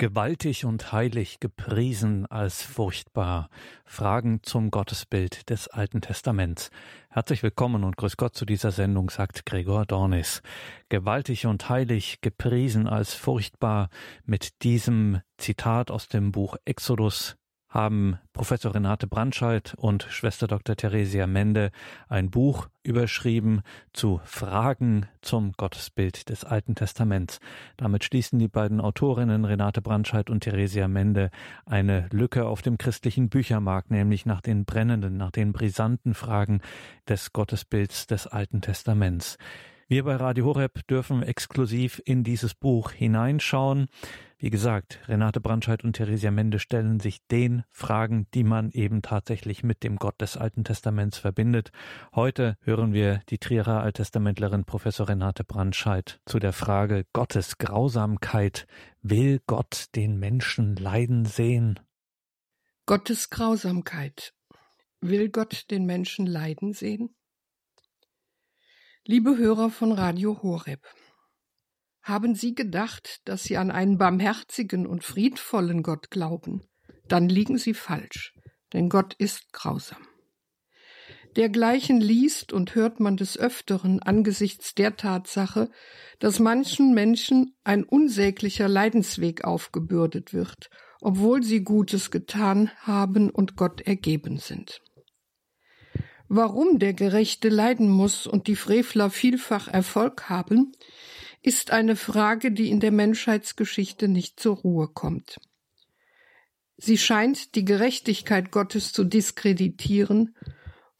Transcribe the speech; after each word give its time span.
Gewaltig 0.00 0.64
und 0.64 0.92
heilig 0.92 1.40
gepriesen 1.40 2.24
als 2.26 2.62
furchtbar. 2.62 3.50
Fragen 3.84 4.44
zum 4.44 4.70
Gottesbild 4.70 5.50
des 5.50 5.66
Alten 5.66 6.00
Testaments. 6.00 6.70
Herzlich 7.10 7.42
willkommen 7.42 7.82
und 7.82 7.96
grüß 7.96 8.16
Gott 8.16 8.36
zu 8.36 8.44
dieser 8.44 8.70
Sendung, 8.70 9.10
sagt 9.10 9.44
Gregor 9.44 9.86
Dornis. 9.86 10.40
Gewaltig 10.88 11.46
und 11.46 11.68
heilig 11.68 12.20
gepriesen 12.20 12.86
als 12.86 13.14
furchtbar 13.14 13.88
mit 14.24 14.62
diesem 14.62 15.20
Zitat 15.36 15.90
aus 15.90 16.06
dem 16.06 16.30
Buch 16.30 16.56
Exodus 16.64 17.36
haben 17.78 18.18
Professor 18.32 18.74
Renate 18.74 19.06
Brandscheid 19.06 19.72
und 19.76 20.02
Schwester 20.10 20.48
Dr. 20.48 20.74
Theresia 20.74 21.28
Mende 21.28 21.70
ein 22.08 22.28
Buch 22.28 22.68
überschrieben 22.82 23.60
zu 23.92 24.20
Fragen 24.24 25.06
zum 25.22 25.52
Gottesbild 25.52 26.28
des 26.28 26.42
Alten 26.44 26.74
Testaments. 26.74 27.38
Damit 27.76 28.02
schließen 28.02 28.40
die 28.40 28.48
beiden 28.48 28.80
Autorinnen 28.80 29.44
Renate 29.44 29.80
Brandscheid 29.80 30.28
und 30.28 30.40
Theresia 30.40 30.88
Mende 30.88 31.30
eine 31.66 32.08
Lücke 32.10 32.46
auf 32.46 32.62
dem 32.62 32.78
christlichen 32.78 33.28
Büchermarkt, 33.28 33.92
nämlich 33.92 34.26
nach 34.26 34.40
den 34.40 34.64
brennenden, 34.64 35.16
nach 35.16 35.30
den 35.30 35.52
brisanten 35.52 36.14
Fragen 36.14 36.62
des 37.08 37.32
Gottesbilds 37.32 38.08
des 38.08 38.26
Alten 38.26 38.60
Testaments. 38.60 39.38
Wir 39.90 40.04
bei 40.04 40.16
Radio 40.16 40.44
Horeb 40.44 40.86
dürfen 40.86 41.22
exklusiv 41.22 42.02
in 42.04 42.22
dieses 42.22 42.54
Buch 42.54 42.90
hineinschauen. 42.90 43.86
Wie 44.36 44.50
gesagt, 44.50 45.00
Renate 45.08 45.40
Brandscheid 45.40 45.82
und 45.82 45.94
Theresia 45.94 46.30
Mende 46.30 46.58
stellen 46.58 47.00
sich 47.00 47.26
den 47.28 47.64
Fragen, 47.70 48.26
die 48.34 48.44
man 48.44 48.70
eben 48.72 49.00
tatsächlich 49.00 49.62
mit 49.62 49.82
dem 49.82 49.96
Gott 49.96 50.20
des 50.20 50.36
Alten 50.36 50.62
Testaments 50.62 51.16
verbindet. 51.16 51.70
Heute 52.14 52.58
hören 52.60 52.92
wir 52.92 53.22
die 53.30 53.38
Trierer 53.38 53.80
Alttestamentlerin 53.80 54.66
Professor 54.66 55.08
Renate 55.08 55.42
Brandscheid 55.42 56.20
zu 56.26 56.38
der 56.38 56.52
Frage 56.52 57.06
Gottes 57.14 57.56
Grausamkeit. 57.56 58.66
Will 59.00 59.40
Gott 59.46 59.86
den 59.94 60.18
Menschen 60.18 60.76
leiden 60.76 61.24
sehen? 61.24 61.80
Gottes 62.84 63.30
Grausamkeit. 63.30 64.34
Will 65.00 65.30
Gott 65.30 65.70
den 65.70 65.86
Menschen 65.86 66.26
leiden 66.26 66.74
sehen? 66.74 67.14
Liebe 69.10 69.38
Hörer 69.38 69.70
von 69.70 69.92
Radio 69.92 70.42
Horeb, 70.42 70.80
haben 72.02 72.34
Sie 72.34 72.54
gedacht, 72.54 73.22
dass 73.24 73.42
Sie 73.42 73.56
an 73.56 73.70
einen 73.70 73.96
barmherzigen 73.96 74.86
und 74.86 75.02
friedvollen 75.02 75.82
Gott 75.82 76.10
glauben? 76.10 76.68
Dann 77.06 77.30
liegen 77.30 77.56
Sie 77.56 77.72
falsch, 77.72 78.34
denn 78.74 78.90
Gott 78.90 79.14
ist 79.14 79.50
grausam. 79.54 80.06
Dergleichen 81.36 82.02
liest 82.02 82.52
und 82.52 82.74
hört 82.74 83.00
man 83.00 83.16
des 83.16 83.38
Öfteren 83.38 84.02
angesichts 84.02 84.74
der 84.74 84.96
Tatsache, 84.96 85.70
dass 86.18 86.38
manchen 86.38 86.92
Menschen 86.92 87.56
ein 87.64 87.84
unsäglicher 87.84 88.68
Leidensweg 88.68 89.42
aufgebürdet 89.42 90.34
wird, 90.34 90.68
obwohl 91.00 91.42
sie 91.42 91.64
Gutes 91.64 92.10
getan 92.10 92.70
haben 92.80 93.30
und 93.30 93.56
Gott 93.56 93.80
ergeben 93.80 94.36
sind. 94.36 94.82
Warum 96.28 96.78
der 96.78 96.92
Gerechte 96.92 97.48
leiden 97.48 97.88
muss 97.88 98.26
und 98.26 98.46
die 98.46 98.56
Frevler 98.56 99.08
vielfach 99.10 99.66
Erfolg 99.66 100.28
haben, 100.28 100.72
ist 101.42 101.70
eine 101.70 101.96
Frage, 101.96 102.52
die 102.52 102.70
in 102.70 102.80
der 102.80 102.90
Menschheitsgeschichte 102.90 104.08
nicht 104.08 104.38
zur 104.38 104.56
Ruhe 104.56 104.88
kommt. 104.88 105.40
Sie 106.76 106.98
scheint 106.98 107.54
die 107.54 107.64
Gerechtigkeit 107.64 108.50
Gottes 108.50 108.92
zu 108.92 109.04
diskreditieren 109.04 110.36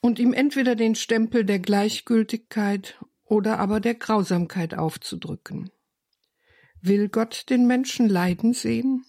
und 0.01 0.19
ihm 0.19 0.33
entweder 0.33 0.75
den 0.75 0.95
Stempel 0.95 1.45
der 1.45 1.59
Gleichgültigkeit 1.59 2.99
oder 3.25 3.59
aber 3.59 3.81
der 3.81 3.95
Grausamkeit 3.95 4.75
aufzudrücken. 4.75 5.71
Will 6.81 7.09
Gott 7.09 7.51
den 7.51 7.67
Menschen 7.67 8.09
leiden 8.09 8.55
sehen? 8.55 9.05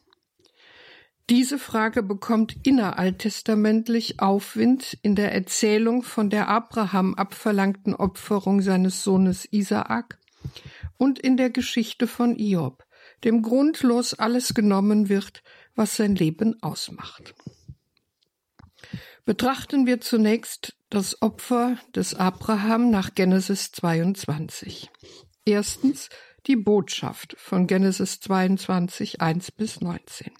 Diese 1.29 1.59
Frage 1.59 2.01
bekommt 2.01 2.55
inneralttestamentlich 2.63 4.19
Aufwind 4.19 4.97
in 5.03 5.13
der 5.13 5.31
Erzählung 5.31 6.01
von 6.01 6.31
der 6.31 6.47
Abraham 6.47 7.13
abverlangten 7.13 7.93
Opferung 7.93 8.63
seines 8.63 9.03
Sohnes 9.03 9.47
Isaak 9.51 10.17
und 10.97 11.19
in 11.19 11.37
der 11.37 11.51
Geschichte 11.51 12.07
von 12.07 12.35
Iob, 12.35 12.83
dem 13.23 13.43
grundlos 13.43 14.15
alles 14.15 14.55
genommen 14.55 15.07
wird, 15.07 15.43
was 15.75 15.95
sein 15.95 16.15
Leben 16.15 16.63
ausmacht. 16.63 17.35
Betrachten 19.23 19.85
wir 19.85 20.01
zunächst 20.01 20.75
das 20.89 21.21
Opfer 21.21 21.77
des 21.93 22.15
Abraham 22.15 22.89
nach 22.89 23.13
Genesis 23.13 23.71
22. 23.71 24.89
Erstens 25.45 26.09
die 26.47 26.55
Botschaft 26.55 27.35
von 27.37 27.67
Genesis 27.67 28.19
22, 28.19 29.21
1 29.21 29.51
bis 29.51 29.79
19. 29.81 30.31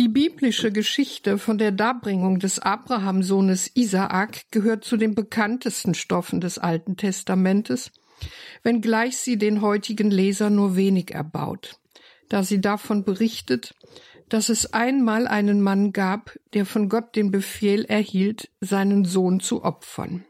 Die 0.00 0.08
biblische 0.08 0.72
Geschichte 0.72 1.38
von 1.38 1.56
der 1.56 1.70
Darbringung 1.70 2.40
des 2.40 2.58
Abrahamsohnes 2.58 3.70
Isaak 3.76 4.50
gehört 4.50 4.82
zu 4.82 4.96
den 4.96 5.14
bekanntesten 5.14 5.94
Stoffen 5.94 6.40
des 6.40 6.58
Alten 6.58 6.96
Testamentes, 6.96 7.92
wenngleich 8.64 9.18
sie 9.18 9.38
den 9.38 9.60
heutigen 9.60 10.10
Leser 10.10 10.50
nur 10.50 10.74
wenig 10.74 11.12
erbaut, 11.12 11.78
da 12.28 12.42
sie 12.42 12.60
davon 12.60 13.04
berichtet, 13.04 13.76
dass 14.28 14.48
es 14.48 14.72
einmal 14.72 15.28
einen 15.28 15.60
Mann 15.60 15.92
gab, 15.92 16.36
der 16.54 16.66
von 16.66 16.88
Gott 16.88 17.14
den 17.14 17.30
Befehl 17.30 17.84
erhielt, 17.84 18.50
seinen 18.60 19.04
Sohn 19.04 19.38
zu 19.38 19.62
opfern. 19.62 20.24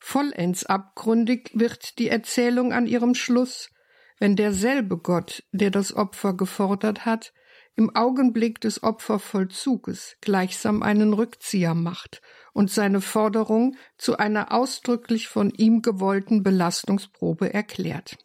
Vollends 0.00 0.64
abgründig 0.64 1.50
wird 1.52 1.98
die 1.98 2.08
Erzählung 2.08 2.72
an 2.72 2.86
ihrem 2.86 3.14
Schluss, 3.14 3.68
wenn 4.18 4.36
derselbe 4.36 4.96
Gott, 4.96 5.44
der 5.52 5.70
das 5.70 5.94
Opfer 5.94 6.32
gefordert 6.32 7.04
hat, 7.04 7.34
im 7.78 7.94
Augenblick 7.94 8.60
des 8.60 8.82
Opfervollzuges 8.82 10.16
gleichsam 10.20 10.82
einen 10.82 11.12
Rückzieher 11.12 11.74
macht 11.74 12.20
und 12.52 12.72
seine 12.72 13.00
Forderung 13.00 13.76
zu 13.96 14.16
einer 14.16 14.50
ausdrücklich 14.52 15.28
von 15.28 15.50
ihm 15.50 15.80
gewollten 15.80 16.42
Belastungsprobe 16.42 17.54
erklärt. 17.54 18.18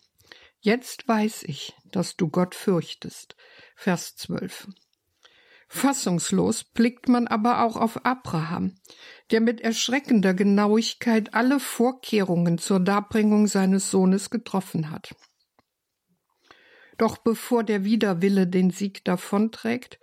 Jetzt 0.59 1.07
weiß 1.07 1.43
ich, 1.43 1.75
dass 1.85 2.17
du 2.17 2.29
Gott 2.29 2.55
fürchtest. 2.55 3.35
Vers 3.75 4.15
12. 4.15 4.69
Fassungslos 5.67 6.63
blickt 6.63 7.07
man 7.07 7.27
aber 7.27 7.63
auch 7.63 7.75
auf 7.75 8.03
Abraham, 8.07 8.73
der 9.29 9.39
mit 9.39 9.61
erschreckender 9.61 10.33
Genauigkeit 10.33 11.35
alle 11.35 11.59
Vorkehrungen 11.59 12.57
zur 12.57 12.79
Darbringung 12.79 13.45
seines 13.45 13.91
Sohnes 13.91 14.31
getroffen 14.31 14.89
hat. 14.89 15.13
Doch 16.97 17.17
bevor 17.17 17.63
der 17.63 17.83
Widerwille 17.83 18.47
den 18.47 18.69
Sieg 18.69 19.03
davonträgt, 19.03 19.99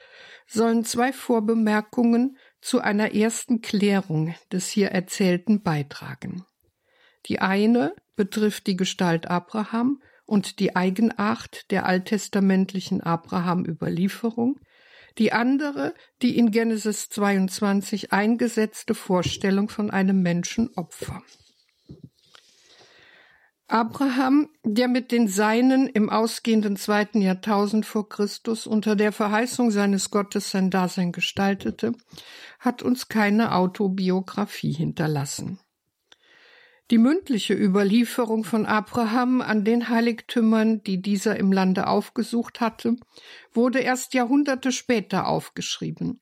sollen 0.47 0.85
zwei 0.85 1.13
Vorbemerkungen 1.13 2.37
zu 2.61 2.81
einer 2.81 3.15
ersten 3.15 3.61
Klärung 3.61 4.35
des 4.53 4.69
hier 4.69 4.89
Erzählten 4.89 5.63
beitragen. 5.63 6.45
Die 7.27 7.41
eine 7.41 7.95
betrifft 8.17 8.67
die 8.67 8.77
Gestalt 8.77 9.29
Abraham 9.29 10.03
und 10.27 10.59
die 10.59 10.77
Eigenart 10.77 11.71
der 11.71 11.87
alttestamentlichen 11.87 13.01
Abraham-Überlieferung, 13.01 14.61
die 15.19 15.33
andere 15.33 15.95
die 16.23 16.39
in 16.39 16.51
Genesis 16.51 17.09
22 17.09 18.13
eingesetzte 18.13 18.95
Vorstellung 18.95 19.69
von 19.69 19.91
einem 19.91 20.23
Menschenopfer. 20.23 21.23
Abraham, 23.71 24.49
der 24.65 24.89
mit 24.89 25.13
den 25.13 25.29
Seinen 25.29 25.87
im 25.87 26.11
ausgehenden 26.11 26.75
zweiten 26.75 27.21
Jahrtausend 27.21 27.87
vor 27.87 28.09
Christus 28.09 28.67
unter 28.67 28.97
der 28.97 29.13
Verheißung 29.13 29.71
seines 29.71 30.11
Gottes 30.11 30.51
sein 30.51 30.71
Dasein 30.71 31.13
gestaltete, 31.13 31.93
hat 32.59 32.83
uns 32.83 33.07
keine 33.07 33.55
Autobiografie 33.55 34.73
hinterlassen. 34.73 35.61
Die 36.91 36.99
mündliche 36.99 37.55
Überlieferung 37.55 38.43
von 38.43 38.67
Abraham 38.67 39.41
an 39.41 39.65
den 39.65 39.89
Heiligtümern, 39.89 40.83
die 40.83 41.01
dieser 41.01 41.37
im 41.37 41.53
Lande 41.53 41.87
aufgesucht 41.87 42.61
hatte, 42.61 42.97
wurde 43.53 43.79
erst 43.79 44.15
Jahrhunderte 44.15 44.73
später 44.73 45.29
aufgeschrieben, 45.29 46.19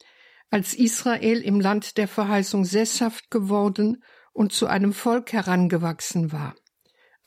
als 0.51 0.75
Israel 0.75 1.41
im 1.41 1.61
Land 1.61 1.97
der 1.97 2.09
Verheißung 2.09 2.67
sesshaft 2.67 3.31
geworden 3.31 4.03
und 4.35 4.53
zu 4.53 4.67
einem 4.67 4.93
Volk 4.93 5.33
herangewachsen 5.33 6.31
war 6.31 6.55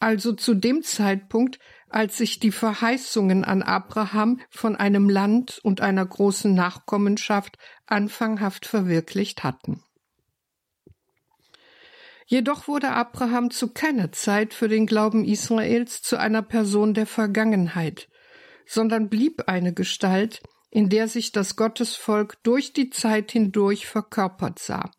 also 0.02 0.34
zu 0.34 0.54
dem 0.54 0.84
Zeitpunkt, 0.84 1.60
als 1.90 2.18
sich 2.18 2.40
die 2.40 2.52
Verheißungen 2.52 3.44
an 3.44 3.62
Abraham 3.62 4.40
von 4.50 4.76
einem 4.76 5.10
Land 5.10 5.60
und 5.64 5.82
einer 5.82 6.06
großen 6.06 6.54
Nachkommenschaft 6.54 7.58
anfanghaft 7.86 8.66
verwirklicht 8.66 9.44
hatten. 9.44 9.84
Jedoch 12.26 12.70
wurde 12.70 12.92
Abraham 12.92 13.52
zu 13.52 13.74
keiner 13.74 14.14
Zeit 14.14 14.54
für 14.54 14.70
den 14.70 14.86
Glauben 14.86 15.26
Israels 15.26 16.02
zu 16.02 16.18
einer 16.18 16.42
Person 16.42 16.94
der 16.94 17.06
Vergangenheit, 17.06 18.08
sondern 18.66 19.10
blieb 19.10 19.50
eine 19.50 19.74
Gestalt, 19.74 20.42
in 20.70 20.88
der 20.88 21.10
sich 21.10 21.34
das 21.34 21.58
Gottesvolk 21.58 22.42
durch 22.44 22.72
die 22.72 22.90
Zeit 22.90 23.34
hindurch 23.34 23.86
verkörpert 23.86 24.60
sah 24.60 24.90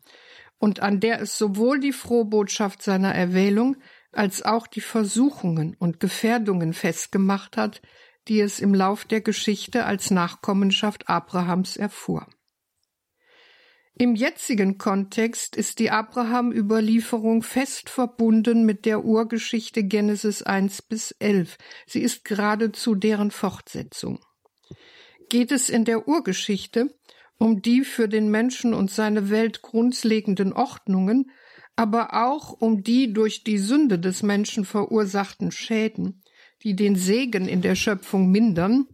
und 0.63 0.79
an 0.79 1.01
der 1.01 1.19
es 1.19 1.37
sowohl 1.37 1.81
die 1.81 1.91
Frohbotschaft 1.91 2.81
seiner 2.81 3.13
Erwählung 3.13 3.75
als 4.15 4.43
auch 4.43 4.67
die 4.67 4.81
Versuchungen 4.81 5.75
und 5.79 5.99
Gefährdungen 5.99 6.73
festgemacht 6.73 7.57
hat, 7.57 7.81
die 8.27 8.39
es 8.39 8.59
im 8.59 8.73
Lauf 8.73 9.05
der 9.05 9.21
Geschichte 9.21 9.85
als 9.85 10.11
Nachkommenschaft 10.11 11.09
Abrahams 11.09 11.77
erfuhr. 11.77 12.27
Im 13.95 14.15
jetzigen 14.15 14.79
Kontext 14.79 15.55
ist 15.55 15.77
die 15.77 15.91
Abraham-Überlieferung 15.91 17.43
fest 17.43 17.89
verbunden 17.89 18.65
mit 18.65 18.85
der 18.85 19.05
Urgeschichte 19.05 19.83
Genesis 19.83 20.41
1 20.41 20.81
bis 20.83 21.11
11. 21.11 21.57
Sie 21.85 22.01
ist 22.01 22.25
geradezu 22.25 22.95
deren 22.95 23.29
Fortsetzung. 23.29 24.19
Geht 25.29 25.51
es 25.51 25.69
in 25.69 25.85
der 25.85 26.07
Urgeschichte 26.07 26.95
um 27.37 27.61
die 27.61 27.83
für 27.83 28.07
den 28.07 28.29
Menschen 28.29 28.73
und 28.73 28.89
seine 28.89 29.29
Welt 29.29 29.61
grundlegenden 29.61 30.53
Ordnungen, 30.53 31.31
aber 31.75 32.13
auch 32.13 32.51
um 32.51 32.83
die 32.83 33.13
durch 33.13 33.43
die 33.43 33.57
Sünde 33.57 33.99
des 33.99 34.23
Menschen 34.23 34.65
verursachten 34.65 35.51
Schäden, 35.51 36.21
die 36.61 36.75
den 36.75 36.95
Segen 36.95 37.47
in 37.47 37.61
der 37.61 37.75
Schöpfung 37.75 38.29
mindern, 38.31 38.87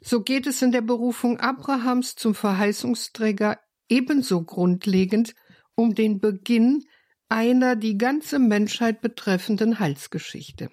so 0.00 0.22
geht 0.22 0.46
es 0.46 0.62
in 0.62 0.72
der 0.72 0.80
Berufung 0.80 1.38
Abrahams 1.38 2.16
zum 2.16 2.34
Verheißungsträger 2.34 3.58
ebenso 3.88 4.42
grundlegend 4.42 5.34
um 5.74 5.94
den 5.94 6.20
Beginn 6.20 6.84
einer 7.28 7.76
die 7.76 7.96
ganze 7.96 8.38
Menschheit 8.38 9.00
betreffenden 9.00 9.78
Heilsgeschichte. 9.78 10.70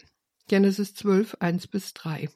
Genesis 0.48 0.94
12, 0.96 1.38
1 1.40 1.68
bis 1.68 1.94
3. 1.94 2.30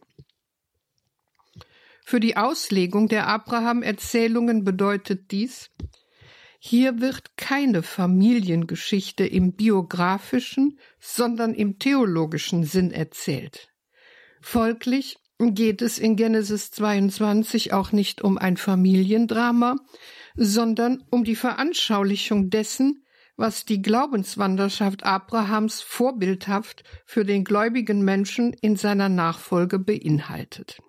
Für 2.05 2.19
die 2.19 2.37
Auslegung 2.37 3.07
der 3.07 3.27
Abraham-Erzählungen 3.27 4.63
bedeutet 4.63 5.31
dies, 5.31 5.71
hier 6.65 7.01
wird 7.01 7.35
keine 7.35 7.83
Familiengeschichte 7.83 9.25
im 9.25 9.51
biografischen, 9.51 10.79
sondern 10.97 11.53
im 11.53 11.77
theologischen 11.77 12.63
Sinn 12.63 12.91
erzählt. 12.91 13.67
Folglich 14.39 15.17
geht 15.39 15.81
es 15.81 15.99
in 15.99 16.15
Genesis 16.15 16.71
22 16.71 17.73
auch 17.73 17.91
nicht 17.91 18.21
um 18.21 18.37
ein 18.37 18.55
Familiendrama, 18.55 19.75
sondern 20.35 21.03
um 21.11 21.25
die 21.25 21.35
Veranschaulichung 21.35 22.49
dessen, 22.49 23.03
was 23.35 23.65
die 23.65 23.81
Glaubenswanderschaft 23.81 25.03
Abrahams 25.03 25.81
vorbildhaft 25.81 26.85
für 27.05 27.25
den 27.25 27.43
gläubigen 27.43 28.05
Menschen 28.05 28.53
in 28.53 28.77
seiner 28.77 29.09
Nachfolge 29.09 29.79
beinhaltet. 29.79 30.79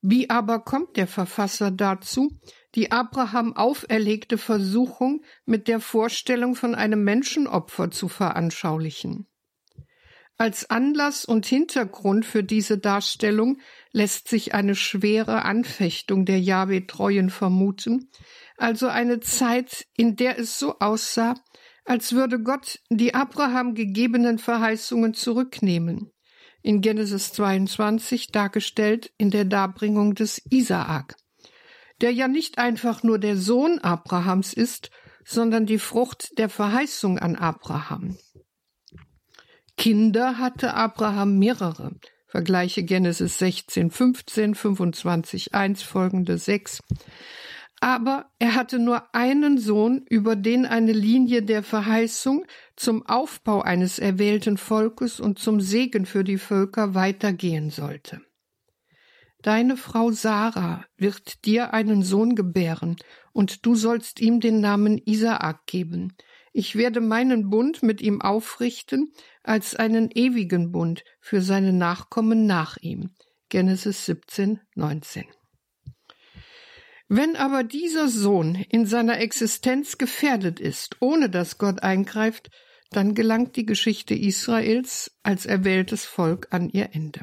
Wie 0.00 0.28
aber 0.28 0.58
kommt 0.58 0.96
der 0.96 1.06
Verfasser 1.06 1.70
dazu, 1.70 2.32
die 2.74 2.92
Abraham 2.92 3.54
auferlegte 3.54 4.38
Versuchung 4.38 5.22
mit 5.44 5.68
der 5.68 5.80
Vorstellung 5.80 6.54
von 6.54 6.74
einem 6.74 7.04
Menschenopfer 7.04 7.90
zu 7.90 8.08
veranschaulichen? 8.08 9.26
Als 10.36 10.68
Anlass 10.68 11.24
und 11.24 11.46
Hintergrund 11.46 12.26
für 12.26 12.42
diese 12.42 12.76
Darstellung 12.76 13.58
lässt 13.92 14.26
sich 14.26 14.52
eine 14.52 14.74
schwere 14.74 15.44
Anfechtung 15.44 16.24
der 16.24 16.40
Jahwe-Treuen 16.40 17.30
vermuten, 17.30 18.10
also 18.56 18.88
eine 18.88 19.20
Zeit, 19.20 19.86
in 19.96 20.16
der 20.16 20.38
es 20.38 20.58
so 20.58 20.80
aussah, 20.80 21.34
als 21.84 22.12
würde 22.12 22.42
Gott 22.42 22.80
die 22.90 23.14
Abraham 23.14 23.74
gegebenen 23.74 24.38
Verheißungen 24.38 25.14
zurücknehmen. 25.14 26.10
In 26.62 26.80
Genesis 26.80 27.32
22 27.32 28.32
dargestellt 28.32 29.12
in 29.18 29.30
der 29.30 29.44
Darbringung 29.44 30.14
des 30.14 30.42
Isaak, 30.50 31.14
der 32.00 32.12
ja 32.12 32.28
nicht 32.28 32.58
einfach 32.58 33.02
nur 33.02 33.18
der 33.18 33.36
Sohn 33.36 33.78
Abrahams 33.78 34.52
ist, 34.52 34.90
sondern 35.24 35.66
die 35.66 35.78
Frucht 35.78 36.38
der 36.38 36.48
Verheißung 36.48 37.18
an 37.18 37.36
Abraham. 37.36 38.18
Kinder 39.76 40.38
hatte 40.38 40.74
Abraham 40.74 41.38
mehrere. 41.38 41.92
Vergleiche 42.26 42.82
Genesis 42.82 43.38
16, 43.38 43.90
15, 43.90 44.54
25, 44.54 45.54
1 45.54 45.82
folgende 45.82 46.36
6. 46.36 46.80
Aber 47.80 48.30
er 48.38 48.54
hatte 48.54 48.78
nur 48.78 49.14
einen 49.14 49.58
Sohn, 49.58 50.04
über 50.08 50.36
den 50.36 50.64
eine 50.64 50.92
Linie 50.92 51.42
der 51.42 51.62
Verheißung 51.62 52.46
zum 52.76 53.06
Aufbau 53.06 53.60
eines 53.62 53.98
erwählten 53.98 54.56
Volkes 54.56 55.20
und 55.20 55.38
zum 55.38 55.60
Segen 55.60 56.06
für 56.06 56.24
die 56.24 56.38
Völker 56.38 56.94
weitergehen 56.94 57.70
sollte. 57.70 58.20
Deine 59.44 59.76
Frau 59.76 60.10
Sarah 60.10 60.86
wird 60.96 61.44
dir 61.44 61.74
einen 61.74 62.02
Sohn 62.02 62.34
gebären, 62.34 62.96
und 63.34 63.66
du 63.66 63.74
sollst 63.74 64.18
ihm 64.18 64.40
den 64.40 64.60
Namen 64.60 64.96
Isaak 65.04 65.66
geben. 65.66 66.16
Ich 66.54 66.76
werde 66.76 67.02
meinen 67.02 67.50
Bund 67.50 67.82
mit 67.82 68.00
ihm 68.00 68.22
aufrichten 68.22 69.12
als 69.42 69.74
einen 69.74 70.10
ewigen 70.10 70.72
Bund 70.72 71.04
für 71.20 71.42
seine 71.42 71.74
Nachkommen 71.74 72.46
nach 72.46 72.78
ihm. 72.78 73.10
Genesis 73.50 74.06
17, 74.06 74.60
19. 74.76 75.24
Wenn 77.08 77.36
aber 77.36 77.64
dieser 77.64 78.08
Sohn 78.08 78.54
in 78.54 78.86
seiner 78.86 79.18
Existenz 79.18 79.98
gefährdet 79.98 80.58
ist, 80.58 80.96
ohne 81.00 81.28
dass 81.28 81.58
Gott 81.58 81.82
eingreift, 81.82 82.48
dann 82.92 83.14
gelangt 83.14 83.56
die 83.56 83.66
Geschichte 83.66 84.14
Israels 84.14 85.18
als 85.22 85.44
erwähltes 85.44 86.06
Volk 86.06 86.46
an 86.50 86.70
ihr 86.70 86.94
Ende. 86.94 87.20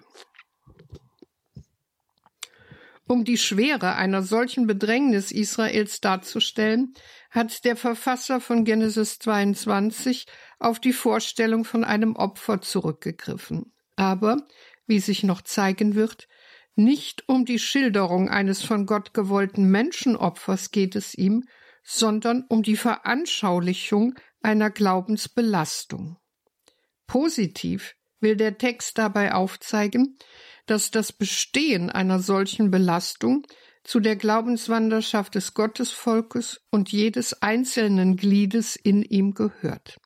Um 3.12 3.26
die 3.26 3.38
Schwere 3.38 3.96
einer 3.96 4.24
solchen 4.24 4.68
Bedrängnis 4.68 5.34
Israels 5.34 6.00
darzustellen, 6.00 6.94
hat 7.30 7.66
der 7.66 7.76
Verfasser 7.76 8.40
von 8.40 8.64
Genesis 8.64 9.20
22 9.20 10.28
auf 10.60 10.80
die 10.80 10.94
Vorstellung 10.94 11.66
von 11.66 11.84
einem 11.84 12.16
Opfer 12.16 12.62
zurückgegriffen. 12.62 13.74
Aber, 13.98 14.48
wie 14.88 15.02
sich 15.02 15.24
noch 15.24 15.42
zeigen 15.42 15.96
wird, 15.96 16.30
nicht 16.76 17.28
um 17.28 17.44
die 17.44 17.60
Schilderung 17.60 18.30
eines 18.30 18.64
von 18.64 18.86
Gott 18.86 19.14
gewollten 19.14 19.70
Menschenopfers 19.70 20.72
geht 20.72 20.96
es 20.96 21.14
ihm, 21.14 21.44
sondern 21.84 22.46
um 22.48 22.64
die 22.64 22.78
Veranschaulichung 22.78 24.16
einer 24.42 24.70
Glaubensbelastung. 24.70 26.16
Positiv 27.08 27.94
will 28.22 28.36
der 28.36 28.58
Text 28.58 28.98
dabei 28.98 29.34
aufzeigen, 29.34 30.18
dass 30.66 30.92
das 30.92 31.12
Bestehen 31.12 31.90
einer 31.90 32.20
solchen 32.20 32.72
Belastung 32.72 33.46
zu 33.84 34.00
der 34.00 34.16
Glaubenswanderschaft 34.16 35.36
des 35.36 35.54
Gottesvolkes 35.54 36.62
und 36.70 36.92
jedes 36.92 37.42
einzelnen 37.42 38.16
Gliedes 38.16 38.76
in 38.76 39.02
ihm 39.02 39.34
gehört. 39.34 39.98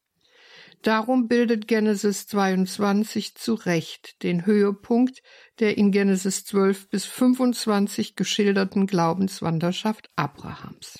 Darum 0.81 1.27
bildet 1.27 1.67
Genesis 1.67 2.27
22 2.27 3.35
zu 3.35 3.55
Recht 3.55 4.21
den 4.21 4.45
Höhepunkt 4.45 5.23
der 5.59 5.77
in 5.77 5.91
Genesis 5.91 6.45
12 6.45 6.89
bis 6.89 7.05
25 7.05 8.15
geschilderten 8.15 8.85
Glaubenswanderschaft 8.85 10.09
Abrahams. 10.15 10.99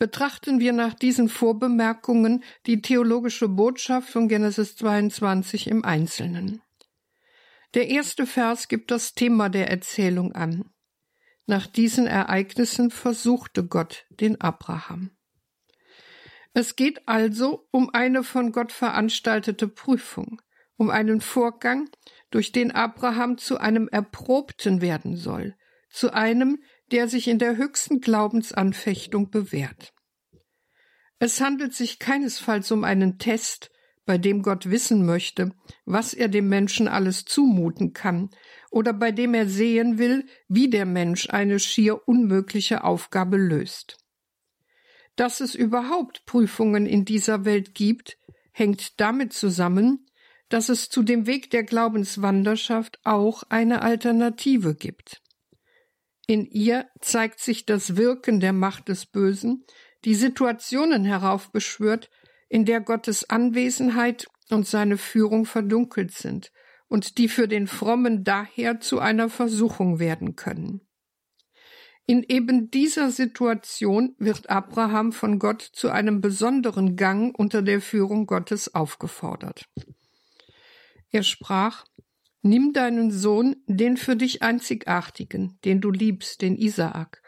Betrachten 0.00 0.60
wir 0.60 0.72
nach 0.72 0.94
diesen 0.94 1.28
Vorbemerkungen 1.28 2.42
die 2.64 2.80
theologische 2.80 3.48
Botschaft 3.48 4.08
von 4.08 4.28
Genesis 4.28 4.74
22 4.76 5.66
im 5.66 5.84
Einzelnen. 5.84 6.62
Der 7.74 7.88
erste 7.88 8.24
Vers 8.24 8.68
gibt 8.68 8.90
das 8.90 9.12
Thema 9.12 9.50
der 9.50 9.70
Erzählung 9.70 10.32
an. 10.32 10.70
Nach 11.44 11.66
diesen 11.66 12.06
Ereignissen 12.06 12.90
versuchte 12.90 13.66
Gott 13.66 14.06
den 14.08 14.40
Abraham. 14.40 15.10
Es 16.54 16.76
geht 16.76 17.06
also 17.06 17.68
um 17.70 17.90
eine 17.90 18.24
von 18.24 18.52
Gott 18.52 18.72
veranstaltete 18.72 19.68
Prüfung, 19.68 20.40
um 20.78 20.88
einen 20.88 21.20
Vorgang, 21.20 21.90
durch 22.30 22.52
den 22.52 22.70
Abraham 22.70 23.36
zu 23.36 23.58
einem 23.58 23.86
Erprobten 23.86 24.80
werden 24.80 25.18
soll, 25.18 25.56
zu 25.90 26.14
einem, 26.14 26.62
der 26.92 27.08
sich 27.08 27.28
in 27.28 27.38
der 27.38 27.56
höchsten 27.56 28.00
Glaubensanfechtung 28.00 29.30
bewährt. 29.30 29.92
Es 31.18 31.40
handelt 31.40 31.74
sich 31.74 31.98
keinesfalls 31.98 32.70
um 32.70 32.84
einen 32.84 33.18
Test, 33.18 33.70
bei 34.06 34.18
dem 34.18 34.42
Gott 34.42 34.70
wissen 34.70 35.06
möchte, 35.06 35.52
was 35.84 36.14
er 36.14 36.28
dem 36.28 36.48
Menschen 36.48 36.88
alles 36.88 37.24
zumuten 37.26 37.92
kann, 37.92 38.30
oder 38.70 38.92
bei 38.92 39.12
dem 39.12 39.34
er 39.34 39.46
sehen 39.46 39.98
will, 39.98 40.26
wie 40.48 40.70
der 40.70 40.86
Mensch 40.86 41.28
eine 41.30 41.58
schier 41.58 42.08
unmögliche 42.08 42.82
Aufgabe 42.82 43.36
löst. 43.36 43.98
Dass 45.16 45.40
es 45.40 45.54
überhaupt 45.54 46.24
Prüfungen 46.24 46.86
in 46.86 47.04
dieser 47.04 47.44
Welt 47.44 47.74
gibt, 47.74 48.18
hängt 48.52 49.00
damit 49.00 49.32
zusammen, 49.32 50.06
dass 50.48 50.68
es 50.68 50.88
zu 50.88 51.02
dem 51.02 51.26
Weg 51.26 51.50
der 51.50 51.62
Glaubenswanderschaft 51.62 52.98
auch 53.04 53.44
eine 53.48 53.82
Alternative 53.82 54.74
gibt. 54.74 55.19
In 56.30 56.46
ihr 56.46 56.88
zeigt 57.00 57.40
sich 57.40 57.66
das 57.66 57.96
Wirken 57.96 58.38
der 58.38 58.52
Macht 58.52 58.88
des 58.88 59.04
Bösen, 59.04 59.64
die 60.04 60.14
Situationen 60.14 61.04
heraufbeschwört, 61.04 62.08
in 62.48 62.64
der 62.64 62.80
Gottes 62.80 63.28
Anwesenheit 63.28 64.28
und 64.48 64.64
seine 64.64 64.96
Führung 64.96 65.44
verdunkelt 65.44 66.12
sind 66.12 66.52
und 66.86 67.18
die 67.18 67.26
für 67.26 67.48
den 67.48 67.66
Frommen 67.66 68.22
daher 68.22 68.78
zu 68.78 69.00
einer 69.00 69.28
Versuchung 69.28 69.98
werden 69.98 70.36
können. 70.36 70.82
In 72.06 72.22
eben 72.22 72.70
dieser 72.70 73.10
Situation 73.10 74.14
wird 74.18 74.50
Abraham 74.50 75.10
von 75.10 75.40
Gott 75.40 75.62
zu 75.62 75.90
einem 75.90 76.20
besonderen 76.20 76.94
Gang 76.94 77.36
unter 77.36 77.60
der 77.60 77.80
Führung 77.80 78.26
Gottes 78.26 78.72
aufgefordert. 78.72 79.68
Er 81.10 81.24
sprach, 81.24 81.86
Nimm 82.42 82.72
deinen 82.72 83.10
Sohn, 83.10 83.56
den 83.66 83.96
für 83.96 84.16
dich 84.16 84.42
einzigartigen, 84.42 85.58
den 85.64 85.80
du 85.80 85.90
liebst, 85.90 86.40
den 86.40 86.56
Isaak, 86.56 87.22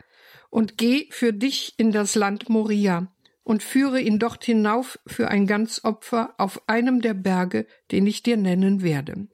und 0.48 0.78
geh 0.78 1.06
für 1.10 1.32
dich 1.32 1.74
in 1.76 1.92
das 1.92 2.14
Land 2.14 2.48
Moria 2.48 3.12
und 3.44 3.62
führe 3.62 4.00
ihn 4.00 4.18
dort 4.18 4.44
hinauf 4.44 4.98
für 5.06 5.28
ein 5.28 5.46
Ganzopfer 5.46 6.34
auf 6.38 6.68
einem 6.68 7.00
der 7.00 7.14
Berge, 7.14 7.66
den 7.90 8.06
ich 8.06 8.22
dir 8.22 8.36
nennen 8.36 8.82
werde. 8.82 9.28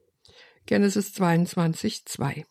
Genesis 0.65 1.13
22, 1.13 2.05
2. 2.05 2.45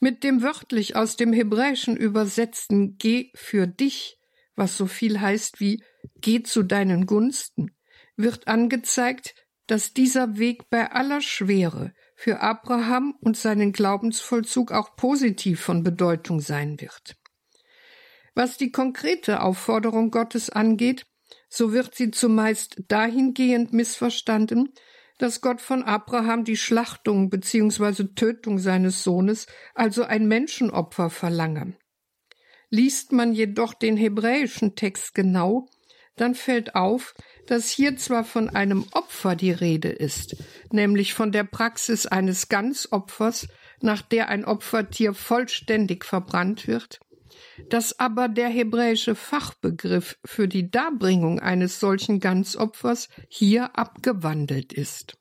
Mit 0.00 0.22
dem 0.22 0.42
wörtlich 0.42 0.96
aus 0.96 1.16
dem 1.16 1.32
Hebräischen 1.32 1.96
übersetzten 1.96 2.96
Geh 2.98 3.30
für 3.34 3.66
dich, 3.66 4.18
was 4.54 4.76
so 4.76 4.86
viel 4.86 5.20
heißt 5.20 5.60
wie 5.60 5.82
Geh 6.20 6.42
zu 6.42 6.62
deinen 6.62 7.06
Gunsten, 7.06 7.74
wird 8.16 8.46
angezeigt, 8.46 9.34
dass 9.66 9.94
dieser 9.94 10.38
Weg 10.38 10.68
bei 10.70 10.90
aller 10.90 11.20
Schwere 11.20 11.92
für 12.16 12.40
Abraham 12.40 13.14
und 13.20 13.36
seinen 13.36 13.72
Glaubensvollzug 13.72 14.72
auch 14.72 14.96
positiv 14.96 15.60
von 15.60 15.82
Bedeutung 15.82 16.40
sein 16.40 16.80
wird. 16.80 17.16
Was 18.34 18.56
die 18.56 18.72
konkrete 18.72 19.40
Aufforderung 19.40 20.10
Gottes 20.10 20.50
angeht, 20.50 21.06
so 21.48 21.72
wird 21.72 21.94
sie 21.94 22.10
zumeist 22.10 22.82
dahingehend 22.88 23.72
missverstanden, 23.72 24.72
dass 25.18 25.40
Gott 25.40 25.60
von 25.60 25.84
Abraham 25.84 26.44
die 26.44 26.56
Schlachtung 26.56 27.30
bzw. 27.30 28.08
Tötung 28.14 28.58
seines 28.58 29.04
Sohnes, 29.04 29.46
also 29.74 30.02
ein 30.02 30.26
Menschenopfer, 30.26 31.10
verlange. 31.10 31.76
Liest 32.70 33.12
man 33.12 33.32
jedoch 33.32 33.74
den 33.74 33.96
hebräischen 33.96 34.74
Text 34.74 35.14
genau, 35.14 35.68
dann 36.16 36.34
fällt 36.34 36.74
auf, 36.74 37.14
dass 37.46 37.70
hier 37.70 37.96
zwar 37.96 38.24
von 38.24 38.48
einem 38.48 38.86
Opfer 38.92 39.36
die 39.36 39.52
Rede 39.52 39.90
ist, 39.90 40.36
nämlich 40.70 41.14
von 41.14 41.32
der 41.32 41.44
Praxis 41.44 42.06
eines 42.06 42.48
Ganzopfers, 42.48 43.48
nach 43.80 44.02
der 44.02 44.28
ein 44.28 44.44
Opfertier 44.44 45.14
vollständig 45.14 46.04
verbrannt 46.04 46.66
wird, 46.66 47.00
dass 47.68 47.98
aber 47.98 48.28
der 48.28 48.48
hebräische 48.48 49.14
Fachbegriff 49.14 50.18
für 50.24 50.48
die 50.48 50.70
Darbringung 50.70 51.40
eines 51.40 51.80
solchen 51.80 52.20
Ganzopfers 52.20 53.08
hier 53.28 53.78
abgewandelt 53.78 54.72
ist. 54.72 55.18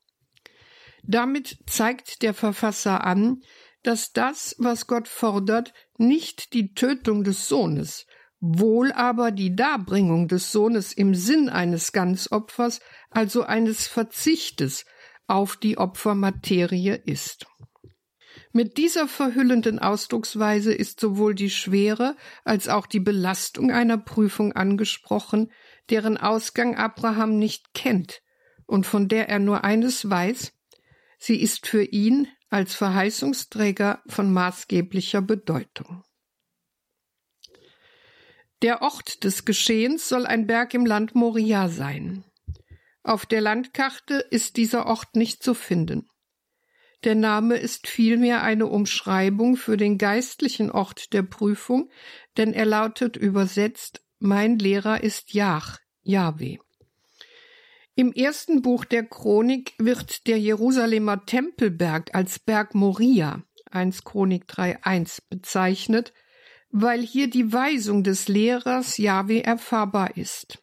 Damit 1.03 1.57
zeigt 1.67 2.21
der 2.21 2.33
Verfasser 2.33 3.03
an, 3.03 3.41
dass 3.83 4.13
das, 4.13 4.55
was 4.59 4.87
Gott 4.87 5.09
fordert, 5.09 5.73
nicht 5.97 6.53
die 6.53 6.73
Tötung 6.73 7.25
des 7.25 7.49
Sohnes, 7.49 8.07
wohl 8.45 8.91
aber 8.91 9.31
die 9.31 9.55
Darbringung 9.55 10.27
des 10.27 10.51
Sohnes 10.51 10.91
im 10.91 11.15
Sinn 11.15 11.47
eines 11.47 11.93
Ganzopfers, 11.93 12.81
also 13.09 13.43
eines 13.43 13.87
Verzichtes 13.87 14.83
auf 15.27 15.55
die 15.55 15.77
Opfermaterie 15.77 16.99
ist. 17.05 17.45
Mit 18.51 18.75
dieser 18.77 19.07
verhüllenden 19.07 19.79
Ausdrucksweise 19.79 20.73
ist 20.73 20.99
sowohl 20.99 21.35
die 21.35 21.49
Schwere 21.49 22.17
als 22.43 22.67
auch 22.67 22.85
die 22.85 22.99
Belastung 22.99 23.71
einer 23.71 23.97
Prüfung 23.97 24.51
angesprochen, 24.51 25.49
deren 25.89 26.17
Ausgang 26.17 26.75
Abraham 26.75 27.39
nicht 27.39 27.73
kennt 27.73 28.21
und 28.65 28.85
von 28.85 29.07
der 29.07 29.29
er 29.29 29.39
nur 29.39 29.63
eines 29.63 30.09
weiß, 30.09 30.51
sie 31.17 31.41
ist 31.41 31.65
für 31.65 31.83
ihn 31.85 32.27
als 32.49 32.75
Verheißungsträger 32.75 34.03
von 34.07 34.33
maßgeblicher 34.33 35.21
Bedeutung. 35.21 36.03
Der 38.63 38.81
Ort 38.81 39.25
des 39.25 39.43
Geschehens 39.43 40.07
soll 40.07 40.25
ein 40.25 40.47
Berg 40.47 40.73
im 40.73 40.85
Land 40.85 41.15
Moria 41.15 41.67
sein. 41.67 42.23
Auf 43.03 43.25
der 43.25 43.41
Landkarte 43.41 44.25
ist 44.31 44.55
dieser 44.55 44.85
Ort 44.85 45.17
nicht 45.17 45.43
zu 45.43 45.53
finden. 45.53 46.07
Der 47.03 47.15
Name 47.15 47.57
ist 47.57 47.89
vielmehr 47.89 48.41
eine 48.41 48.67
Umschreibung 48.67 49.57
für 49.57 49.75
den 49.75 49.97
geistlichen 49.97 50.71
Ort 50.71 51.11
der 51.11 51.23
Prüfung, 51.23 51.91
denn 52.37 52.53
er 52.53 52.65
lautet 52.65 53.17
übersetzt 53.17 54.01
Mein 54.19 54.57
Lehrer 54.57 55.03
ist 55.03 55.33
Jach, 55.33 55.79
Yahweh. 56.01 56.59
Im 57.95 58.13
ersten 58.13 58.61
Buch 58.61 58.85
der 58.85 59.03
Chronik 59.03 59.73
wird 59.77 60.25
der 60.25 60.39
Jerusalemer 60.39 61.25
Tempelberg 61.25 62.15
als 62.15 62.39
Berg 62.39 62.75
Moria 62.75 63.43
1 63.71 64.03
Chronik 64.05 64.45
3.1 64.45 65.19
bezeichnet, 65.29 66.13
weil 66.73 67.03
hier 67.03 67.29
die 67.29 67.53
Weisung 67.53 68.03
des 68.03 68.27
Lehrers 68.27 68.97
Jahwe 68.97 69.43
erfahrbar 69.43 70.17
ist. 70.17 70.57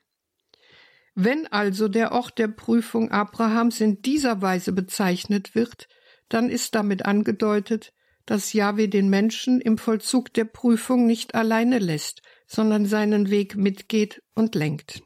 Wenn 1.15 1.47
also 1.47 1.87
der 1.87 2.11
Ort 2.11 2.39
der 2.39 2.49
Prüfung 2.49 3.13
Abrahams 3.13 3.81
in 3.81 4.03
dieser 4.03 4.43
Weise 4.43 4.73
bezeichnet 4.73 5.55
wird, 5.55 5.89
dann 6.29 6.51
ist 6.51 6.75
damit 6.75 7.07
angedeutet, 7.07 7.93
dass 8.27 8.53
Jahwe 8.53 8.89
den 8.89 9.09
Menschen 9.09 9.61
im 9.61 9.79
Vollzug 9.79 10.35
der 10.35 10.47
Prüfung 10.47 11.07
nicht 11.07 11.37
alleine 11.37 11.79
lässt, 11.79 12.23
sondern 12.49 12.87
seinen 12.87 13.31
Weg 13.31 13.57
mitgeht 13.57 14.21
und 14.35 14.57
lenkt. 14.57 15.03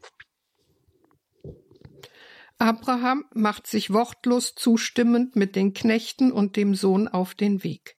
Abraham 2.57 3.25
macht 3.35 3.67
sich 3.67 3.93
wortlos 3.93 4.55
zustimmend 4.55 5.35
mit 5.35 5.55
den 5.55 5.73
Knechten 5.73 6.31
und 6.31 6.55
dem 6.55 6.73
Sohn 6.73 7.07
auf 7.07 7.35
den 7.35 7.63
Weg. 7.63 7.94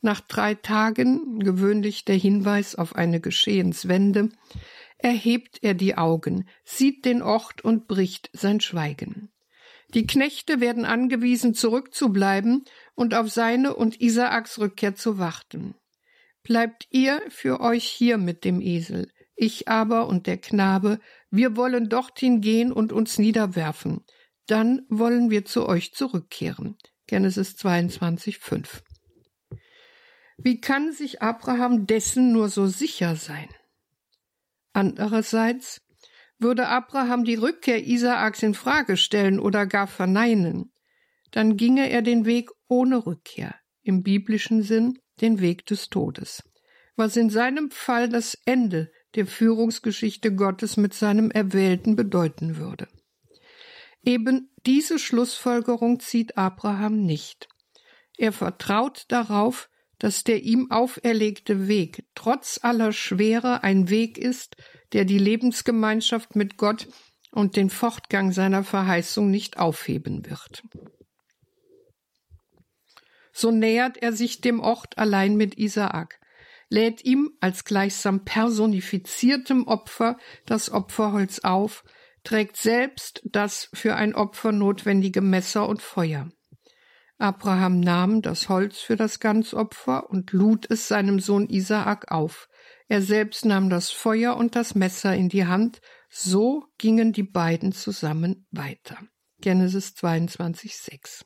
Nach 0.00 0.20
drei 0.20 0.54
Tagen, 0.54 1.40
gewöhnlich 1.40 2.04
der 2.04 2.16
Hinweis 2.16 2.74
auf 2.76 2.94
eine 2.94 3.20
Geschehenswende, 3.20 4.30
erhebt 4.98 5.58
er 5.62 5.74
die 5.74 5.96
Augen, 5.96 6.48
sieht 6.64 7.04
den 7.04 7.22
Ort 7.22 7.62
und 7.62 7.88
bricht 7.88 8.30
sein 8.32 8.60
Schweigen. 8.60 9.30
Die 9.94 10.06
Knechte 10.06 10.60
werden 10.60 10.84
angewiesen, 10.84 11.54
zurückzubleiben 11.54 12.64
und 12.94 13.14
auf 13.14 13.30
seine 13.30 13.74
und 13.74 14.00
Isaaks 14.00 14.58
Rückkehr 14.58 14.94
zu 14.94 15.18
warten. 15.18 15.74
Bleibt 16.42 16.86
ihr 16.90 17.22
für 17.28 17.60
euch 17.60 17.84
hier 17.84 18.18
mit 18.18 18.44
dem 18.44 18.60
Esel, 18.60 19.10
ich 19.34 19.68
aber 19.68 20.08
und 20.08 20.26
der 20.26 20.38
Knabe, 20.38 20.98
wir 21.30 21.56
wollen 21.56 21.88
dorthin 21.88 22.40
gehen 22.40 22.72
und 22.72 22.92
uns 22.92 23.18
niederwerfen. 23.18 24.04
Dann 24.46 24.82
wollen 24.88 25.30
wir 25.30 25.44
zu 25.44 25.66
euch 25.66 25.94
zurückkehren. 25.94 26.76
Genesis 27.06 27.56
22, 27.56 28.38
5. 28.38 28.82
Wie 30.38 30.60
kann 30.60 30.92
sich 30.92 31.20
Abraham 31.20 31.86
dessen 31.86 32.32
nur 32.32 32.48
so 32.48 32.66
sicher 32.66 33.16
sein? 33.16 33.48
Andererseits, 34.72 35.80
würde 36.38 36.68
Abraham 36.68 37.24
die 37.24 37.34
Rückkehr 37.34 37.84
Isaaks 37.84 38.44
in 38.44 38.54
Frage 38.54 38.96
stellen 38.96 39.40
oder 39.40 39.66
gar 39.66 39.88
verneinen, 39.88 40.72
dann 41.32 41.56
ginge 41.56 41.90
er 41.90 42.02
den 42.02 42.24
Weg 42.24 42.50
ohne 42.68 43.04
Rückkehr, 43.04 43.56
im 43.82 44.04
biblischen 44.04 44.62
Sinn 44.62 45.00
den 45.20 45.40
Weg 45.40 45.66
des 45.66 45.88
Todes, 45.88 46.44
was 46.94 47.16
in 47.16 47.28
seinem 47.28 47.72
Fall 47.72 48.08
das 48.08 48.38
Ende 48.44 48.92
der 49.16 49.26
Führungsgeschichte 49.26 50.32
Gottes 50.32 50.76
mit 50.76 50.94
seinem 50.94 51.32
Erwählten 51.32 51.96
bedeuten 51.96 52.56
würde. 52.56 52.86
Eben 54.02 54.50
diese 54.64 55.00
Schlussfolgerung 55.00 55.98
zieht 55.98 56.38
Abraham 56.38 57.04
nicht. 57.04 57.48
Er 58.16 58.32
vertraut 58.32 59.06
darauf, 59.08 59.68
dass 59.98 60.24
der 60.24 60.42
ihm 60.42 60.70
auferlegte 60.70 61.68
Weg 61.68 62.04
trotz 62.14 62.60
aller 62.62 62.92
Schwere 62.92 63.62
ein 63.62 63.90
Weg 63.90 64.18
ist, 64.18 64.56
der 64.92 65.04
die 65.04 65.18
Lebensgemeinschaft 65.18 66.36
mit 66.36 66.56
Gott 66.56 66.88
und 67.32 67.56
den 67.56 67.70
Fortgang 67.70 68.32
seiner 68.32 68.64
Verheißung 68.64 69.30
nicht 69.30 69.58
aufheben 69.58 70.24
wird. 70.26 70.62
So 73.32 73.50
nähert 73.50 73.98
er 73.98 74.12
sich 74.12 74.40
dem 74.40 74.60
Ort 74.60 74.98
allein 74.98 75.36
mit 75.36 75.58
Isaak, 75.58 76.20
lädt 76.70 77.04
ihm 77.04 77.30
als 77.40 77.64
gleichsam 77.64 78.24
personifiziertem 78.24 79.66
Opfer 79.66 80.18
das 80.46 80.70
Opferholz 80.70 81.40
auf, 81.40 81.84
trägt 82.24 82.56
selbst 82.56 83.22
das 83.24 83.70
für 83.72 83.94
ein 83.94 84.14
Opfer 84.14 84.52
notwendige 84.52 85.20
Messer 85.20 85.68
und 85.68 85.82
Feuer. 85.82 86.28
Abraham 87.18 87.80
nahm 87.80 88.22
das 88.22 88.48
Holz 88.48 88.78
für 88.78 88.94
das 88.94 89.18
Ganzopfer 89.18 90.08
und 90.08 90.32
lud 90.32 90.70
es 90.70 90.86
seinem 90.86 91.18
Sohn 91.18 91.48
Isaak 91.48 92.12
auf. 92.12 92.48
Er 92.86 93.02
selbst 93.02 93.44
nahm 93.44 93.68
das 93.70 93.90
Feuer 93.90 94.36
und 94.36 94.54
das 94.54 94.76
Messer 94.76 95.14
in 95.14 95.28
die 95.28 95.46
Hand. 95.46 95.80
So 96.08 96.64
gingen 96.78 97.12
die 97.12 97.24
beiden 97.24 97.72
zusammen 97.72 98.46
weiter. 98.52 98.98
Genesis 99.40 99.94
22, 99.94 100.76
6. 100.76 101.24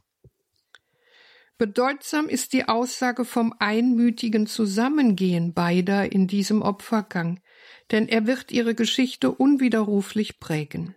Bedeutsam 1.58 2.28
ist 2.28 2.54
die 2.54 2.68
Aussage 2.68 3.25
vom 3.25 3.54
einmütigen 3.58 4.46
Zusammengehen 4.46 5.52
beider 5.52 6.11
in 6.11 6.26
diesem 6.26 6.62
Opfergang, 6.62 7.40
denn 7.90 8.08
er 8.08 8.26
wird 8.26 8.50
ihre 8.50 8.75
Geschichte 8.75 9.30
unwiderruflich 9.30 10.40
prägen. 10.40 10.96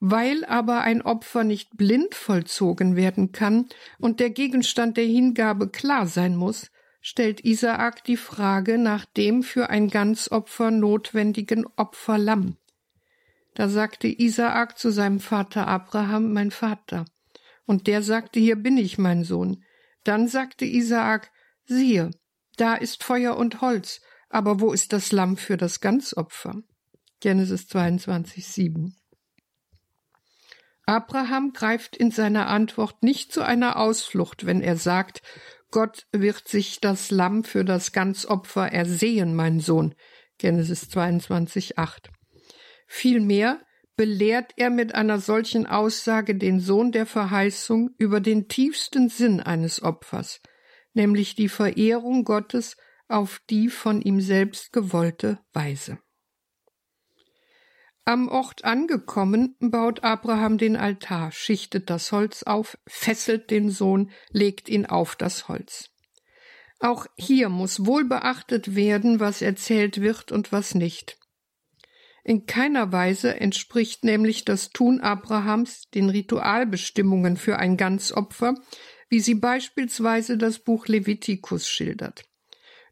Weil 0.00 0.44
aber 0.44 0.82
ein 0.82 1.02
Opfer 1.02 1.42
nicht 1.44 1.76
blind 1.76 2.14
vollzogen 2.14 2.94
werden 2.94 3.32
kann 3.32 3.68
und 3.98 4.20
der 4.20 4.30
Gegenstand 4.30 4.96
der 4.96 5.06
Hingabe 5.06 5.68
klar 5.68 6.06
sein 6.06 6.36
muss, 6.36 6.70
stellt 7.00 7.44
Isaak 7.44 8.04
die 8.04 8.16
Frage 8.16 8.78
nach 8.78 9.04
dem 9.04 9.42
für 9.42 9.70
ein 9.70 9.88
Ganzopfer 9.88 10.70
notwendigen 10.70 11.66
Opferlamm. 11.76 12.56
Da 13.54 13.68
sagte 13.68 14.06
Isaak 14.06 14.78
zu 14.78 14.90
seinem 14.90 15.18
Vater 15.18 15.66
Abraham, 15.66 16.32
mein 16.32 16.50
Vater. 16.50 17.04
Und 17.66 17.86
der 17.86 18.02
sagte, 18.02 18.38
hier 18.38 18.56
bin 18.56 18.76
ich, 18.76 18.98
mein 18.98 19.24
Sohn. 19.24 19.64
Dann 20.04 20.28
sagte 20.28 20.64
Isaak, 20.64 21.30
siehe, 21.66 22.10
da 22.56 22.74
ist 22.74 23.02
Feuer 23.02 23.36
und 23.36 23.60
Holz, 23.60 24.00
aber 24.28 24.60
wo 24.60 24.72
ist 24.72 24.92
das 24.92 25.12
Lamm 25.12 25.36
für 25.36 25.56
das 25.56 25.80
Ganzopfer? 25.80 26.62
Genesis 27.20 27.66
22, 27.68 28.46
7. 28.46 28.97
Abraham 30.88 31.52
greift 31.52 31.98
in 31.98 32.10
seiner 32.10 32.46
Antwort 32.46 33.02
nicht 33.02 33.30
zu 33.30 33.42
einer 33.42 33.78
Ausflucht, 33.78 34.46
wenn 34.46 34.62
er 34.62 34.76
sagt, 34.76 35.20
Gott 35.70 36.06
wird 36.12 36.48
sich 36.48 36.80
das 36.80 37.10
Lamm 37.10 37.44
für 37.44 37.62
das 37.62 37.92
Ganzopfer 37.92 38.72
ersehen, 38.72 39.36
mein 39.36 39.60
Sohn. 39.60 39.94
Genesis 40.38 40.88
22, 40.88 41.76
8. 41.78 42.08
Vielmehr 42.86 43.60
belehrt 43.96 44.52
er 44.56 44.70
mit 44.70 44.94
einer 44.94 45.20
solchen 45.20 45.66
Aussage 45.66 46.36
den 46.36 46.58
Sohn 46.58 46.90
der 46.90 47.04
Verheißung 47.04 47.90
über 47.98 48.20
den 48.20 48.48
tiefsten 48.48 49.10
Sinn 49.10 49.40
eines 49.40 49.82
Opfers, 49.82 50.40
nämlich 50.94 51.34
die 51.34 51.50
Verehrung 51.50 52.24
Gottes 52.24 52.78
auf 53.08 53.42
die 53.50 53.68
von 53.68 54.00
ihm 54.00 54.22
selbst 54.22 54.72
gewollte 54.72 55.38
Weise. 55.52 55.98
Am 58.08 58.28
Ort 58.28 58.64
angekommen, 58.64 59.54
baut 59.60 60.02
Abraham 60.02 60.56
den 60.56 60.76
Altar, 60.76 61.30
schichtet 61.30 61.90
das 61.90 62.10
Holz 62.10 62.42
auf, 62.42 62.78
fesselt 62.86 63.50
den 63.50 63.68
Sohn, 63.68 64.10
legt 64.30 64.70
ihn 64.70 64.86
auf 64.86 65.14
das 65.14 65.48
Holz. 65.48 65.90
Auch 66.80 67.04
hier 67.18 67.50
muss 67.50 67.84
wohl 67.84 68.06
beachtet 68.06 68.74
werden, 68.74 69.20
was 69.20 69.42
erzählt 69.42 70.00
wird 70.00 70.32
und 70.32 70.52
was 70.52 70.74
nicht. 70.74 71.18
In 72.24 72.46
keiner 72.46 72.92
Weise 72.92 73.38
entspricht 73.38 74.04
nämlich 74.04 74.46
das 74.46 74.70
Tun 74.70 75.00
Abrahams 75.00 75.90
den 75.90 76.08
Ritualbestimmungen 76.08 77.36
für 77.36 77.58
ein 77.58 77.76
Ganzopfer, 77.76 78.54
wie 79.10 79.20
sie 79.20 79.34
beispielsweise 79.34 80.38
das 80.38 80.60
Buch 80.60 80.86
Levitikus 80.86 81.68
schildert. 81.68 82.24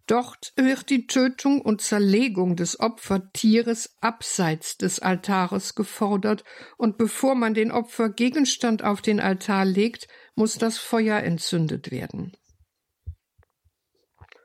Dort 0.06 0.52
wird 0.54 0.88
die 0.90 1.08
Tötung 1.08 1.60
und 1.60 1.80
Zerlegung 1.80 2.54
des 2.54 2.78
Opfertieres 2.78 3.96
abseits 4.00 4.76
des 4.76 5.00
Altares 5.00 5.74
gefordert, 5.74 6.44
und 6.76 6.96
bevor 6.96 7.34
man 7.34 7.54
den 7.54 7.72
Opfergegenstand 7.72 8.84
auf 8.84 9.02
den 9.02 9.18
Altar 9.18 9.64
legt, 9.64 10.06
muss 10.36 10.58
das 10.58 10.78
Feuer 10.78 11.18
entzündet 11.18 11.90
werden. 11.90 12.36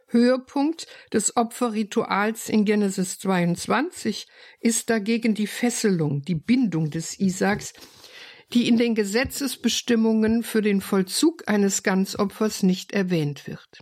Höhepunkt 0.07 0.87
des 1.13 1.37
Opferrituals 1.37 2.49
in 2.49 2.65
Genesis 2.65 3.19
22 3.19 4.27
ist 4.59 4.89
dagegen 4.89 5.35
die 5.35 5.47
Fesselung, 5.47 6.23
die 6.23 6.35
Bindung 6.35 6.89
des 6.89 7.19
Isaaks, 7.19 7.73
die 8.51 8.67
in 8.67 8.77
den 8.77 8.95
Gesetzesbestimmungen 8.95 10.43
für 10.43 10.61
den 10.61 10.81
Vollzug 10.81 11.47
eines 11.47 11.83
Ganzopfers 11.83 12.63
nicht 12.63 12.91
erwähnt 12.91 13.47
wird. 13.47 13.79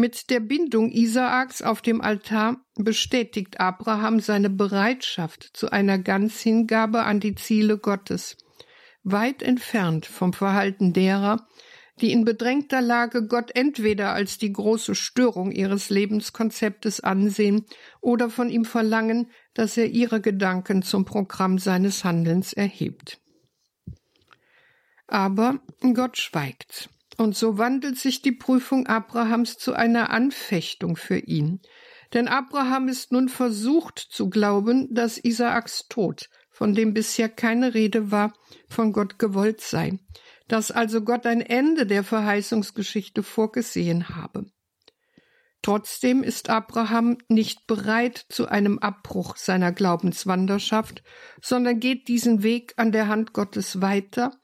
Mit 0.00 0.30
der 0.30 0.38
Bindung 0.38 0.92
Isaaks 0.92 1.60
auf 1.60 1.82
dem 1.82 2.00
Altar 2.00 2.64
bestätigt 2.76 3.58
Abraham 3.58 4.20
seine 4.20 4.48
Bereitschaft 4.48 5.50
zu 5.54 5.72
einer 5.72 5.98
Ganzhingabe 5.98 7.02
an 7.02 7.18
die 7.18 7.34
Ziele 7.34 7.78
Gottes, 7.78 8.36
weit 9.02 9.42
entfernt 9.42 10.06
vom 10.06 10.32
Verhalten 10.32 10.92
derer, 10.92 11.48
die 12.00 12.12
in 12.12 12.24
bedrängter 12.24 12.80
Lage 12.80 13.26
Gott 13.26 13.50
entweder 13.56 14.12
als 14.12 14.38
die 14.38 14.52
große 14.52 14.94
Störung 14.94 15.50
ihres 15.50 15.90
Lebenskonzeptes 15.90 17.00
ansehen 17.00 17.66
oder 18.00 18.30
von 18.30 18.50
ihm 18.50 18.64
verlangen, 18.64 19.32
dass 19.52 19.76
er 19.76 19.86
ihre 19.86 20.20
Gedanken 20.20 20.82
zum 20.82 21.06
Programm 21.06 21.58
seines 21.58 22.04
Handelns 22.04 22.52
erhebt. 22.52 23.20
Aber 25.08 25.58
Gott 25.92 26.18
schweigt. 26.18 26.88
Und 27.18 27.36
so 27.36 27.58
wandelt 27.58 27.98
sich 27.98 28.22
die 28.22 28.32
Prüfung 28.32 28.86
Abrahams 28.86 29.58
zu 29.58 29.74
einer 29.74 30.10
Anfechtung 30.10 30.96
für 30.96 31.18
ihn. 31.18 31.60
Denn 32.14 32.28
Abraham 32.28 32.88
ist 32.88 33.10
nun 33.10 33.28
versucht 33.28 33.98
zu 33.98 34.30
glauben, 34.30 34.94
dass 34.94 35.18
Isaaks 35.18 35.88
Tod, 35.88 36.30
von 36.48 36.74
dem 36.74 36.94
bisher 36.94 37.28
keine 37.28 37.74
Rede 37.74 38.12
war, 38.12 38.32
von 38.68 38.92
Gott 38.92 39.18
gewollt 39.18 39.60
sei, 39.60 39.98
dass 40.46 40.70
also 40.70 41.02
Gott 41.02 41.26
ein 41.26 41.40
Ende 41.40 41.86
der 41.86 42.04
Verheißungsgeschichte 42.04 43.24
vorgesehen 43.24 44.10
habe. 44.10 44.46
Trotzdem 45.60 46.22
ist 46.22 46.50
Abraham 46.50 47.18
nicht 47.26 47.66
bereit 47.66 48.26
zu 48.28 48.46
einem 48.46 48.78
Abbruch 48.78 49.36
seiner 49.36 49.72
Glaubenswanderschaft, 49.72 51.02
sondern 51.42 51.80
geht 51.80 52.06
diesen 52.06 52.44
Weg 52.44 52.74
an 52.76 52.92
der 52.92 53.08
Hand 53.08 53.32
Gottes 53.32 53.80
weiter 53.80 54.38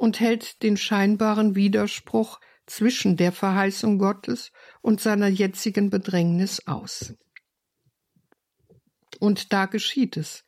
und 0.00 0.18
hält 0.18 0.62
den 0.62 0.78
scheinbaren 0.78 1.54
Widerspruch 1.54 2.40
zwischen 2.64 3.18
der 3.18 3.32
Verheißung 3.32 3.98
Gottes 3.98 4.50
und 4.80 4.98
seiner 4.98 5.28
jetzigen 5.28 5.90
Bedrängnis 5.90 6.66
aus. 6.66 7.12
Und 9.18 9.52
da 9.52 9.66
geschieht 9.66 10.16
es. 10.16 10.42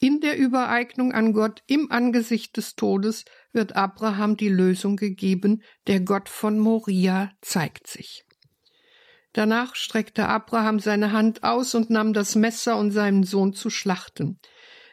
In 0.00 0.20
der 0.20 0.36
Übereignung 0.36 1.12
an 1.12 1.32
Gott 1.32 1.62
im 1.68 1.92
Angesicht 1.92 2.56
des 2.56 2.74
Todes 2.74 3.26
wird 3.52 3.76
Abraham 3.76 4.36
die 4.36 4.48
Lösung 4.48 4.96
gegeben, 4.96 5.62
der 5.86 6.00
Gott 6.00 6.28
von 6.28 6.58
Moria 6.58 7.30
zeigt 7.42 7.86
sich. 7.86 8.24
Danach 9.32 9.76
streckte 9.76 10.26
Abraham 10.26 10.80
seine 10.80 11.12
Hand 11.12 11.44
aus 11.44 11.76
und 11.76 11.90
nahm 11.90 12.12
das 12.12 12.34
Messer, 12.34 12.76
um 12.76 12.90
seinen 12.90 13.22
Sohn 13.22 13.52
zu 13.52 13.70
schlachten. 13.70 14.40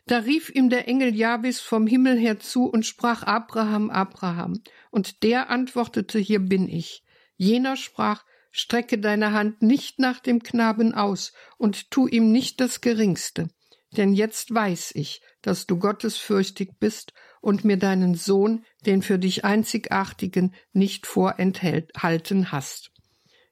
Da 0.08 0.20
rief 0.20 0.50
ihm 0.50 0.70
der 0.70 0.88
Engel 0.88 1.14
Jahwes 1.14 1.60
vom 1.60 1.86
Himmel 1.86 2.18
her 2.18 2.40
zu 2.40 2.66
und 2.66 2.86
sprach 2.86 3.24
Abraham, 3.24 3.90
Abraham. 3.90 4.62
Und 4.90 5.22
der 5.22 5.50
antwortete, 5.50 6.18
hier 6.18 6.40
bin 6.40 6.70
ich. 6.70 7.04
Jener 7.36 7.76
sprach, 7.76 8.24
strecke 8.52 9.00
deine 9.00 9.34
Hand 9.34 9.62
nicht 9.62 10.00
nach 10.00 10.22
dem 10.22 10.42
Knaben 10.42 10.94
aus 10.94 11.34
und 11.58 11.92
tu 11.92 12.08
ihm 12.08 12.32
nicht 12.32 12.62
das 12.62 12.80
Geringste. 12.80 13.50
Denn 13.98 14.14
jetzt 14.14 14.54
weiß 14.54 14.92
ich, 14.96 15.22
dass 15.42 15.68
du 15.68 15.78
gottesfürchtig 15.78 16.72
bist 16.80 17.14
und 17.42 17.66
mir 17.66 17.78
deinen 17.78 18.16
Sohn, 18.16 18.66
den 18.86 19.02
für 19.02 19.20
dich 19.20 19.44
einzigartigen, 19.44 20.56
nicht 20.72 21.06
vorenthalten 21.06 22.52
hast. 22.52 22.92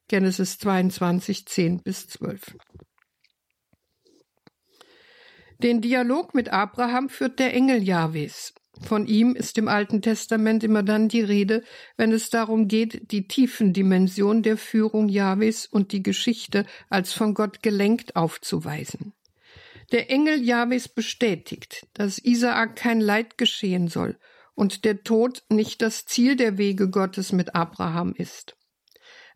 Genesis 0.08 0.58
22, 0.58 1.46
10 1.48 1.84
bis 1.84 2.08
12. 2.08 2.56
Den 5.60 5.82
Dialog 5.82 6.34
mit 6.34 6.50
Abraham 6.50 7.10
führt 7.10 7.40
der 7.40 7.54
Engel 7.54 7.82
Jahwes. 7.82 8.54
Von 8.82 9.08
ihm 9.08 9.36
ist 9.36 9.58
im 9.58 9.70
Alten 9.70 10.02
Testament 10.02 10.64
immer 10.64 10.84
dann 10.84 11.08
die 11.08 11.22
Rede, 11.22 11.64
wenn 11.96 12.12
es 12.12 12.30
darum 12.30 12.68
geht, 12.68 13.12
die 13.12 13.28
tiefen 13.28 13.72
Dimensionen 13.72 14.44
der 14.44 14.58
Führung 14.58 15.08
Jahwes 15.08 15.66
und 15.66 15.94
die 15.94 16.04
Geschichte 16.04 16.66
als 16.90 17.14
von 17.14 17.34
Gott 17.34 17.64
gelenkt 17.64 18.18
aufzuweisen. 18.18 19.14
Der 19.92 20.10
Engel 20.10 20.42
Jahwes 20.44 20.90
bestätigt, 20.90 21.88
dass 21.94 22.18
Isaak 22.18 22.76
kein 22.76 23.00
Leid 23.00 23.38
geschehen 23.38 23.88
soll 23.88 24.18
und 24.56 24.84
der 24.84 25.04
Tod 25.04 25.44
nicht 25.50 25.82
das 25.82 26.06
Ziel 26.06 26.36
der 26.36 26.58
Wege 26.58 26.90
Gottes 26.90 27.32
mit 27.32 27.56
Abraham 27.56 28.14
ist. 28.18 28.58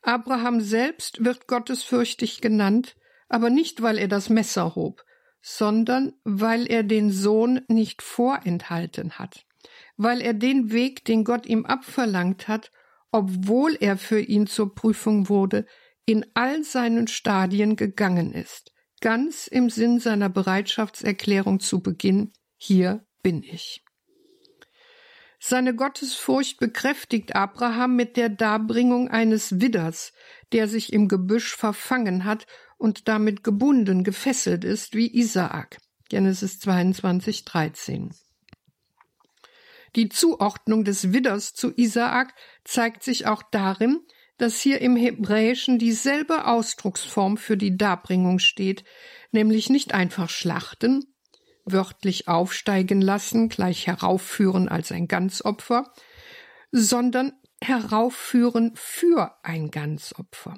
Abraham 0.01 0.59
selbst 0.59 1.23
wird 1.23 1.47
gottesfürchtig 1.47 2.41
genannt, 2.41 2.95
aber 3.27 3.49
nicht, 3.49 3.81
weil 3.81 3.97
er 3.97 4.07
das 4.07 4.29
Messer 4.29 4.75
hob, 4.75 5.03
sondern 5.41 6.13
weil 6.23 6.69
er 6.69 6.83
den 6.83 7.11
Sohn 7.11 7.61
nicht 7.67 8.01
vorenthalten 8.01 9.13
hat, 9.13 9.45
weil 9.97 10.21
er 10.21 10.33
den 10.33 10.71
Weg, 10.71 11.05
den 11.05 11.23
Gott 11.23 11.45
ihm 11.45 11.65
abverlangt 11.65 12.47
hat, 12.47 12.71
obwohl 13.11 13.75
er 13.79 13.97
für 13.97 14.19
ihn 14.19 14.47
zur 14.47 14.75
Prüfung 14.75 15.29
wurde, 15.29 15.65
in 16.05 16.25
all 16.33 16.63
seinen 16.63 17.07
Stadien 17.07 17.75
gegangen 17.75 18.33
ist, 18.33 18.71
ganz 19.01 19.47
im 19.47 19.69
Sinn 19.69 19.99
seiner 19.99 20.29
Bereitschaftserklärung 20.29 21.59
zu 21.59 21.81
Beginn, 21.81 22.33
hier 22.57 23.05
bin 23.23 23.43
ich. 23.43 23.83
Seine 25.41 25.73
Gottesfurcht 25.73 26.59
bekräftigt 26.59 27.35
Abraham 27.35 27.95
mit 27.95 28.17
der 28.17 28.27
Darbringung 28.27 29.07
eines 29.07 29.61
Widders, 29.61 30.11
der 30.51 30.67
sich 30.67 30.91
im 30.91 31.07
Gebüsch 31.07 31.55
verfangen 31.55 32.25
hat 32.25 32.45
und 32.79 33.07
damit 33.07 33.43
gebunden, 33.43 34.03
gefesselt 34.03 34.63
ist 34.63 34.95
wie 34.95 35.13
Isaak. 35.13 35.77
Genesis 36.09 36.59
22, 36.59 37.45
13. 37.45 38.09
Die 39.95 40.09
Zuordnung 40.09 40.83
des 40.83 41.13
Widders 41.13 41.53
zu 41.53 41.71
Isaak 41.75 42.33
zeigt 42.63 43.03
sich 43.03 43.27
auch 43.27 43.43
darin, 43.51 43.99
dass 44.37 44.61
hier 44.61 44.81
im 44.81 44.95
Hebräischen 44.95 45.77
dieselbe 45.77 46.47
Ausdrucksform 46.47 47.37
für 47.37 47.57
die 47.57 47.77
Darbringung 47.77 48.39
steht, 48.39 48.83
nämlich 49.31 49.69
nicht 49.69 49.93
einfach 49.93 50.29
schlachten, 50.29 51.03
wörtlich 51.65 52.27
aufsteigen 52.27 53.01
lassen, 53.01 53.49
gleich 53.49 53.87
heraufführen 53.87 54.69
als 54.69 54.91
ein 54.91 55.07
Ganzopfer, 55.07 55.91
sondern 56.71 57.33
heraufführen 57.61 58.71
für 58.75 59.37
ein 59.43 59.69
Ganzopfer. 59.69 60.57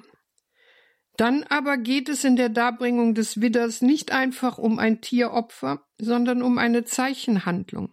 Dann 1.16 1.44
aber 1.44 1.76
geht 1.76 2.08
es 2.08 2.24
in 2.24 2.36
der 2.36 2.48
Darbringung 2.48 3.14
des 3.14 3.40
Widders 3.40 3.82
nicht 3.82 4.12
einfach 4.12 4.58
um 4.58 4.78
ein 4.78 5.00
Tieropfer, 5.00 5.84
sondern 5.98 6.42
um 6.42 6.58
eine 6.58 6.84
Zeichenhandlung. 6.84 7.92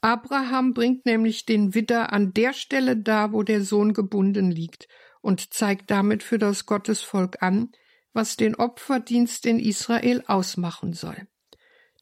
Abraham 0.00 0.74
bringt 0.74 1.06
nämlich 1.06 1.44
den 1.44 1.74
Widder 1.74 2.12
an 2.12 2.32
der 2.32 2.52
Stelle 2.52 2.96
dar, 2.96 3.32
wo 3.32 3.42
der 3.42 3.62
Sohn 3.62 3.92
gebunden 3.92 4.50
liegt, 4.50 4.88
und 5.20 5.52
zeigt 5.52 5.90
damit 5.90 6.22
für 6.22 6.38
das 6.38 6.66
Gottesvolk 6.66 7.42
an, 7.42 7.72
was 8.12 8.36
den 8.36 8.54
Opferdienst 8.54 9.44
in 9.46 9.58
Israel 9.58 10.22
ausmachen 10.26 10.92
soll. 10.92 11.26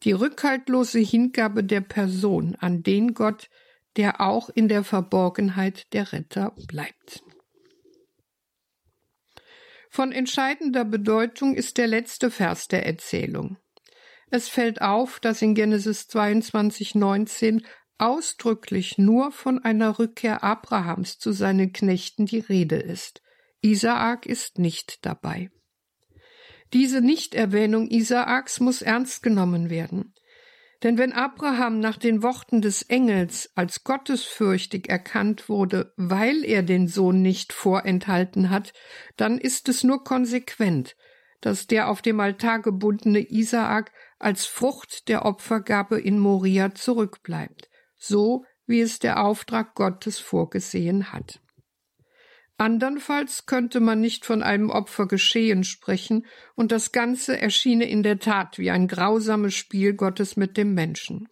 Die 0.02 0.12
rückhaltlose 0.12 0.98
Hingabe 0.98 1.64
der 1.64 1.80
Person 1.80 2.54
an 2.56 2.82
den 2.82 3.14
Gott, 3.14 3.48
der 3.96 4.20
auch 4.20 4.50
in 4.50 4.68
der 4.68 4.84
Verborgenheit 4.84 5.92
der 5.94 6.12
Retter 6.12 6.54
bleibt. 6.68 7.22
Von 9.96 10.12
entscheidender 10.12 10.84
Bedeutung 10.84 11.54
ist 11.54 11.78
der 11.78 11.86
letzte 11.86 12.30
Vers 12.30 12.68
der 12.68 12.84
Erzählung. 12.84 13.56
Es 14.30 14.46
fällt 14.46 14.82
auf, 14.82 15.20
dass 15.20 15.40
in 15.40 15.54
Genesis 15.54 16.06
22, 16.06 16.96
19 16.96 17.64
ausdrücklich 17.96 18.98
nur 18.98 19.32
von 19.32 19.58
einer 19.64 19.98
Rückkehr 19.98 20.44
Abrahams 20.44 21.18
zu 21.18 21.32
seinen 21.32 21.72
Knechten 21.72 22.26
die 22.26 22.40
Rede 22.40 22.76
ist. 22.76 23.22
Isaak 23.62 24.26
ist 24.26 24.58
nicht 24.58 25.06
dabei. 25.06 25.50
Diese 26.74 27.00
Nichterwähnung 27.00 27.88
Isaaks 27.88 28.60
muss 28.60 28.82
ernst 28.82 29.22
genommen 29.22 29.70
werden. 29.70 30.12
Denn 30.86 30.98
wenn 30.98 31.12
Abraham 31.12 31.80
nach 31.80 31.96
den 31.96 32.22
Worten 32.22 32.62
des 32.62 32.82
Engels 32.82 33.50
als 33.56 33.82
gottesfürchtig 33.82 34.88
erkannt 34.88 35.48
wurde, 35.48 35.92
weil 35.96 36.44
er 36.44 36.62
den 36.62 36.86
Sohn 36.86 37.22
nicht 37.22 37.52
vorenthalten 37.52 38.50
hat, 38.50 38.72
dann 39.16 39.36
ist 39.36 39.68
es 39.68 39.82
nur 39.82 40.04
konsequent, 40.04 40.94
dass 41.40 41.66
der 41.66 41.88
auf 41.88 42.02
dem 42.02 42.20
Altar 42.20 42.60
gebundene 42.60 43.18
Isaak 43.18 43.90
als 44.20 44.46
Frucht 44.46 45.08
der 45.08 45.24
Opfergabe 45.24 45.98
in 45.98 46.20
Moria 46.20 46.72
zurückbleibt, 46.72 47.68
so 47.96 48.44
wie 48.64 48.80
es 48.80 49.00
der 49.00 49.24
Auftrag 49.24 49.74
Gottes 49.74 50.20
vorgesehen 50.20 51.12
hat. 51.12 51.40
Andernfalls 52.58 53.44
könnte 53.44 53.80
man 53.80 54.00
nicht 54.00 54.24
von 54.24 54.42
einem 54.42 54.70
Opfer 54.70 55.06
geschehen 55.06 55.62
sprechen, 55.62 56.26
und 56.54 56.72
das 56.72 56.92
Ganze 56.92 57.38
erschiene 57.38 57.88
in 57.88 58.02
der 58.02 58.18
Tat 58.18 58.58
wie 58.58 58.70
ein 58.70 58.88
grausames 58.88 59.54
Spiel 59.54 59.92
Gottes 59.94 60.36
mit 60.36 60.56
dem 60.56 60.72
Menschen. 60.72 61.28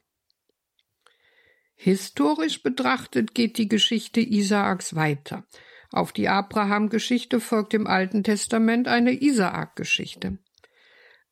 Historisch 1.75 2.63
betrachtet 2.63 3.35
geht 3.35 3.59
die 3.59 3.69
Geschichte 3.69 4.21
Isaaks 4.21 4.95
weiter. 4.95 5.47
Auf 5.91 6.13
die 6.13 6.29
Abraham-Geschichte 6.29 7.41
folgt 7.41 7.73
im 7.75 7.87
Alten 7.87 8.23
Testament 8.23 8.89
eine 8.89 9.13
Isaak-Geschichte. 9.13 10.39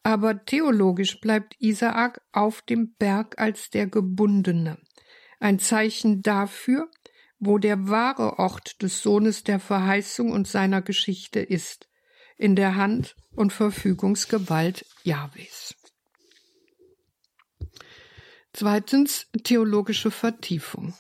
Aber 0.03 0.45
theologisch 0.45 1.21
bleibt 1.21 1.57
Isaak 1.59 2.23
auf 2.33 2.63
dem 2.63 2.95
Berg 2.95 3.39
als 3.39 3.71
der 3.71 3.87
Gebundene, 3.87 4.79
ein 5.39 5.59
Zeichen 5.59 6.23
dafür, 6.23 6.91
wo 7.45 7.59
der 7.59 7.89
wahre 7.89 8.39
Ort 8.39 8.83
des 8.83 9.03
Sohnes 9.03 9.43
der 9.43 9.59
Verheißung 9.59 10.31
und 10.31 10.47
seiner 10.47 10.81
Geschichte 10.81 11.41
ist, 11.41 11.89
in 12.37 12.55
der 12.55 12.77
Hand 12.77 13.17
und 13.35 13.53
Verfügungsgewalt 13.53 14.87
Jahwes. 15.03 15.75
Zweitens 18.53 19.27
theologische 19.43 20.13
Vertiefung. 20.13 20.95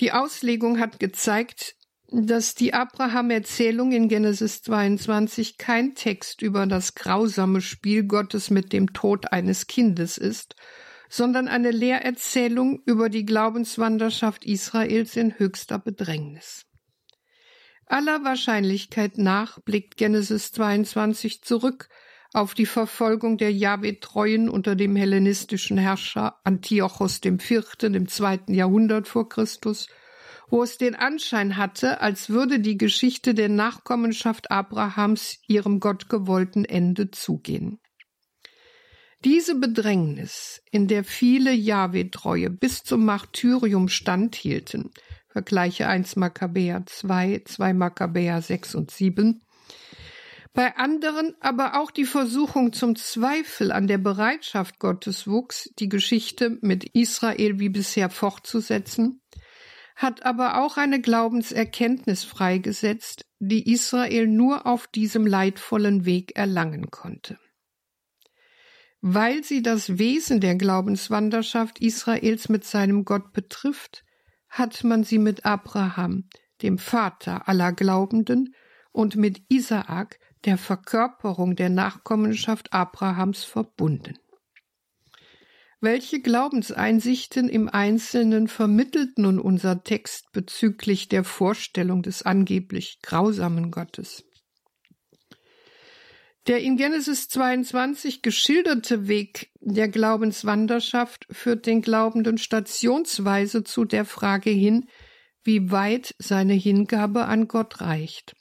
Die 0.00 0.10
Auslegung 0.10 0.80
hat 0.80 0.98
gezeigt, 0.98 1.76
dass 2.10 2.56
die 2.56 2.74
Abraham-Erzählung 2.74 3.92
in 3.92 4.08
Genesis 4.08 4.62
22 4.62 5.56
kein 5.56 5.94
Text 5.94 6.42
über 6.42 6.66
das 6.66 6.96
grausame 6.96 7.60
Spiel 7.60 8.02
Gottes 8.02 8.50
mit 8.50 8.72
dem 8.72 8.92
Tod 8.92 9.30
eines 9.30 9.68
Kindes 9.68 10.18
ist, 10.18 10.56
sondern 11.08 11.48
eine 11.48 11.70
Lehrerzählung 11.70 12.82
über 12.84 13.08
die 13.08 13.24
Glaubenswanderschaft 13.24 14.44
Israels 14.44 15.16
in 15.16 15.38
höchster 15.38 15.78
Bedrängnis. 15.78 16.66
Aller 17.86 18.22
Wahrscheinlichkeit 18.22 19.16
nach 19.16 19.60
blickt 19.60 19.96
Genesis 19.96 20.52
22 20.52 21.42
zurück 21.42 21.88
auf 22.34 22.52
die 22.52 22.66
Verfolgung 22.66 23.38
der 23.38 23.52
Jahwe-Treuen 23.52 24.50
unter 24.50 24.76
dem 24.76 24.94
hellenistischen 24.96 25.78
Herrscher 25.78 26.38
Antiochos 26.44 27.20
IV. 27.24 27.64
im 27.82 28.06
zweiten 28.08 28.52
Jahrhundert 28.52 29.08
vor 29.08 29.30
Christus, 29.30 29.88
wo 30.50 30.62
es 30.62 30.76
den 30.76 30.94
Anschein 30.94 31.56
hatte, 31.56 32.02
als 32.02 32.28
würde 32.28 32.60
die 32.60 32.76
Geschichte 32.76 33.34
der 33.34 33.48
Nachkommenschaft 33.48 34.50
Abrahams 34.50 35.38
ihrem 35.46 35.80
gottgewollten 35.80 36.64
Ende 36.66 37.10
zugehen. 37.10 37.80
Diese 39.24 39.56
Bedrängnis, 39.56 40.62
in 40.70 40.86
der 40.86 41.02
viele 41.02 41.52
Jahwe-Treue 41.52 42.50
bis 42.50 42.84
zum 42.84 43.04
Martyrium 43.04 43.88
standhielten, 43.88 44.92
vergleiche 45.26 45.88
1 45.88 46.14
Makkabäer 46.14 46.84
2, 46.86 47.42
2 47.44 47.72
Makkabäer 47.72 48.40
6 48.40 48.76
und 48.76 48.92
7, 48.92 49.42
bei 50.54 50.76
anderen 50.76 51.34
aber 51.40 51.80
auch 51.80 51.90
die 51.90 52.04
Versuchung 52.04 52.72
zum 52.72 52.94
Zweifel 52.94 53.72
an 53.72 53.88
der 53.88 53.98
Bereitschaft 53.98 54.78
Gottes 54.78 55.26
wuchs, 55.26 55.68
die 55.80 55.88
Geschichte 55.88 56.56
mit 56.60 56.84
Israel 56.94 57.58
wie 57.58 57.70
bisher 57.70 58.10
fortzusetzen, 58.10 59.20
hat 59.96 60.24
aber 60.24 60.62
auch 60.62 60.76
eine 60.76 61.00
Glaubenserkenntnis 61.00 62.22
freigesetzt, 62.22 63.26
die 63.40 63.68
Israel 63.72 64.28
nur 64.28 64.64
auf 64.64 64.86
diesem 64.86 65.26
leidvollen 65.26 66.04
Weg 66.04 66.36
erlangen 66.36 66.92
konnte 66.92 67.36
weil 69.00 69.44
sie 69.44 69.62
das 69.62 69.98
Wesen 69.98 70.40
der 70.40 70.56
Glaubenswanderschaft 70.56 71.80
Israels 71.80 72.48
mit 72.48 72.64
seinem 72.64 73.04
Gott 73.04 73.32
betrifft, 73.32 74.04
hat 74.48 74.82
man 74.84 75.04
sie 75.04 75.18
mit 75.18 75.44
Abraham, 75.44 76.28
dem 76.62 76.78
Vater 76.78 77.48
aller 77.48 77.72
Glaubenden, 77.72 78.54
und 78.90 79.16
mit 79.16 79.42
Isaak, 79.48 80.18
der 80.44 80.58
Verkörperung 80.58 81.54
der 81.56 81.68
Nachkommenschaft 81.68 82.72
Abrahams, 82.72 83.44
verbunden. 83.44 84.18
Welche 85.80 86.20
Glaubenseinsichten 86.20 87.48
im 87.48 87.68
Einzelnen 87.68 88.48
vermittelt 88.48 89.18
nun 89.18 89.38
unser 89.38 89.84
Text 89.84 90.32
bezüglich 90.32 91.08
der 91.08 91.22
Vorstellung 91.22 92.02
des 92.02 92.22
angeblich 92.22 92.98
grausamen 93.02 93.70
Gottes? 93.70 94.24
Der 96.48 96.62
in 96.62 96.78
Genesis 96.78 97.28
22 97.28 98.22
geschilderte 98.22 99.06
Weg 99.06 99.50
der 99.60 99.86
Glaubenswanderschaft 99.86 101.26
führt 101.30 101.66
den 101.66 101.82
Glaubenden 101.82 102.38
stationsweise 102.38 103.64
zu 103.64 103.84
der 103.84 104.06
Frage 104.06 104.48
hin, 104.48 104.88
wie 105.44 105.70
weit 105.70 106.14
seine 106.18 106.54
Hingabe 106.54 107.26
an 107.26 107.48
Gott 107.48 107.82
reicht. 107.82 108.34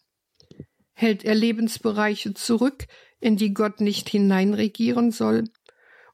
Hält 0.93 1.25
er 1.25 1.35
Lebensbereiche 1.35 2.33
zurück, 2.33 2.85
in 3.19 3.35
die 3.35 3.53
Gott 3.53 3.81
nicht 3.81 4.07
hineinregieren 4.07 5.11
soll? 5.11 5.43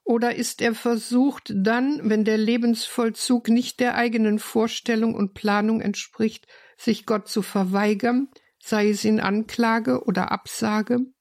Oder 0.03 0.35
ist 0.35 0.63
er 0.63 0.73
versucht, 0.73 1.53
dann, 1.55 2.09
wenn 2.09 2.25
der 2.25 2.39
Lebensvollzug 2.39 3.49
nicht 3.49 3.79
der 3.79 3.93
eigenen 3.93 4.39
Vorstellung 4.39 5.13
und 5.13 5.35
Planung 5.35 5.79
entspricht, 5.79 6.47
sich 6.75 7.05
Gott 7.05 7.27
zu 7.27 7.43
verweigern, 7.43 8.29
sei 8.57 8.89
es 8.89 9.05
in 9.05 9.19
Anklage 9.19 10.05
oder 10.05 10.31
Absage? 10.31 11.12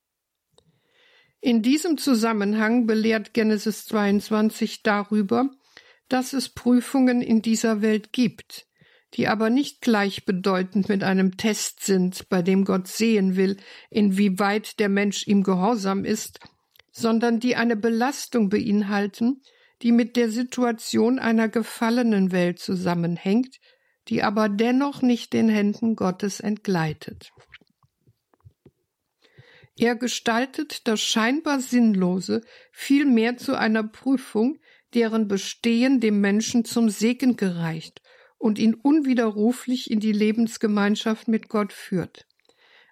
In 1.44 1.60
diesem 1.60 1.98
Zusammenhang 1.98 2.86
belehrt 2.86 3.34
Genesis 3.34 3.84
22 3.86 4.84
darüber, 4.84 5.50
dass 6.08 6.34
es 6.34 6.48
Prüfungen 6.48 7.20
in 7.20 7.42
dieser 7.42 7.82
Welt 7.82 8.12
gibt, 8.12 8.68
die 9.14 9.26
aber 9.26 9.50
nicht 9.50 9.80
gleichbedeutend 9.80 10.88
mit 10.88 11.02
einem 11.02 11.36
Test 11.36 11.82
sind, 11.84 12.28
bei 12.28 12.42
dem 12.42 12.64
Gott 12.64 12.86
sehen 12.86 13.34
will, 13.34 13.56
inwieweit 13.90 14.78
der 14.78 14.88
Mensch 14.88 15.26
ihm 15.26 15.42
gehorsam 15.42 16.04
ist, 16.04 16.38
sondern 16.92 17.40
die 17.40 17.56
eine 17.56 17.74
Belastung 17.74 18.48
beinhalten, 18.48 19.42
die 19.82 19.90
mit 19.90 20.14
der 20.14 20.30
Situation 20.30 21.18
einer 21.18 21.48
gefallenen 21.48 22.30
Welt 22.30 22.60
zusammenhängt, 22.60 23.56
die 24.06 24.22
aber 24.22 24.48
dennoch 24.48 25.02
nicht 25.02 25.32
den 25.32 25.48
Händen 25.48 25.96
Gottes 25.96 26.38
entgleitet. 26.38 27.32
Er 29.78 29.96
gestaltet 29.96 30.86
das 30.86 31.00
scheinbar 31.00 31.60
Sinnlose 31.60 32.42
vielmehr 32.70 33.36
zu 33.36 33.56
einer 33.56 33.82
Prüfung, 33.82 34.58
deren 34.94 35.28
Bestehen 35.28 36.00
dem 36.00 36.20
Menschen 36.20 36.64
zum 36.64 36.90
Segen 36.90 37.36
gereicht 37.36 38.02
und 38.36 38.58
ihn 38.58 38.74
unwiderruflich 38.74 39.90
in 39.90 40.00
die 40.00 40.12
Lebensgemeinschaft 40.12 41.28
mit 41.28 41.48
Gott 41.48 41.72
führt. 41.72 42.26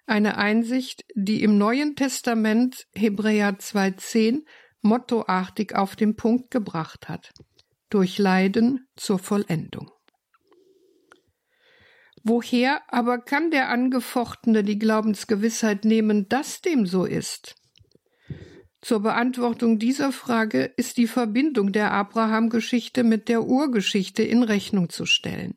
Eine 0.07 0.37
Einsicht, 0.37 1.05
die 1.13 1.43
im 1.43 1.57
Neuen 1.57 1.95
Testament 1.95 2.87
Hebräer 2.95 3.59
2.10 3.59 4.43
mottoartig 4.81 5.75
auf 5.75 5.95
den 5.95 6.15
Punkt 6.15 6.49
gebracht 6.49 7.07
hat. 7.07 7.31
Durch 7.89 8.17
Leiden 8.17 8.87
zur 8.95 9.19
Vollendung. 9.19 9.91
Woher 12.23 12.81
aber 12.87 13.17
kann 13.19 13.49
der 13.49 13.69
Angefochtene 13.69 14.63
die 14.63 14.77
Glaubensgewissheit 14.77 15.85
nehmen, 15.85 16.29
dass 16.29 16.61
dem 16.61 16.85
so 16.85 17.05
ist? 17.05 17.55
Zur 18.81 19.01
Beantwortung 19.01 19.79
dieser 19.79 20.11
Frage 20.11 20.71
ist 20.75 20.97
die 20.97 21.07
Verbindung 21.07 21.71
der 21.71 21.91
Abraham-Geschichte 21.91 23.03
mit 23.03 23.29
der 23.29 23.43
Urgeschichte 23.43 24.23
in 24.23 24.43
Rechnung 24.43 24.89
zu 24.89 25.05
stellen. 25.05 25.55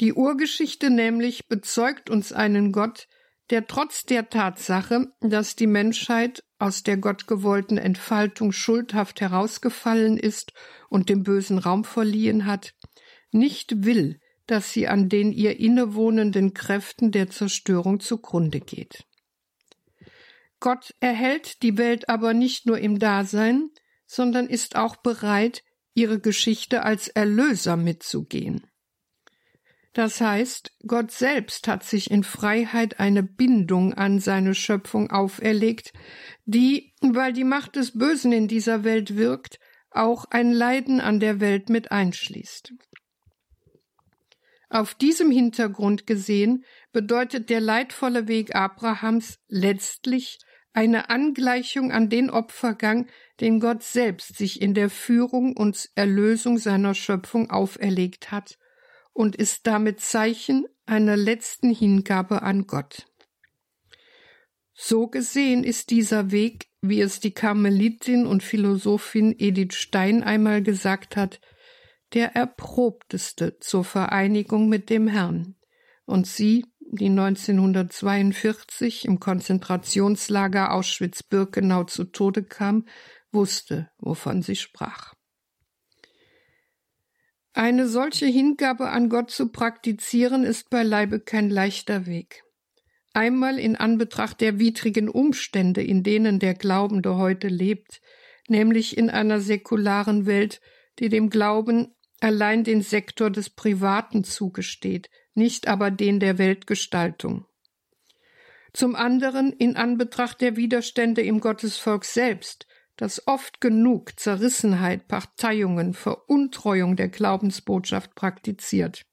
Die 0.00 0.12
Urgeschichte 0.12 0.90
nämlich 0.90 1.48
bezeugt 1.48 2.10
uns 2.10 2.32
einen 2.32 2.72
Gott, 2.72 3.06
der 3.50 3.66
trotz 3.66 4.04
der 4.04 4.28
Tatsache, 4.28 5.12
dass 5.20 5.56
die 5.56 5.66
Menschheit 5.66 6.42
aus 6.58 6.82
der 6.82 6.96
gottgewollten 6.96 7.78
Entfaltung 7.78 8.52
schuldhaft 8.52 9.20
herausgefallen 9.20 10.16
ist 10.16 10.52
und 10.88 11.08
dem 11.08 11.22
Bösen 11.22 11.58
Raum 11.58 11.84
verliehen 11.84 12.46
hat, 12.46 12.74
nicht 13.30 13.84
will, 13.84 14.18
dass 14.46 14.72
sie 14.72 14.88
an 14.88 15.08
den 15.08 15.32
ihr 15.32 15.58
innewohnenden 15.58 16.54
Kräften 16.54 17.10
der 17.12 17.30
Zerstörung 17.30 18.00
zugrunde 18.00 18.60
geht. 18.60 19.04
Gott 20.60 20.94
erhält 21.00 21.62
die 21.62 21.76
Welt 21.76 22.08
aber 22.08 22.34
nicht 22.34 22.66
nur 22.66 22.78
im 22.78 22.98
Dasein, 22.98 23.70
sondern 24.06 24.46
ist 24.46 24.76
auch 24.76 24.96
bereit, 24.96 25.62
ihre 25.94 26.20
Geschichte 26.20 26.82
als 26.82 27.08
Erlöser 27.08 27.76
mitzugehen. 27.76 28.66
Das 29.92 30.20
heißt, 30.20 30.72
Gott 30.86 31.12
selbst 31.12 31.68
hat 31.68 31.84
sich 31.84 32.10
in 32.10 32.24
Freiheit 32.24 32.98
eine 32.98 33.22
Bindung 33.22 33.94
an 33.94 34.18
seine 34.18 34.54
Schöpfung 34.54 35.10
auferlegt, 35.10 35.92
die, 36.46 36.92
weil 37.00 37.32
die 37.32 37.44
Macht 37.44 37.76
des 37.76 37.96
Bösen 37.96 38.32
in 38.32 38.48
dieser 38.48 38.82
Welt 38.82 39.16
wirkt, 39.16 39.60
auch 39.90 40.24
ein 40.30 40.52
Leiden 40.52 41.00
an 41.00 41.20
der 41.20 41.38
Welt 41.38 41.68
mit 41.68 41.92
einschließt. 41.92 42.74
Auf 44.68 44.94
diesem 44.94 45.30
Hintergrund 45.30 46.06
gesehen 46.06 46.64
bedeutet 46.92 47.50
der 47.50 47.60
leidvolle 47.60 48.28
Weg 48.28 48.54
Abrahams 48.54 49.38
letztlich 49.48 50.38
eine 50.72 51.08
Angleichung 51.08 51.92
an 51.92 52.10
den 52.10 52.30
Opfergang, 52.30 53.06
den 53.40 53.60
Gott 53.60 53.82
selbst 53.82 54.36
sich 54.36 54.60
in 54.60 54.74
der 54.74 54.90
Führung 54.90 55.56
und 55.56 55.90
Erlösung 55.94 56.58
seiner 56.58 56.94
Schöpfung 56.94 57.50
auferlegt 57.50 58.32
hat 58.32 58.58
und 59.12 59.36
ist 59.36 59.66
damit 59.66 60.00
Zeichen 60.00 60.66
einer 60.84 61.16
letzten 61.16 61.72
Hingabe 61.72 62.42
an 62.42 62.66
Gott. 62.66 63.06
So 64.74 65.06
gesehen 65.06 65.62
ist 65.62 65.90
dieser 65.90 66.32
Weg, 66.32 66.66
wie 66.82 67.00
es 67.00 67.20
die 67.20 67.30
Karmelitin 67.30 68.26
und 68.26 68.42
Philosophin 68.42 69.34
Edith 69.38 69.74
Stein 69.74 70.24
einmal 70.24 70.62
gesagt 70.62 71.16
hat, 71.16 71.40
der 72.14 72.34
erprobteste 72.36 73.58
zur 73.58 73.84
Vereinigung 73.84 74.68
mit 74.68 74.88
dem 74.88 75.08
Herrn. 75.08 75.56
Und 76.06 76.26
sie, 76.26 76.64
die 76.80 77.08
1942 77.08 79.04
im 79.04 79.18
Konzentrationslager 79.20 80.72
Auschwitz-Birkenau 80.72 81.84
zu 81.84 82.04
Tode 82.04 82.44
kam, 82.44 82.86
wusste, 83.32 83.90
wovon 83.98 84.42
sie 84.42 84.56
sprach. 84.56 85.14
Eine 87.52 87.86
solche 87.88 88.26
Hingabe 88.26 88.90
an 88.90 89.08
Gott 89.08 89.30
zu 89.30 89.50
praktizieren, 89.50 90.44
ist 90.44 90.70
beileibe 90.70 91.20
kein 91.20 91.50
leichter 91.50 92.06
Weg. 92.06 92.42
Einmal 93.12 93.60
in 93.60 93.76
Anbetracht 93.76 94.40
der 94.40 94.58
widrigen 94.58 95.08
Umstände, 95.08 95.80
in 95.82 96.02
denen 96.02 96.40
der 96.40 96.54
Glaubende 96.54 97.16
heute 97.16 97.46
lebt, 97.46 98.00
nämlich 98.48 98.98
in 98.98 99.08
einer 99.08 99.40
säkularen 99.40 100.26
Welt, 100.26 100.60
die 100.98 101.08
dem 101.08 101.30
Glauben 101.30 101.94
allein 102.24 102.64
den 102.64 102.80
Sektor 102.80 103.30
des 103.30 103.50
Privaten 103.50 104.24
zugesteht, 104.24 105.10
nicht 105.34 105.68
aber 105.68 105.90
den 105.90 106.20
der 106.20 106.38
Weltgestaltung. 106.38 107.44
Zum 108.72 108.96
anderen 108.96 109.52
in 109.52 109.76
Anbetracht 109.76 110.40
der 110.40 110.56
Widerstände 110.56 111.20
im 111.20 111.40
Gottesvolk 111.40 112.06
selbst, 112.06 112.66
das 112.96 113.26
oft 113.26 113.60
genug 113.60 114.18
Zerrissenheit, 114.18 115.06
Parteiungen, 115.06 115.92
Veruntreuung 115.92 116.96
der 116.96 117.08
Glaubensbotschaft 117.08 118.14
praktiziert. 118.14 119.04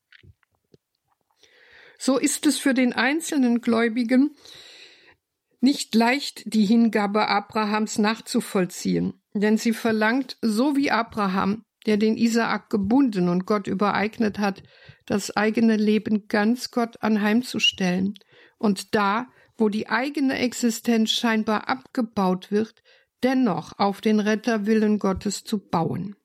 So 1.98 2.18
ist 2.18 2.46
es 2.48 2.60
für 2.60 2.74
den 2.74 2.94
einzelnen 2.94 3.60
Gläubigen 3.60 4.36
nicht 5.60 5.94
leicht, 5.94 6.44
die 6.46 6.66
Hingabe 6.66 7.28
Abrahams 7.28 7.98
nachzuvollziehen, 7.98 9.22
denn 9.34 9.58
sie 9.58 9.74
verlangt, 9.74 10.38
so 10.42 10.78
wie 10.78 10.90
Abraham, 10.92 11.66
der 11.86 11.98
den 11.98 12.18
Isaak 12.18 12.70
gebunden 12.70 13.30
und 13.30 13.46
Gott 13.46 13.68
übereignet 13.68 14.40
hat, 14.40 14.64
das 15.06 15.36
eigene 15.36 15.78
Leben 15.78 16.28
ganz 16.28 16.72
Gott 16.72 17.02
anheimzustellen 17.02 18.14
und 18.58 18.96
da, 18.96 19.28
wo 19.58 19.70
die 19.70 19.90
eigene 19.90 20.38
Existenz 20.40 21.12
scheinbar 21.12 21.68
abgebaut 21.68 22.52
wird, 22.52 22.84
dennoch 23.24 23.78
auf 23.78 24.02
den 24.02 24.20
Retterwillen 24.20 25.00
Gottes 25.00 25.44
zu 25.44 25.60
bauen. 25.60 26.16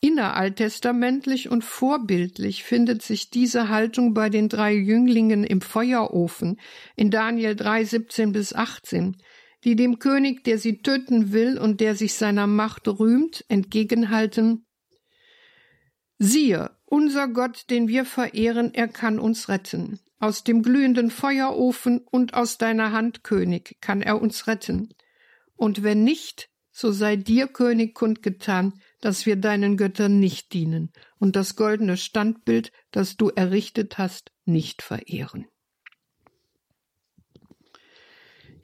Inneraltestamentlich 0.00 1.48
und 1.48 1.64
vorbildlich 1.64 2.62
findet 2.62 3.00
sich 3.00 3.30
diese 3.30 3.70
Haltung 3.70 4.12
bei 4.12 4.28
den 4.28 4.50
drei 4.50 4.74
Jünglingen 4.74 5.44
im 5.44 5.62
Feuerofen 5.62 6.60
in 6.94 7.10
Daniel 7.10 7.56
3, 7.56 7.84
17 7.84 8.32
bis 8.32 8.52
18, 8.52 9.16
die 9.64 9.76
dem 9.76 9.98
König, 9.98 10.44
der 10.44 10.58
sie 10.58 10.82
töten 10.82 11.32
will 11.32 11.58
und 11.58 11.80
der 11.80 11.96
sich 11.96 12.14
seiner 12.14 12.46
Macht 12.46 12.86
rühmt, 12.86 13.44
entgegenhalten 13.48 14.66
Siehe, 16.18 16.70
unser 16.84 17.26
Gott, 17.28 17.70
den 17.70 17.88
wir 17.88 18.04
verehren, 18.04 18.72
er 18.72 18.86
kann 18.86 19.18
uns 19.18 19.48
retten. 19.48 19.98
Aus 20.20 20.44
dem 20.44 20.62
glühenden 20.62 21.10
Feuerofen 21.10 21.98
und 21.98 22.34
aus 22.34 22.56
deiner 22.56 22.92
Hand, 22.92 23.24
König, 23.24 23.76
kann 23.80 24.00
er 24.00 24.22
uns 24.22 24.46
retten 24.46 24.94
und 25.56 25.82
wenn 25.82 26.04
nicht, 26.04 26.50
so 26.70 26.90
sei 26.90 27.16
dir, 27.16 27.46
König, 27.46 27.94
kundgetan, 27.94 28.80
dass 29.00 29.26
wir 29.26 29.36
deinen 29.36 29.76
Göttern 29.76 30.18
nicht 30.18 30.52
dienen 30.52 30.92
und 31.18 31.36
das 31.36 31.56
goldene 31.56 31.96
Standbild, 31.96 32.72
das 32.90 33.16
du 33.16 33.28
errichtet 33.28 33.98
hast, 33.98 34.32
nicht 34.44 34.82
verehren. 34.82 35.46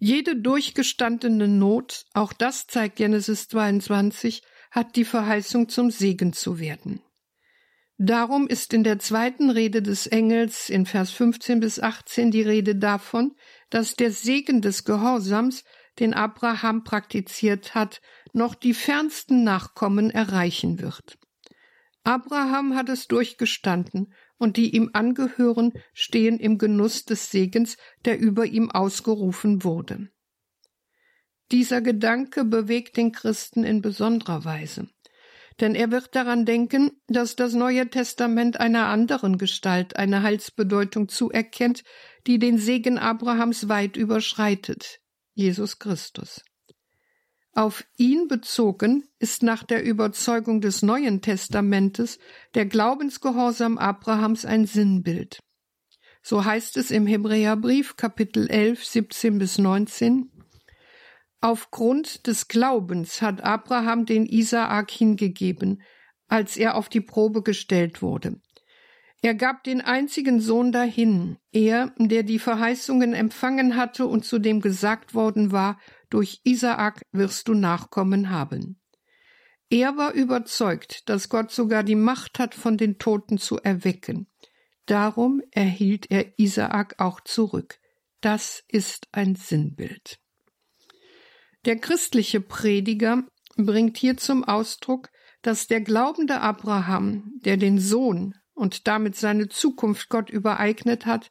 Jede 0.03 0.35
durchgestandene 0.35 1.47
Not, 1.47 2.07
auch 2.15 2.33
das 2.33 2.67
zeigt 2.67 2.97
Genesis 2.97 3.49
22, 3.49 4.43
hat 4.71 4.97
die 4.97 5.05
Verheißung 5.05 5.69
zum 5.69 5.91
Segen 5.91 6.33
zu 6.33 6.59
werden. 6.59 7.03
Darum 7.99 8.47
ist 8.47 8.73
in 8.73 8.83
der 8.83 8.99
zweiten 8.99 9.51
Rede 9.51 9.83
des 9.83 10.07
Engels 10.07 10.71
in 10.71 10.87
Vers 10.87 11.11
15 11.11 11.61
bis 11.61 11.79
18 11.79 12.31
die 12.31 12.41
Rede 12.41 12.77
davon, 12.77 13.37
dass 13.69 13.95
der 13.95 14.11
Segen 14.11 14.63
des 14.63 14.85
Gehorsams 14.85 15.65
den 15.99 16.15
Abraham 16.15 16.83
praktiziert 16.83 17.75
hat, 17.75 18.01
noch 18.33 18.55
die 18.55 18.73
fernsten 18.73 19.45
Nachkommen 19.45 20.11
erreichen 20.11 20.81
wird. 20.81 21.19
Abraham 22.05 22.75
hat 22.75 22.89
es 22.89 23.07
durchgestanden, 23.07 24.15
und 24.40 24.57
die 24.57 24.74
ihm 24.74 24.90
angehören, 24.94 25.72
stehen 25.92 26.40
im 26.40 26.59
Genuss 26.59 27.05
des 27.05 27.31
Segens, 27.31 27.76
der 28.05 28.18
über 28.18 28.46
ihm 28.46 28.70
ausgerufen 28.70 29.62
wurde. 29.62 30.09
Dieser 31.53 31.83
Gedanke 31.83 32.44
bewegt 32.44 32.96
den 32.96 33.12
Christen 33.12 33.64
in 33.64 33.83
besonderer 33.83 34.44
Weise, 34.44 34.88
denn 35.61 35.74
er 35.74 35.90
wird 35.90 36.14
daran 36.14 36.46
denken, 36.46 36.90
dass 37.07 37.37
das 37.37 37.53
Neue 37.53 37.90
Testament 37.90 38.59
einer 38.59 38.87
anderen 38.87 39.37
Gestalt 39.37 39.96
eine 39.96 40.22
Heilsbedeutung 40.22 41.09
zuerkennt, 41.09 41.85
die 42.26 42.38
den 42.38 42.57
Segen 42.57 42.98
Abrahams 42.98 43.68
weit 43.68 43.96
überschreitet, 43.96 45.00
Jesus 45.35 45.79
Christus. 45.79 46.42
Auf 47.53 47.85
ihn 47.97 48.29
bezogen 48.29 49.09
ist 49.19 49.43
nach 49.43 49.65
der 49.65 49.85
Überzeugung 49.85 50.61
des 50.61 50.83
Neuen 50.83 51.21
Testamentes 51.21 52.19
der 52.55 52.67
Glaubensgehorsam 52.67 53.77
Abrahams 53.77 54.45
ein 54.45 54.67
Sinnbild. 54.67 55.41
So 56.23 56.45
heißt 56.45 56.77
es 56.77 56.91
im 56.91 57.07
Hebräerbrief 57.07 57.97
Kapitel 57.97 58.49
11, 58.49 58.85
17 58.85 59.39
bis 59.39 59.59
19. 59.59 60.31
Aufgrund 61.41 62.27
des 62.27 62.49
Glaubens 62.49 63.21
hat 63.21 63.43
Abraham 63.43 64.07
den 64.07 64.27
Isaak 64.27 64.91
hingegeben, 64.91 65.83
als 66.29 66.57
er 66.57 66.77
auf 66.77 66.89
die 66.89 67.01
Probe 67.01 67.43
gestellt 67.43 68.03
wurde. 68.03 68.41
Er 69.23 69.35
gab 69.35 69.65
den 69.65 69.81
einzigen 69.81 70.41
Sohn 70.41 70.73
dahin, 70.73 71.37
er, 71.53 71.93
der 71.99 72.23
die 72.23 72.39
Verheißungen 72.39 73.13
empfangen 73.13 73.77
hatte 73.77 74.07
und 74.07 74.25
zu 74.25 74.39
dem 74.39 74.61
gesagt 74.61 75.15
worden 75.15 75.53
war, 75.53 75.79
durch 76.11 76.40
Isaak 76.44 77.07
wirst 77.12 77.49
du 77.49 77.55
Nachkommen 77.55 78.31
haben. 78.31 78.81
Er 79.70 79.96
war 79.96 80.12
überzeugt, 80.12 81.09
dass 81.09 81.29
Gott 81.29 81.53
sogar 81.53 81.85
die 81.85 81.94
Macht 81.94 82.38
hat, 82.38 82.55
von 82.55 82.77
den 82.77 82.99
Toten 82.99 83.38
zu 83.38 83.59
erwecken. 83.59 84.27
Darum 84.87 85.40
erhielt 85.53 86.11
er 86.11 86.38
Isaak 86.38 86.99
auch 86.99 87.20
zurück. 87.20 87.79
Das 88.20 88.64
ist 88.66 89.07
ein 89.12 89.37
Sinnbild. 89.37 90.18
Der 91.64 91.79
christliche 91.79 92.40
Prediger 92.40 93.23
bringt 93.57 93.96
hier 93.96 94.16
zum 94.16 94.44
Ausdruck, 94.44 95.11
dass 95.42 95.68
der 95.68 95.81
glaubende 95.81 96.40
Abraham, 96.40 97.33
der 97.44 97.57
den 97.57 97.79
Sohn 97.79 98.35
und 98.53 98.88
damit 98.88 99.16
seine 99.16 99.49
Zukunft 99.49 100.09
Gott 100.09 100.31
übereignet 100.31 101.07
hat, 101.07 101.31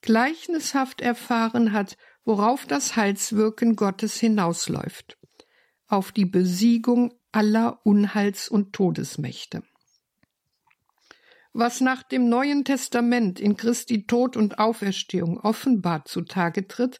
gleichnishaft 0.00 1.00
erfahren 1.00 1.72
hat, 1.72 1.96
worauf 2.24 2.66
das 2.66 2.96
Heilswirken 2.96 3.76
Gottes 3.76 4.18
hinausläuft, 4.18 5.18
auf 5.86 6.12
die 6.12 6.24
Besiegung 6.24 7.14
aller 7.32 7.80
Unheils- 7.84 8.48
und 8.48 8.72
Todesmächte. 8.72 9.62
Was 11.52 11.80
nach 11.80 12.02
dem 12.02 12.28
Neuen 12.28 12.64
Testament 12.64 13.38
in 13.38 13.56
Christi 13.56 14.06
Tod 14.06 14.36
und 14.36 14.58
Auferstehung 14.58 15.38
offenbar 15.38 16.04
zutage 16.04 16.66
tritt, 16.66 16.98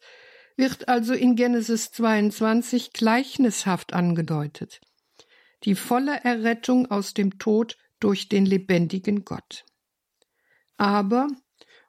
wird 0.55 0.87
also 0.87 1.13
in 1.13 1.35
Genesis 1.35 1.91
22 1.91 2.93
gleichnishaft 2.93 3.93
angedeutet. 3.93 4.79
Die 5.63 5.75
volle 5.75 6.23
Errettung 6.23 6.89
aus 6.89 7.13
dem 7.13 7.37
Tod 7.37 7.77
durch 7.99 8.29
den 8.29 8.45
lebendigen 8.45 9.25
Gott. 9.25 9.65
Aber, 10.77 11.27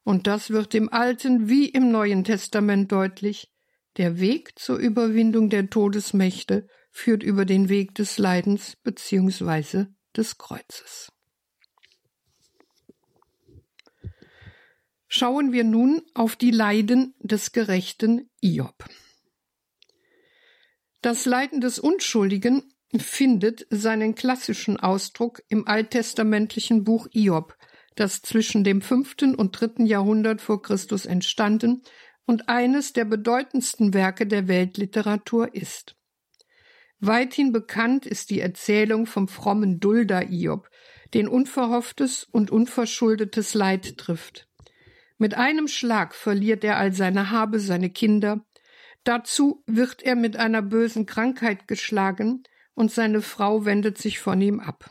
und 0.07 0.29
das 0.29 0.51
wird 0.51 0.73
im 0.77 0.89
Alten 0.93 1.49
wie 1.49 1.69
im 1.69 1.91
Neuen 1.91 2.23
Testament 2.23 2.93
deutlich, 2.93 3.53
der 3.97 4.21
Weg 4.21 4.57
zur 4.57 4.77
Überwindung 4.77 5.51
der 5.51 5.69
Todesmächte 5.69 6.69
führt 6.93 7.25
über 7.25 7.45
den 7.45 7.69
Weg 7.69 7.93
des 7.97 8.17
Leidens 8.17 8.77
bzw. 8.77 9.87
des 10.17 10.39
Kreuzes. 10.39 11.11
Schauen 15.09 15.53
wir 15.53 15.65
nun 15.65 16.03
auf 16.15 16.37
die 16.37 16.53
Leiden 16.53 17.17
des 17.19 17.51
gerechten 17.51 18.31
Iob. 18.41 18.85
Das 21.01 21.27
Leiden 21.27 21.61
des 21.61 21.81
Unschuldigen 21.81 22.73
findet 22.97 23.67
seinen 23.71 24.15
klassischen 24.15 24.79
Ausdruck 24.79 25.43
im 25.49 25.67
alttestamentlichen 25.67 26.85
Buch 26.85 27.09
Iob, 27.11 27.57
das 27.97 28.23
zwischen 28.23 28.63
dem 28.63 28.81
fünften 28.81 29.35
und 29.35 29.61
dritten 29.61 29.87
Jahrhundert 29.87 30.41
vor 30.41 30.63
Christus 30.63 31.07
entstanden 31.07 31.83
und 32.27 32.49
eines 32.49 32.93
der 32.93 33.05
bedeutendsten 33.05 33.95
Werke 33.95 34.27
der 34.27 34.49
Weltliteratur 34.49 35.55
ist. 35.55 35.97
Weithin 36.99 37.53
bekannt 37.53 38.07
ist 38.07 38.31
die 38.31 38.41
Erzählung 38.41 39.07
vom 39.07 39.29
frommen 39.29 39.81
Dulder 39.81 40.31
Iob, 40.31 40.69
den 41.15 41.29
unverhofftes 41.29 42.25
und 42.25 42.51
unverschuldetes 42.51 43.55
Leid 43.55 43.99
trifft. 43.99 44.49
Mit 45.19 45.35
einem 45.35 45.69
Schlag 45.69 46.15
verliert 46.15 46.65
er 46.65 46.79
all 46.79 46.93
seine 46.93 47.31
Habe, 47.31 47.61
seine 47.61 47.91
Kinder. 47.91 48.45
Dazu 49.05 49.63
wird 49.67 50.03
er 50.03 50.17
mit 50.17 50.37
einer 50.37 50.63
bösen 50.63 51.07
Krankheit 51.07 51.69
geschlagen 51.69 52.43
und 52.75 52.91
seine 52.91 53.23
Frau 53.23 53.65
wendet 53.65 53.99
sich 53.99 54.19
von 54.19 54.41
ihm 54.41 54.61
ab. 54.61 54.91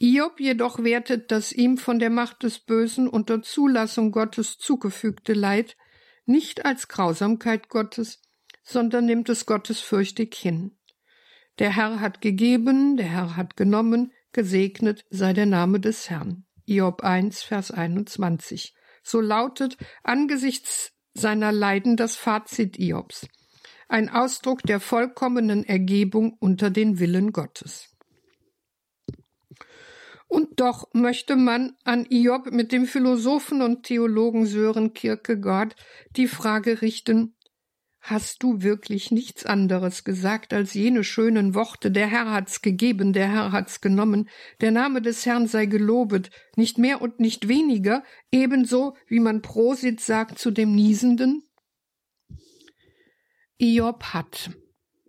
Iob 0.00 0.38
jedoch 0.38 0.82
wertet 0.84 1.32
das 1.32 1.52
ihm 1.52 1.76
von 1.76 1.98
der 1.98 2.10
Macht 2.10 2.44
des 2.44 2.60
Bösen 2.60 3.08
unter 3.08 3.42
Zulassung 3.42 4.12
Gottes 4.12 4.56
zugefügte 4.56 5.32
Leid 5.32 5.76
nicht 6.24 6.64
als 6.64 6.88
Grausamkeit 6.88 7.68
Gottes, 7.68 8.22
sondern 8.62 9.06
nimmt 9.06 9.28
es 9.28 9.46
gottesfürchtig 9.46 10.34
hin. 10.34 10.78
Der 11.58 11.74
Herr 11.74 12.00
hat 12.00 12.20
gegeben, 12.20 12.96
der 12.96 13.06
Herr 13.06 13.36
hat 13.36 13.56
genommen, 13.56 14.12
gesegnet 14.32 15.04
sei 15.10 15.32
der 15.32 15.46
Name 15.46 15.80
des 15.80 16.10
Herrn. 16.10 16.44
Iob 16.66 17.02
1, 17.02 17.42
Vers 17.42 17.70
21. 17.70 18.74
So 19.02 19.20
lautet 19.20 19.78
angesichts 20.04 20.92
seiner 21.14 21.50
Leiden 21.50 21.96
das 21.96 22.14
Fazit 22.14 22.78
Iobs. 22.78 23.26
Ein 23.88 24.10
Ausdruck 24.10 24.62
der 24.62 24.80
vollkommenen 24.80 25.64
Ergebung 25.64 26.36
unter 26.38 26.70
den 26.70 27.00
Willen 27.00 27.32
Gottes. 27.32 27.97
Und 30.28 30.60
doch 30.60 30.88
möchte 30.92 31.36
man 31.36 31.74
an 31.84 32.06
Iob 32.10 32.52
mit 32.52 32.70
dem 32.70 32.86
Philosophen 32.86 33.62
und 33.62 33.84
Theologen 33.84 34.46
Sören 34.46 34.92
Kierkegaard 34.92 35.74
die 36.16 36.28
Frage 36.28 36.82
richten, 36.82 37.34
Hast 38.00 38.42
du 38.42 38.62
wirklich 38.62 39.10
nichts 39.10 39.44
anderes 39.44 40.04
gesagt 40.04 40.54
als 40.54 40.72
jene 40.72 41.04
schönen 41.04 41.54
Worte, 41.54 41.90
der 41.90 42.06
Herr 42.06 42.30
hat's 42.30 42.62
gegeben, 42.62 43.12
der 43.12 43.30
Herr 43.30 43.52
hat's 43.52 43.80
genommen, 43.80 44.30
der 44.60 44.70
Name 44.70 45.02
des 45.02 45.26
Herrn 45.26 45.46
sei 45.46 45.66
gelobet, 45.66 46.30
nicht 46.56 46.78
mehr 46.78 47.02
und 47.02 47.20
nicht 47.20 47.48
weniger, 47.48 48.02
ebenso 48.30 48.96
wie 49.08 49.20
man 49.20 49.42
Prosit 49.42 50.00
sagt 50.00 50.38
zu 50.38 50.50
dem 50.50 50.74
Niesenden? 50.74 51.42
Iob 53.58 54.04
hat 54.14 54.52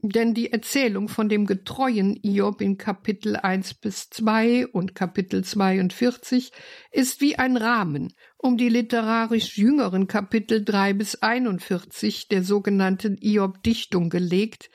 denn 0.02 0.34
die 0.34 0.52
Erzählung 0.52 1.10
von 1.10 1.28
dem 1.28 1.46
getreuen 1.46 2.18
Iob 2.24 2.62
in 2.62 2.78
Kapitel 2.78 3.36
1 3.36 3.76
bis 3.76 4.10
2 4.10 4.68
und 4.68 4.96
Kapitel 4.96 5.44
42 5.44 6.52
ist 6.92 7.22
wie 7.22 7.38
ein 7.38 7.58
Rahmen 7.58 8.14
um 8.38 8.56
die 8.56 8.70
literarisch 8.70 9.58
jüngeren 9.58 10.08
Kapitel 10.08 10.64
3 10.64 10.94
bis 10.94 11.16
41 11.16 12.30
der 12.30 12.44
sogenannten 12.44 13.18
Iob-Dichtung 13.18 14.10
gelegt, 14.10 14.70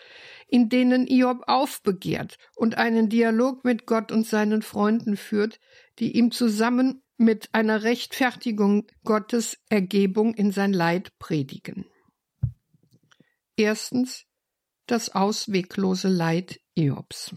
in 0.48 0.68
denen 0.68 1.06
Iob 1.06 1.44
aufbegehrt 1.46 2.36
und 2.54 2.76
einen 2.76 3.08
Dialog 3.08 3.64
mit 3.64 3.86
Gott 3.86 4.12
und 4.12 4.26
seinen 4.26 4.60
Freunden 4.60 5.16
führt, 5.16 5.60
die 5.98 6.14
ihm 6.14 6.30
zusammen 6.30 7.02
mit 7.16 7.48
einer 7.52 7.82
Rechtfertigung 7.82 8.86
Gottes 9.02 9.56
Ergebung 9.70 10.34
in 10.34 10.50
sein 10.52 10.74
Leid 10.74 11.18
predigen. 11.18 11.86
Erstens 13.56 14.26
das 14.86 15.14
ausweglose 15.14 16.08
Leid 16.08 16.60
Iobs. 16.74 17.34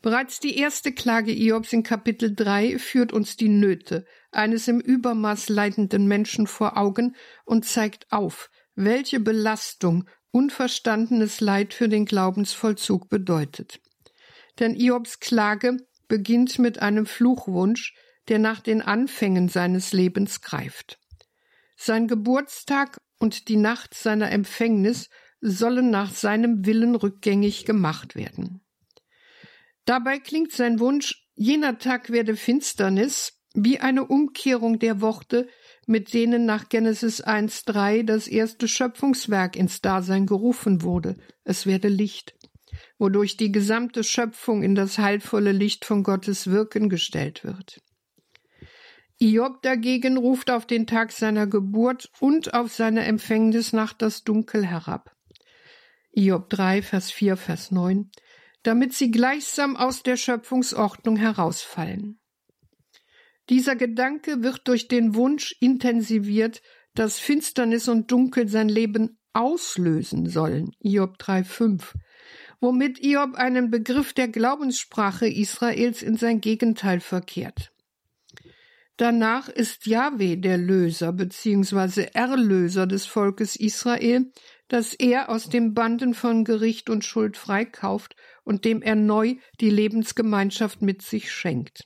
Bereits 0.00 0.38
die 0.38 0.56
erste 0.56 0.92
Klage 0.92 1.32
Iobs 1.32 1.72
in 1.72 1.82
Kapitel 1.82 2.34
3 2.34 2.78
führt 2.78 3.12
uns 3.12 3.36
die 3.36 3.48
Nöte 3.48 4.06
eines 4.30 4.68
im 4.68 4.80
Übermaß 4.80 5.48
leidenden 5.48 6.06
Menschen 6.06 6.46
vor 6.46 6.76
Augen 6.76 7.16
und 7.44 7.64
zeigt 7.64 8.10
auf, 8.12 8.50
welche 8.76 9.18
Belastung 9.18 10.08
unverstandenes 10.30 11.40
Leid 11.40 11.74
für 11.74 11.88
den 11.88 12.04
Glaubensvollzug 12.04 13.08
bedeutet. 13.08 13.80
Denn 14.60 14.76
Iobs 14.76 15.18
Klage 15.18 15.78
beginnt 16.06 16.58
mit 16.58 16.80
einem 16.80 17.06
Fluchwunsch, 17.06 17.94
der 18.28 18.38
nach 18.38 18.60
den 18.60 18.82
Anfängen 18.82 19.48
seines 19.48 19.92
Lebens 19.92 20.42
greift. 20.42 20.98
Sein 21.76 22.06
Geburtstag 22.06 22.98
und 23.18 23.48
die 23.48 23.56
Nacht 23.56 23.94
seiner 23.94 24.30
Empfängnis 24.30 25.08
sollen 25.40 25.90
nach 25.90 26.12
seinem 26.12 26.66
Willen 26.66 26.94
rückgängig 26.94 27.64
gemacht 27.64 28.16
werden. 28.16 28.60
Dabei 29.84 30.18
klingt 30.18 30.52
sein 30.52 30.80
Wunsch, 30.80 31.26
jener 31.34 31.78
Tag 31.78 32.10
werde 32.10 32.36
Finsternis, 32.36 33.40
wie 33.54 33.80
eine 33.80 34.04
Umkehrung 34.04 34.78
der 34.78 35.00
Worte, 35.00 35.48
mit 35.86 36.12
denen 36.12 36.44
nach 36.44 36.68
Genesis 36.68 37.24
1.3 37.24 38.04
das 38.04 38.28
erste 38.28 38.68
Schöpfungswerk 38.68 39.56
ins 39.56 39.80
Dasein 39.80 40.26
gerufen 40.26 40.82
wurde. 40.82 41.16
Es 41.44 41.64
werde 41.64 41.88
Licht, 41.88 42.34
wodurch 42.98 43.36
die 43.36 43.50
gesamte 43.50 44.04
Schöpfung 44.04 44.62
in 44.62 44.74
das 44.74 44.98
heilvolle 44.98 45.52
Licht 45.52 45.84
von 45.84 46.02
Gottes 46.02 46.48
Wirken 46.48 46.88
gestellt 46.90 47.42
wird. 47.44 47.80
Iob 49.20 49.62
dagegen 49.62 50.16
ruft 50.16 50.48
auf 50.48 50.64
den 50.64 50.86
Tag 50.86 51.10
seiner 51.10 51.48
Geburt 51.48 52.08
und 52.20 52.54
auf 52.54 52.72
seine 52.72 53.04
Empfängnisnacht 53.04 54.00
das 54.00 54.22
Dunkel 54.22 54.64
herab. 54.64 55.16
Iob 56.12 56.48
3, 56.50 56.82
Vers 56.82 57.10
4, 57.10 57.36
Vers 57.36 57.72
9, 57.72 58.10
damit 58.62 58.94
sie 58.94 59.10
gleichsam 59.10 59.76
aus 59.76 60.04
der 60.04 60.16
Schöpfungsordnung 60.16 61.16
herausfallen. 61.16 62.20
Dieser 63.48 63.74
Gedanke 63.74 64.42
wird 64.42 64.68
durch 64.68 64.86
den 64.86 65.16
Wunsch 65.16 65.56
intensiviert, 65.58 66.62
dass 66.94 67.18
Finsternis 67.18 67.88
und 67.88 68.12
Dunkel 68.12 68.46
sein 68.46 68.68
Leben 68.68 69.18
auslösen 69.32 70.28
sollen. 70.28 70.76
Iob 70.78 71.18
3, 71.18 71.42
5, 71.42 71.94
womit 72.60 73.02
Iob 73.02 73.34
einen 73.34 73.70
Begriff 73.70 74.12
der 74.12 74.28
Glaubenssprache 74.28 75.28
Israels 75.28 76.02
in 76.02 76.16
sein 76.16 76.40
Gegenteil 76.40 77.00
verkehrt. 77.00 77.72
Danach 78.98 79.48
ist 79.48 79.86
Jahwe 79.86 80.38
der 80.38 80.58
Löser 80.58 81.12
bzw. 81.12 82.08
Erlöser 82.14 82.88
des 82.88 83.06
Volkes 83.06 83.54
Israel, 83.54 84.32
das 84.66 84.92
er 84.92 85.28
aus 85.28 85.48
den 85.48 85.72
Banden 85.72 86.14
von 86.14 86.44
Gericht 86.44 86.90
und 86.90 87.04
Schuld 87.04 87.36
freikauft 87.36 88.16
und 88.42 88.64
dem 88.64 88.82
er 88.82 88.96
neu 88.96 89.36
die 89.60 89.70
Lebensgemeinschaft 89.70 90.82
mit 90.82 91.02
sich 91.02 91.30
schenkt. 91.30 91.84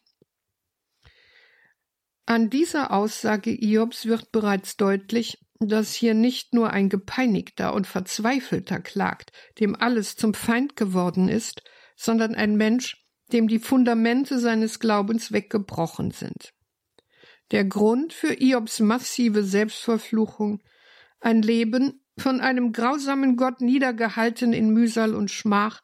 An 2.25 2.49
dieser 2.49 2.91
Aussage 2.93 3.51
Iobs 3.51 4.07
wird 4.07 4.33
bereits 4.33 4.79
deutlich, 4.79 5.39
dass 5.61 5.93
hier 5.93 6.15
nicht 6.15 6.55
nur 6.55 6.71
ein 6.71 6.89
gepeinigter 6.89 7.75
und 7.75 7.87
verzweifelter 7.87 8.81
klagt, 8.81 9.33
dem 9.61 9.77
alles 9.77 10.17
zum 10.17 10.33
Feind 10.33 10.77
geworden 10.77 11.29
ist, 11.29 11.63
sondern 11.95 12.35
ein 12.35 12.57
Mensch, 12.57 13.05
dem 13.33 13.49
die 13.49 13.59
Fundamente 13.59 14.39
seines 14.39 14.81
Glaubens 14.81 15.31
weggebrochen 15.31 16.11
sind. 16.11 16.55
Der 17.53 17.67
Grund 17.67 18.15
für 18.15 18.41
Iobs 18.41 18.81
massive 18.81 19.45
Selbstverfluchung, 19.45 20.63
ein 21.21 21.43
Leben 21.43 22.01
von 22.17 22.41
einem 22.41 22.73
grausamen 22.73 23.37
Gott 23.37 23.61
niedergehalten 23.61 24.55
in 24.55 24.71
Mühsal 24.71 25.15
und 25.15 25.31
Schmach, 25.31 25.83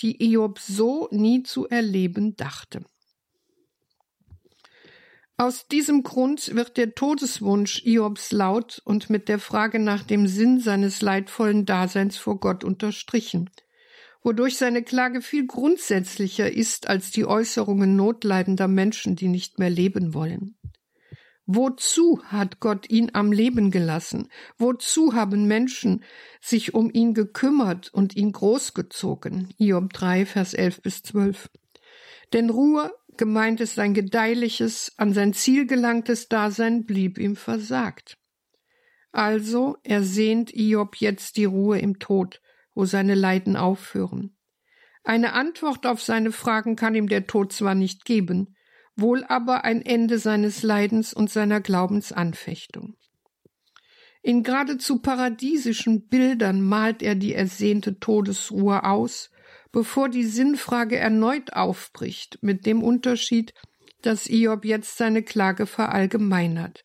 die 0.00 0.22
Iob 0.22 0.58
so 0.58 1.08
nie 1.10 1.42
zu 1.42 1.66
erleben 1.66 2.36
dachte. 2.36 2.84
Aus 5.38 5.66
diesem 5.68 6.02
Grund 6.02 6.54
wird 6.54 6.76
der 6.76 6.94
Todeswunsch 6.94 7.84
Iobs 7.86 8.32
laut 8.32 8.82
und 8.84 9.08
mit 9.08 9.28
der 9.28 9.38
Frage 9.38 9.78
nach 9.78 10.02
dem 10.02 10.26
Sinn 10.26 10.60
seines 10.60 11.00
leidvollen 11.00 11.64
Daseins 11.64 12.18
vor 12.18 12.38
Gott 12.38 12.64
unterstrichen, 12.64 13.48
wodurch 14.22 14.56
seine 14.56 14.82
Klage 14.82 15.22
viel 15.22 15.46
grundsätzlicher 15.46 16.52
ist 16.52 16.88
als 16.88 17.12
die 17.12 17.24
Äußerungen 17.24 17.96
notleidender 17.96 18.68
Menschen, 18.68 19.16
die 19.16 19.28
nicht 19.28 19.58
mehr 19.58 19.70
leben 19.70 20.12
wollen. 20.12 20.58
Wozu 21.50 22.20
hat 22.24 22.60
Gott 22.60 22.90
ihn 22.90 23.12
am 23.14 23.32
Leben 23.32 23.70
gelassen? 23.70 24.28
Wozu 24.58 25.14
haben 25.14 25.46
Menschen 25.46 26.04
sich 26.42 26.74
um 26.74 26.90
ihn 26.92 27.14
gekümmert 27.14 27.88
und 27.90 28.14
ihn 28.14 28.32
großgezogen? 28.32 29.54
Hiob 29.56 29.94
3, 29.94 30.26
Vers 30.26 30.52
11 30.52 30.82
bis 30.82 31.02
12. 31.04 31.48
Denn 32.34 32.50
Ruhe, 32.50 32.92
gemeint 33.16 33.62
ist 33.62 33.76
sein 33.76 33.94
gedeihliches, 33.94 34.92
an 34.98 35.14
sein 35.14 35.32
Ziel 35.32 35.66
gelangtes 35.66 36.28
Dasein, 36.28 36.84
blieb 36.84 37.16
ihm 37.16 37.34
versagt. 37.34 38.18
Also 39.10 39.78
ersehnt 39.84 40.50
Hiob 40.50 40.96
jetzt 40.96 41.38
die 41.38 41.46
Ruhe 41.46 41.78
im 41.78 41.98
Tod, 41.98 42.42
wo 42.74 42.84
seine 42.84 43.14
Leiden 43.14 43.56
aufhören. 43.56 44.36
Eine 45.02 45.32
Antwort 45.32 45.86
auf 45.86 46.02
seine 46.02 46.30
Fragen 46.30 46.76
kann 46.76 46.94
ihm 46.94 47.08
der 47.08 47.26
Tod 47.26 47.54
zwar 47.54 47.74
nicht 47.74 48.04
geben, 48.04 48.54
wohl 49.00 49.24
aber 49.24 49.64
ein 49.64 49.84
Ende 49.84 50.18
seines 50.18 50.62
Leidens 50.62 51.14
und 51.14 51.30
seiner 51.30 51.60
Glaubensanfechtung. 51.60 52.94
In 54.22 54.42
geradezu 54.42 54.98
paradiesischen 54.98 56.08
Bildern 56.08 56.60
malt 56.60 57.02
er 57.02 57.14
die 57.14 57.34
ersehnte 57.34 57.98
Todesruhe 57.98 58.84
aus, 58.84 59.30
bevor 59.72 60.08
die 60.08 60.24
Sinnfrage 60.24 60.96
erneut 60.96 61.52
aufbricht, 61.52 62.38
mit 62.42 62.66
dem 62.66 62.82
Unterschied, 62.82 63.54
dass 64.02 64.28
Iob 64.28 64.64
jetzt 64.64 64.96
seine 64.96 65.22
Klage 65.22 65.66
verallgemeinert. 65.66 66.84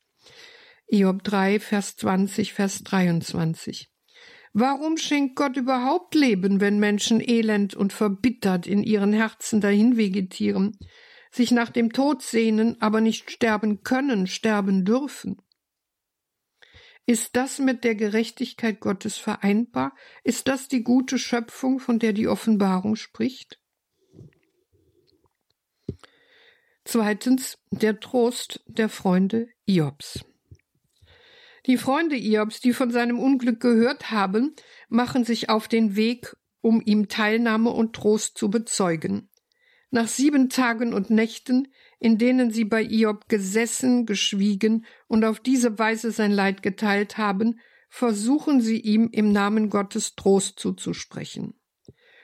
Iob 0.88 1.24
3, 1.24 1.60
Vers 1.60 1.96
20, 1.98 2.54
Vers 2.54 2.84
23. 2.84 3.90
Warum 4.54 4.98
schenkt 4.98 5.36
Gott 5.36 5.58
überhaupt 5.58 6.14
Leben, 6.14 6.62
wenn 6.62 6.78
Menschen 6.78 7.20
elend 7.20 7.74
und 7.74 7.92
verbittert 7.92 8.68
in 8.68 8.84
ihren 8.84 9.12
Herzen 9.12 9.62
dahin 9.62 9.98
vegetieren? 9.98 10.78
Sich 11.34 11.52
nach 11.52 11.70
dem 11.70 11.92
Tod 11.92 12.22
sehnen, 12.22 12.80
aber 12.82 13.02
nicht 13.02 13.32
sterben 13.32 13.84
können, 13.84 14.28
sterben 14.28 14.86
dürfen. 14.86 15.42
Ist 17.06 17.36
das 17.36 17.60
mit 17.60 17.84
der 17.84 17.96
Gerechtigkeit 17.96 18.80
Gottes 18.80 19.18
vereinbar? 19.18 19.94
Ist 20.24 20.48
das 20.48 20.68
die 20.68 20.84
gute 20.84 21.18
Schöpfung, 21.18 21.80
von 21.80 22.00
der 22.00 22.14
die 22.14 22.28
Offenbarung 22.28 22.96
spricht? 22.96 23.60
Zweitens 26.86 27.58
der 27.72 28.00
Trost 28.00 28.64
der 28.68 28.88
Freunde 28.88 29.48
Iobs. 29.66 30.24
Die 31.66 31.78
Freunde 31.78 32.16
Iobs, 32.16 32.60
die 32.60 32.74
von 32.74 32.92
seinem 32.92 33.20
Unglück 33.20 33.60
gehört 33.60 34.12
haben, 34.12 34.56
machen 34.90 35.24
sich 35.24 35.50
auf 35.50 35.68
den 35.68 35.96
Weg, 35.96 36.36
um 36.62 36.82
ihm 36.86 37.08
Teilnahme 37.08 37.72
und 37.72 37.94
Trost 37.94 38.38
zu 38.38 38.50
bezeugen. 38.50 39.30
Nach 39.94 40.08
sieben 40.08 40.50
Tagen 40.50 40.92
und 40.92 41.12
Nächten, 41.12 41.68
in 42.00 42.18
denen 42.18 42.50
sie 42.50 42.66
bei 42.66 42.82
Iob 42.82 43.30
gesessen, 43.30 44.08
geschwiegen 44.08 44.88
und 45.06 45.24
auf 45.24 45.40
diese 45.40 45.78
Weise 45.78 46.10
sein 46.10 46.32
Leid 46.32 46.64
geteilt 46.64 47.20
haben, 47.20 47.60
versuchen 47.90 48.60
sie 48.60 48.80
ihm 48.80 49.10
im 49.12 49.32
Namen 49.32 49.70
Gottes 49.70 50.16
Trost 50.16 50.60
zuzusprechen. 50.60 51.54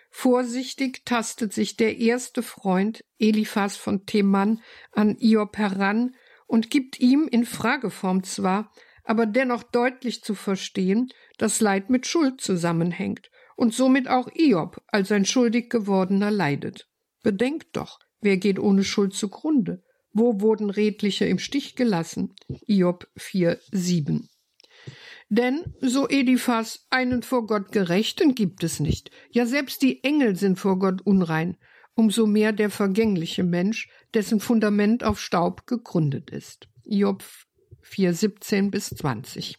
Vorsichtig 0.09 1.05
tastet 1.05 1.53
sich 1.53 1.77
der 1.77 1.99
erste 1.99 2.41
Freund, 2.41 3.05
Eliphas 3.19 3.77
von 3.77 4.07
Teman, 4.07 4.63
an 4.91 5.15
Iob 5.19 5.55
heran 5.55 6.15
und 6.47 6.71
gibt 6.71 6.99
ihm 6.99 7.27
in 7.29 7.45
Frageform 7.45 8.23
zwar, 8.23 8.73
aber 9.03 9.27
dennoch 9.27 9.61
deutlich 9.61 10.23
zu 10.23 10.33
verstehen, 10.33 11.13
dass 11.37 11.61
Leid 11.61 11.91
mit 11.91 12.07
Schuld 12.07 12.41
zusammenhängt 12.41 13.29
und 13.55 13.75
somit 13.75 14.07
auch 14.07 14.27
Iob 14.33 14.81
als 14.87 15.11
ein 15.11 15.25
schuldig 15.25 15.69
gewordener 15.69 16.31
leidet. 16.31 16.88
Bedenkt 17.23 17.67
doch, 17.73 17.99
wer 18.21 18.37
geht 18.37 18.59
ohne 18.59 18.83
Schuld 18.83 19.13
zugrunde? 19.13 19.83
Wo 20.11 20.41
wurden 20.41 20.69
Redliche 20.69 21.25
im 21.25 21.39
Stich 21.39 21.75
gelassen? 21.75 22.33
Job 22.65 23.07
4, 23.17 23.59
7. 23.71 24.29
Denn, 25.29 25.75
so 25.79 26.07
Eliphas, 26.07 26.87
einen 26.89 27.21
vor 27.21 27.45
Gott 27.45 27.71
Gerechten 27.71 28.33
gibt 28.33 28.63
es 28.63 28.79
nicht. 28.79 29.11
Ja, 29.29 29.45
selbst 29.45 29.83
die 29.83 30.03
Engel 30.03 30.35
sind 30.35 30.57
vor 30.57 30.79
Gott 30.79 31.01
unrein. 31.03 31.57
Umso 31.93 32.25
mehr 32.25 32.51
der 32.51 32.69
vergängliche 32.69 33.43
Mensch, 33.43 33.89
dessen 34.13 34.39
Fundament 34.39 35.03
auf 35.03 35.19
Staub 35.19 35.67
gegründet 35.67 36.31
ist. 36.31 36.67
Job 36.83 37.23
4, 37.81 38.13
17 38.13 38.71
bis 38.71 38.89
20. 38.89 39.57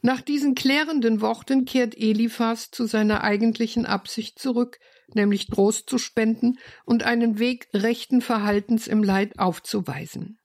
Nach 0.00 0.20
diesen 0.20 0.54
klärenden 0.54 1.20
Worten 1.20 1.64
kehrt 1.64 1.96
Eliphas 1.96 2.70
zu 2.70 2.86
seiner 2.86 3.22
eigentlichen 3.22 3.84
Absicht 3.84 4.38
zurück, 4.38 4.78
nämlich 5.12 5.48
Trost 5.48 5.90
zu 5.90 5.98
spenden 5.98 6.58
und 6.84 7.02
einen 7.02 7.38
Weg 7.38 7.68
rechten 7.74 8.20
Verhaltens 8.20 8.86
im 8.86 9.02
Leid 9.02 9.38
aufzuweisen. 9.38 10.38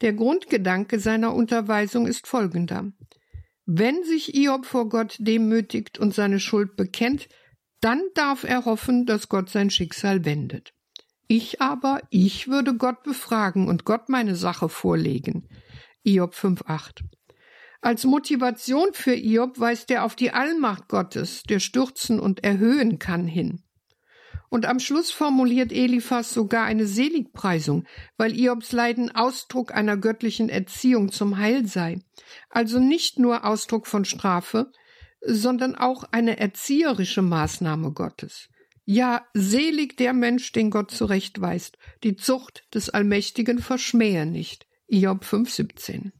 Der 0.00 0.12
Grundgedanke 0.12 0.98
seiner 0.98 1.34
Unterweisung 1.34 2.06
ist 2.06 2.26
folgender. 2.26 2.92
Wenn 3.64 4.02
sich 4.02 4.34
Iob 4.34 4.66
vor 4.66 4.88
Gott 4.88 5.16
demütigt 5.18 5.98
und 5.98 6.12
seine 6.12 6.40
Schuld 6.40 6.76
bekennt, 6.76 7.28
dann 7.80 8.02
darf 8.14 8.44
er 8.44 8.64
hoffen, 8.64 9.06
dass 9.06 9.28
Gott 9.28 9.50
sein 9.50 9.70
Schicksal 9.70 10.24
wendet. 10.24 10.74
Ich 11.28 11.62
aber, 11.62 12.00
ich 12.10 12.48
würde 12.48 12.76
Gott 12.76 13.02
befragen 13.02 13.68
und 13.68 13.84
Gott 13.84 14.08
meine 14.08 14.36
Sache 14.36 14.68
vorlegen. 14.68 15.48
Iob 16.02 16.34
5,8. 16.34 17.02
Als 17.84 18.04
Motivation 18.04 18.94
für 18.94 19.14
Iob 19.14 19.60
weist 19.60 19.90
er 19.90 20.04
auf 20.04 20.16
die 20.16 20.30
Allmacht 20.30 20.88
Gottes, 20.88 21.42
der 21.42 21.58
stürzen 21.60 22.18
und 22.18 22.42
erhöhen 22.42 22.98
kann, 22.98 23.26
hin. 23.26 23.60
Und 24.48 24.64
am 24.64 24.78
Schluss 24.78 25.10
formuliert 25.10 25.70
Eliphas 25.70 26.32
sogar 26.32 26.64
eine 26.64 26.86
Seligpreisung, 26.86 27.84
weil 28.16 28.40
Iobs 28.40 28.72
Leiden 28.72 29.14
Ausdruck 29.14 29.74
einer 29.74 29.98
göttlichen 29.98 30.48
Erziehung 30.48 31.12
zum 31.12 31.36
Heil 31.36 31.66
sei. 31.66 32.00
Also 32.48 32.78
nicht 32.78 33.18
nur 33.18 33.44
Ausdruck 33.44 33.86
von 33.86 34.06
Strafe, 34.06 34.72
sondern 35.20 35.74
auch 35.74 36.04
eine 36.10 36.38
erzieherische 36.38 37.20
Maßnahme 37.20 37.92
Gottes. 37.92 38.48
Ja, 38.86 39.26
selig 39.34 39.98
der 39.98 40.14
Mensch, 40.14 40.52
den 40.52 40.70
Gott 40.70 40.90
zurechtweist. 40.90 41.76
Die 42.02 42.16
Zucht 42.16 42.64
des 42.72 42.88
Allmächtigen 42.88 43.58
verschmähe 43.58 44.24
nicht. 44.24 44.66
Iob 44.86 45.22
5,17. 45.22 46.12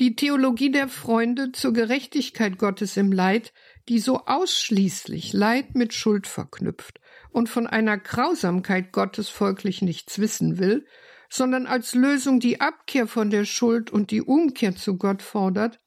Die 0.00 0.16
Theologie 0.16 0.72
der 0.72 0.88
Freunde 0.88 1.52
zur 1.52 1.72
Gerechtigkeit 1.72 2.58
Gottes 2.58 2.96
im 2.96 3.12
Leid 3.12 3.52
die 3.90 3.98
so 3.98 4.24
ausschließlich 4.26 5.32
Leid 5.32 5.74
mit 5.74 5.92
Schuld 5.92 6.28
verknüpft 6.28 7.00
und 7.30 7.48
von 7.48 7.66
einer 7.66 7.98
Grausamkeit 7.98 8.92
Gottes 8.92 9.28
folglich 9.28 9.82
nichts 9.82 10.20
wissen 10.20 10.58
will, 10.58 10.86
sondern 11.28 11.66
als 11.66 11.96
Lösung 11.96 12.38
die 12.38 12.60
Abkehr 12.60 13.08
von 13.08 13.30
der 13.30 13.44
Schuld 13.44 13.90
und 13.90 14.12
die 14.12 14.22
Umkehr 14.22 14.76
zu 14.76 14.96
Gott 14.96 15.22
fordert, 15.22 15.80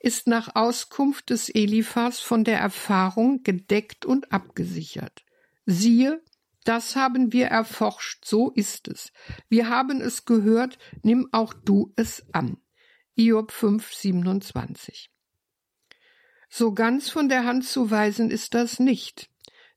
ist 0.00 0.26
nach 0.26 0.56
Auskunft 0.56 1.30
des 1.30 1.48
Eliphas 1.48 2.18
von 2.18 2.42
der 2.42 2.58
Erfahrung 2.58 3.44
gedeckt 3.44 4.04
und 4.04 4.32
abgesichert. 4.32 5.24
Siehe, 5.64 6.20
das 6.64 6.96
haben 6.96 7.32
wir 7.32 7.46
erforscht, 7.46 8.24
so 8.24 8.50
ist 8.50 8.88
es. 8.88 9.12
Wir 9.48 9.68
haben 9.68 10.00
es 10.00 10.24
gehört, 10.24 10.76
nimm 11.02 11.28
auch 11.30 11.54
du 11.54 11.92
es 11.94 12.24
an. 12.32 12.58
Iob 13.20 13.50
5, 13.50 13.94
27. 13.94 15.10
So 16.48 16.72
ganz 16.72 17.10
von 17.10 17.28
der 17.28 17.44
Hand 17.44 17.64
zu 17.64 17.90
weisen 17.90 18.30
ist 18.30 18.54
das 18.54 18.78
nicht, 18.78 19.28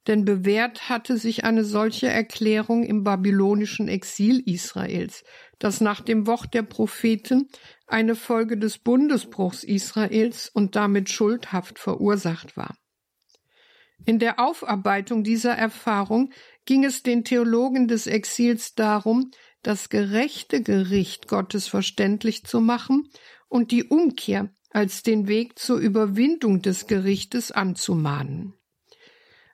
denn 0.05 0.25
bewährt 0.25 0.89
hatte 0.89 1.17
sich 1.17 1.43
eine 1.43 1.63
solche 1.63 2.07
Erklärung 2.07 2.83
im 2.83 3.03
babylonischen 3.03 3.87
Exil 3.87 4.43
Israels, 4.45 5.23
das 5.57 5.81
nach 5.81 6.01
dem 6.01 6.27
Wort 6.27 6.53
der 6.53 6.61
Propheten 6.61 7.49
eine 7.87 8.13
Folge 8.13 8.59
des 8.59 8.77
Bundesbruchs 8.77 9.63
Israels 9.63 10.47
und 10.47 10.75
damit 10.75 11.09
schuldhaft 11.09 11.79
verursacht 11.79 12.55
war. 12.55 12.77
In 14.05 14.19
der 14.19 14.39
Aufarbeitung 14.39 15.23
dieser 15.23 15.53
Erfahrung 15.53 16.31
ging 16.65 16.83
es 16.83 17.01
den 17.01 17.23
Theologen 17.23 17.87
des 17.87 18.05
Exils 18.05 18.75
darum, 18.75 19.31
das 19.63 19.89
gerechte 19.89 20.61
Gericht 20.61 21.27
Gottes 21.27 21.67
verständlich 21.67 22.45
zu 22.45 22.61
machen 22.61 23.09
und 23.47 23.71
die 23.71 23.83
Umkehr 23.83 24.49
als 24.69 25.03
den 25.03 25.27
Weg 25.27 25.59
zur 25.59 25.77
Überwindung 25.77 26.61
des 26.61 26.87
Gerichtes 26.87 27.51
anzumahnen. 27.51 28.53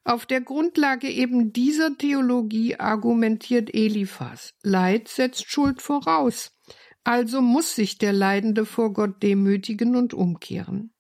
Auf 0.04 0.26
der 0.26 0.40
Grundlage 0.40 1.10
eben 1.10 1.52
dieser 1.52 1.98
Theologie 1.98 2.78
argumentiert 2.78 3.74
Eliphas, 3.74 4.54
Leid 4.64 5.10
setzt 5.10 5.52
Schuld 5.52 5.82
voraus, 5.82 6.56
also 7.04 7.42
muss 7.42 7.76
sich 7.76 7.98
der 7.98 8.14
Leidende 8.14 8.66
vor 8.66 8.94
Gott 8.94 9.22
demütigen 9.22 9.96
und 9.96 10.14
umkehren. 10.14 10.94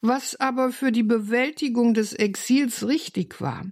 Was 0.00 0.38
aber 0.38 0.70
für 0.70 0.92
die 0.92 1.02
Bewältigung 1.02 1.94
des 1.94 2.12
Exils 2.12 2.86
richtig 2.86 3.40
war, 3.40 3.66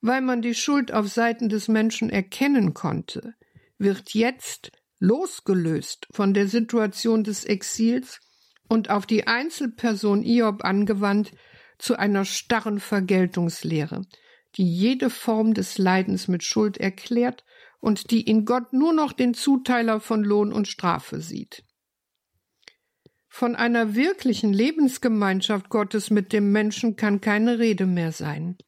weil 0.00 0.20
man 0.20 0.42
die 0.42 0.54
Schuld 0.54 0.92
auf 0.92 1.08
Seiten 1.08 1.48
des 1.48 1.66
Menschen 1.66 2.10
erkennen 2.10 2.74
konnte, 2.74 3.34
wird 3.78 4.14
jetzt 4.14 4.72
losgelöst 4.98 6.06
von 6.10 6.34
der 6.34 6.48
Situation 6.48 7.24
des 7.24 7.44
Exils 7.44 8.20
und 8.68 8.90
auf 8.90 9.06
die 9.06 9.26
Einzelperson 9.26 10.22
Iob 10.22 10.64
angewandt 10.64 11.32
zu 11.78 11.96
einer 11.96 12.24
starren 12.24 12.80
Vergeltungslehre, 12.80 14.02
die 14.56 14.64
jede 14.64 15.10
Form 15.10 15.54
des 15.54 15.78
Leidens 15.78 16.28
mit 16.28 16.42
Schuld 16.42 16.76
erklärt 16.78 17.44
und 17.80 18.10
die 18.10 18.22
in 18.22 18.44
Gott 18.44 18.72
nur 18.72 18.92
noch 18.92 19.12
den 19.12 19.34
Zuteiler 19.34 20.00
von 20.00 20.24
Lohn 20.24 20.52
und 20.52 20.66
Strafe 20.66 21.20
sieht. 21.20 21.64
Von 23.28 23.54
einer 23.54 23.94
wirklichen 23.94 24.52
Lebensgemeinschaft 24.52 25.68
Gottes 25.68 26.10
mit 26.10 26.32
dem 26.32 26.50
Menschen 26.50 26.96
kann 26.96 27.20
keine 27.20 27.60
Rede 27.60 27.86
mehr 27.86 28.10
sein. 28.10 28.58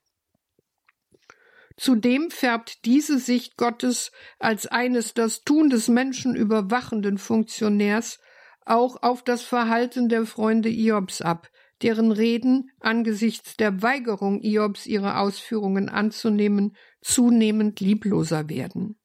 Zudem 1.81 2.31
färbt 2.31 2.85
diese 2.85 3.19
Sicht 3.19 3.57
Gottes 3.57 4.13
als 4.39 4.67
eines 4.67 5.15
das 5.15 5.45
Tun 5.45 5.71
des 5.71 5.89
Menschen 5.89 6.37
überwachenden 6.37 7.17
Funktionärs 7.17 8.21
auch 8.67 9.03
auf 9.03 9.25
das 9.25 9.45
Verhalten 9.45 10.11
der 10.11 10.27
Freunde 10.27 10.69
Iobs 10.69 11.23
ab, 11.23 11.49
deren 11.81 12.13
Reden 12.13 12.71
angesichts 12.81 13.57
der 13.57 13.81
Weigerung 13.81 14.43
Iobs 14.43 14.85
ihre 14.85 15.17
Ausführungen 15.17 15.89
anzunehmen 15.89 16.77
zunehmend 17.01 17.81
liebloser 17.81 18.51
werden. 18.51 19.01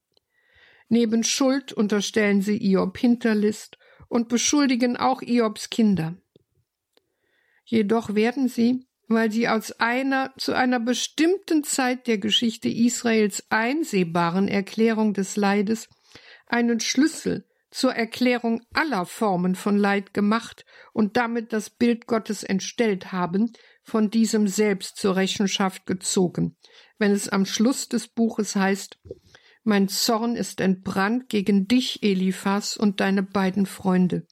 Neben 0.89 1.23
Schuld 1.23 1.71
unterstellen 1.71 2.41
sie 2.41 2.57
Iob 2.61 2.97
Hinterlist 2.97 3.77
und 4.09 4.27
beschuldigen 4.27 4.97
auch 4.97 5.21
Iobs 5.21 5.69
Kinder. 5.69 6.17
Jedoch 7.63 8.15
werden 8.15 8.49
sie, 8.49 8.85
weil 9.07 9.31
sie 9.31 9.47
aus 9.47 9.71
einer 9.73 10.33
zu 10.37 10.53
einer 10.53 10.79
bestimmten 10.79 11.63
Zeit 11.63 12.07
der 12.07 12.17
Geschichte 12.17 12.69
Israels 12.69 13.43
einsehbaren 13.49 14.47
Erklärung 14.47 15.13
des 15.13 15.35
Leides 15.35 15.89
einen 16.47 16.79
Schlüssel 16.79 17.45
zur 17.71 17.93
Erklärung 17.93 18.61
aller 18.73 19.05
Formen 19.05 19.55
von 19.55 19.77
Leid 19.77 20.13
gemacht 20.13 20.65
und 20.93 21.17
damit 21.17 21.51
das 21.51 21.69
Bild 21.69 22.07
Gottes 22.07 22.43
entstellt 22.43 23.11
haben, 23.11 23.51
von 23.83 24.09
diesem 24.09 24.47
selbst 24.47 24.97
zur 24.97 25.15
Rechenschaft 25.15 25.85
gezogen, 25.85 26.55
wenn 26.97 27.11
es 27.11 27.29
am 27.29 27.45
Schluss 27.45 27.89
des 27.89 28.07
Buches 28.07 28.55
heißt 28.55 28.97
Mein 29.63 29.89
Zorn 29.89 30.35
ist 30.35 30.61
entbrannt 30.61 31.29
gegen 31.29 31.67
dich, 31.67 32.01
Eliphas, 32.01 32.77
und 32.77 32.99
deine 32.99 33.23
beiden 33.23 33.65
Freunde, 33.65 34.25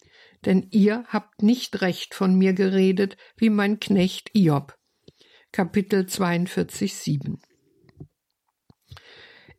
denn 0.45 0.67
ihr 0.71 1.05
habt 1.07 1.41
nicht 1.41 1.81
recht 1.81 2.13
von 2.13 2.35
mir 2.35 2.53
geredet, 2.53 3.17
wie 3.37 3.49
mein 3.49 3.79
Knecht 3.79 4.29
Iob. 4.33 4.77
Kapitel 5.51 6.07
42, 6.07 6.93
7. 6.93 7.41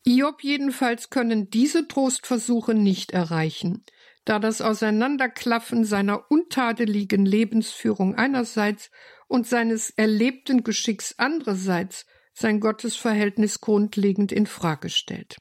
Iob 0.05 0.43
jedenfalls 0.43 1.09
können 1.09 1.49
diese 1.49 1.89
Trostversuche 1.89 2.75
nicht 2.75 3.13
erreichen, 3.13 3.85
da 4.25 4.39
das 4.39 4.61
Auseinanderklaffen 4.61 5.85
seiner 5.85 6.31
untadeligen 6.31 7.25
Lebensführung 7.25 8.15
einerseits 8.15 8.91
und 9.29 9.47
seines 9.47 9.91
erlebten 9.91 10.63
Geschicks 10.63 11.15
andererseits 11.17 12.07
sein 12.35 12.61
Gottesverhältnis 12.61 13.61
grundlegend 13.61 14.33
in 14.33 14.47
Frage 14.47 14.91
stellt. 14.91 15.37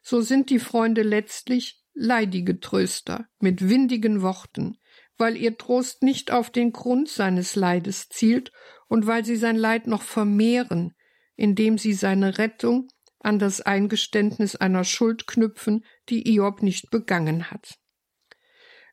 So 0.00 0.20
sind 0.20 0.50
die 0.50 0.58
Freunde 0.58 1.02
letztlich 1.02 1.83
leidige 1.94 2.60
Tröster 2.60 3.26
mit 3.38 3.68
windigen 3.68 4.22
Worten, 4.22 4.78
weil 5.16 5.36
ihr 5.36 5.56
Trost 5.56 6.02
nicht 6.02 6.30
auf 6.30 6.50
den 6.50 6.72
Grund 6.72 7.08
seines 7.08 7.56
Leides 7.56 8.08
zielt 8.08 8.52
und 8.88 9.06
weil 9.06 9.24
sie 9.24 9.36
sein 9.36 9.56
Leid 9.56 9.86
noch 9.86 10.02
vermehren, 10.02 10.94
indem 11.36 11.78
sie 11.78 11.92
seine 11.94 12.38
Rettung 12.38 12.88
an 13.20 13.38
das 13.38 13.60
Eingeständnis 13.60 14.54
einer 14.56 14.84
Schuld 14.84 15.26
knüpfen, 15.26 15.84
die 16.08 16.28
Iob 16.34 16.62
nicht 16.62 16.90
begangen 16.90 17.50
hat. 17.50 17.78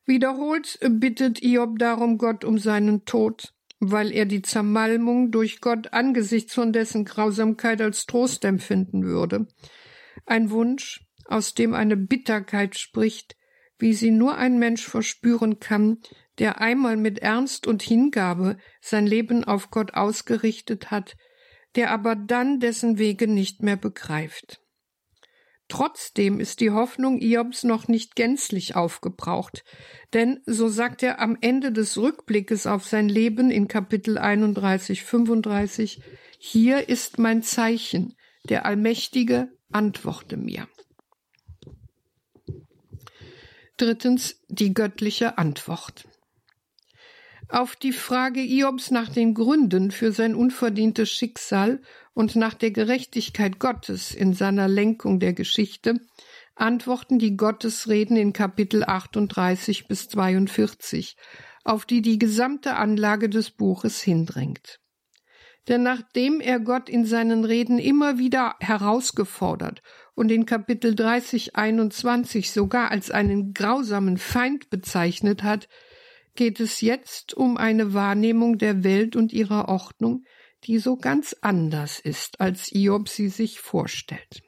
Wiederholt 0.06 0.78
bittet 0.80 1.42
Iob 1.42 1.78
darum 1.78 2.18
Gott 2.18 2.44
um 2.44 2.58
seinen 2.58 3.04
Tod, 3.04 3.52
weil 3.78 4.10
er 4.12 4.26
die 4.26 4.42
Zermalmung 4.42 5.30
durch 5.30 5.60
Gott 5.60 5.92
angesichts 5.92 6.54
von 6.54 6.72
dessen 6.72 7.04
Grausamkeit 7.04 7.80
als 7.80 8.06
Trost 8.06 8.44
empfinden 8.44 9.04
würde. 9.04 9.46
Ein 10.24 10.50
Wunsch, 10.50 11.04
aus 11.26 11.54
dem 11.54 11.74
eine 11.74 11.96
Bitterkeit 11.96 12.78
spricht, 12.78 13.36
wie 13.78 13.94
sie 13.94 14.10
nur 14.10 14.36
ein 14.36 14.58
Mensch 14.58 14.86
verspüren 14.86 15.58
kann, 15.58 15.98
der 16.38 16.60
einmal 16.60 16.96
mit 16.96 17.18
Ernst 17.18 17.66
und 17.66 17.82
Hingabe 17.82 18.56
sein 18.80 19.06
Leben 19.06 19.44
auf 19.44 19.70
Gott 19.70 19.94
ausgerichtet 19.94 20.90
hat, 20.90 21.16
der 21.74 21.90
aber 21.90 22.14
dann 22.16 22.60
dessen 22.60 22.98
Wege 22.98 23.26
nicht 23.26 23.62
mehr 23.62 23.76
begreift. 23.76 24.60
Trotzdem 25.68 26.38
ist 26.38 26.60
die 26.60 26.70
Hoffnung 26.70 27.20
Iobs 27.20 27.64
noch 27.64 27.88
nicht 27.88 28.14
gänzlich 28.14 28.76
aufgebraucht, 28.76 29.64
denn, 30.12 30.40
so 30.44 30.68
sagt 30.68 31.02
er 31.02 31.18
am 31.18 31.38
Ende 31.40 31.72
des 31.72 31.96
Rückblickes 31.96 32.66
auf 32.66 32.84
sein 32.84 33.08
Leben 33.08 33.50
in 33.50 33.68
Kapitel 33.68 34.18
31, 34.18 35.02
35, 35.02 36.02
hier 36.38 36.88
ist 36.88 37.18
mein 37.18 37.42
Zeichen, 37.42 38.14
der 38.44 38.66
Allmächtige 38.66 39.48
antworte 39.70 40.36
mir. 40.36 40.68
Drittens 43.76 44.40
die 44.48 44.74
göttliche 44.74 45.38
Antwort. 45.38 46.06
Auf 47.48 47.76
die 47.76 47.92
Frage 47.92 48.40
Iobs 48.40 48.90
nach 48.90 49.08
den 49.08 49.34
Gründen 49.34 49.90
für 49.90 50.12
sein 50.12 50.34
unverdientes 50.34 51.10
Schicksal 51.10 51.82
und 52.14 52.36
nach 52.36 52.54
der 52.54 52.70
Gerechtigkeit 52.70 53.58
Gottes 53.58 54.14
in 54.14 54.34
seiner 54.34 54.68
Lenkung 54.68 55.20
der 55.20 55.32
Geschichte 55.32 56.00
antworten 56.54 57.18
die 57.18 57.36
Gottesreden 57.36 58.16
in 58.16 58.32
Kapitel 58.32 58.84
38 58.84 59.88
bis 59.88 60.08
42, 60.08 61.16
auf 61.64 61.86
die 61.86 62.02
die 62.02 62.18
gesamte 62.18 62.76
Anlage 62.76 63.28
des 63.28 63.50
Buches 63.50 64.02
hindrängt. 64.02 64.81
Denn 65.68 65.82
nachdem 65.82 66.40
er 66.40 66.58
Gott 66.58 66.88
in 66.88 67.04
seinen 67.04 67.44
Reden 67.44 67.78
immer 67.78 68.18
wieder 68.18 68.56
herausgefordert 68.58 69.80
und 70.14 70.32
in 70.32 70.44
Kapitel 70.44 70.94
30, 70.94 71.54
21 71.54 72.50
sogar 72.50 72.90
als 72.90 73.10
einen 73.10 73.54
grausamen 73.54 74.18
Feind 74.18 74.70
bezeichnet 74.70 75.42
hat, 75.44 75.68
geht 76.34 76.58
es 76.60 76.80
jetzt 76.80 77.34
um 77.34 77.56
eine 77.56 77.94
Wahrnehmung 77.94 78.58
der 78.58 78.82
Welt 78.82 79.14
und 79.14 79.32
ihrer 79.32 79.68
Ordnung, 79.68 80.24
die 80.64 80.78
so 80.78 80.96
ganz 80.96 81.36
anders 81.40 82.00
ist, 82.00 82.40
als 82.40 82.72
Iob 82.72 83.08
sie 83.08 83.28
sich 83.28 83.60
vorstellt. 83.60 84.42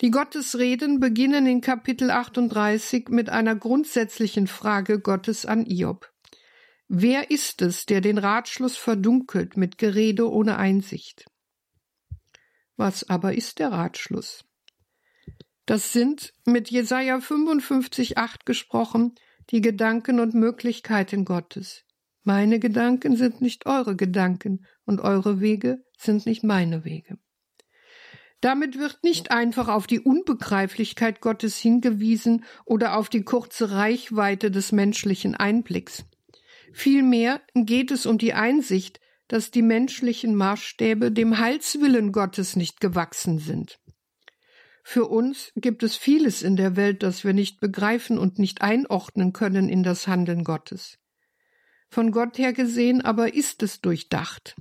Die 0.00 0.10
Gottesreden 0.10 0.98
beginnen 0.98 1.46
in 1.46 1.60
Kapitel 1.60 2.10
38 2.10 3.08
mit 3.08 3.28
einer 3.28 3.54
grundsätzlichen 3.54 4.46
Frage 4.46 4.98
Gottes 4.98 5.44
an 5.44 5.66
Iob. 5.66 6.10
Wer 6.92 7.30
ist 7.30 7.62
es, 7.62 7.86
der 7.86 8.00
den 8.00 8.18
Ratschluss 8.18 8.76
verdunkelt 8.76 9.56
mit 9.56 9.78
Gerede 9.78 10.28
ohne 10.28 10.56
Einsicht? 10.56 11.24
Was 12.76 13.08
aber 13.08 13.32
ist 13.32 13.60
der 13.60 13.70
Ratschluss? 13.70 14.44
Das 15.66 15.92
sind, 15.92 16.32
mit 16.46 16.68
Jesaja 16.68 17.18
55,8 17.18 18.38
gesprochen, 18.44 19.14
die 19.50 19.60
Gedanken 19.60 20.18
und 20.18 20.34
Möglichkeiten 20.34 21.24
Gottes. 21.24 21.84
Meine 22.24 22.58
Gedanken 22.58 23.16
sind 23.16 23.40
nicht 23.40 23.66
eure 23.66 23.94
Gedanken 23.94 24.66
und 24.84 25.00
eure 25.00 25.40
Wege 25.40 25.84
sind 25.96 26.26
nicht 26.26 26.42
meine 26.42 26.84
Wege. 26.84 27.18
Damit 28.40 28.76
wird 28.80 29.04
nicht 29.04 29.30
einfach 29.30 29.68
auf 29.68 29.86
die 29.86 30.00
Unbegreiflichkeit 30.00 31.20
Gottes 31.20 31.56
hingewiesen 31.56 32.44
oder 32.64 32.96
auf 32.96 33.08
die 33.08 33.22
kurze 33.22 33.70
Reichweite 33.70 34.50
des 34.50 34.72
menschlichen 34.72 35.36
Einblicks. 35.36 36.04
Vielmehr 36.72 37.40
geht 37.54 37.90
es 37.90 38.06
um 38.06 38.18
die 38.18 38.34
Einsicht, 38.34 39.00
dass 39.28 39.50
die 39.50 39.62
menschlichen 39.62 40.34
Maßstäbe 40.34 41.12
dem 41.12 41.38
Heilswillen 41.38 42.12
Gottes 42.12 42.56
nicht 42.56 42.80
gewachsen 42.80 43.38
sind. 43.38 43.78
Für 44.82 45.06
uns 45.06 45.52
gibt 45.54 45.82
es 45.82 45.96
vieles 45.96 46.42
in 46.42 46.56
der 46.56 46.74
Welt, 46.74 47.02
das 47.02 47.22
wir 47.22 47.32
nicht 47.32 47.60
begreifen 47.60 48.18
und 48.18 48.38
nicht 48.38 48.62
einordnen 48.62 49.32
können 49.32 49.68
in 49.68 49.82
das 49.82 50.08
Handeln 50.08 50.42
Gottes. 50.42 50.98
Von 51.88 52.12
Gott 52.12 52.38
her 52.38 52.52
gesehen 52.52 53.00
aber 53.00 53.34
ist 53.34 53.62
es 53.62 53.80
durchdacht. 53.80 54.56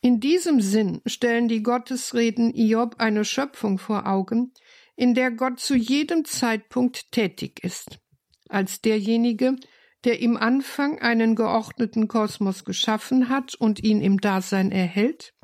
In 0.00 0.20
diesem 0.20 0.60
Sinn 0.60 1.00
stellen 1.06 1.48
die 1.48 1.62
Gottesreden 1.62 2.54
Iob 2.54 2.96
eine 2.98 3.24
Schöpfung 3.24 3.78
vor 3.78 4.06
Augen, 4.06 4.52
in 4.96 5.14
der 5.14 5.30
Gott 5.30 5.60
zu 5.60 5.74
jedem 5.74 6.24
Zeitpunkt 6.24 7.10
tätig 7.12 7.62
ist, 7.62 7.98
als 8.48 8.80
derjenige, 8.80 9.56
der 10.04 10.20
im 10.20 10.36
Anfang 10.36 10.98
einen 11.00 11.34
geordneten 11.34 12.08
Kosmos 12.08 12.64
geschaffen 12.64 13.28
hat 13.28 13.54
und 13.54 13.82
ihn 13.82 14.00
im 14.00 14.20
Dasein 14.20 14.70
erhält, 14.70 15.34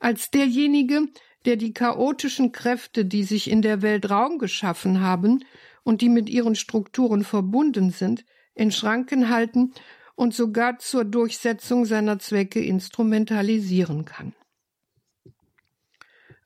als 0.00 0.30
derjenige, 0.30 1.06
der 1.44 1.56
die 1.56 1.72
chaotischen 1.72 2.52
Kräfte, 2.52 3.04
die 3.04 3.22
sich 3.22 3.50
in 3.50 3.62
der 3.62 3.82
Welt 3.82 4.10
Raum 4.10 4.38
geschaffen 4.38 5.00
haben 5.00 5.44
und 5.82 6.00
die 6.00 6.08
mit 6.08 6.28
ihren 6.28 6.54
Strukturen 6.54 7.24
verbunden 7.24 7.90
sind, 7.90 8.24
in 8.54 8.70
Schranken 8.70 9.30
halten 9.30 9.72
und 10.14 10.34
sogar 10.34 10.78
zur 10.78 11.04
Durchsetzung 11.04 11.84
seiner 11.84 12.18
Zwecke 12.18 12.64
instrumentalisieren 12.64 14.04
kann. 14.04 14.34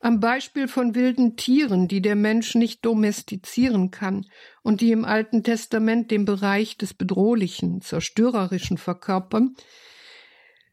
Am 0.01 0.21
Beispiel 0.21 0.69
von 0.69 0.95
wilden 0.95 1.35
Tieren, 1.35 1.89
die 1.89 2.01
der 2.01 2.15
Mensch 2.15 2.55
nicht 2.55 2.85
domestizieren 2.85 3.91
kann 3.91 4.25
und 4.63 4.79
die 4.79 4.91
im 4.91 5.03
Alten 5.03 5.43
Testament 5.43 6.09
den 6.09 6.23
Bereich 6.23 6.77
des 6.77 6.93
Bedrohlichen, 6.93 7.81
Zerstörerischen 7.81 8.77
verkörpern, 8.77 9.55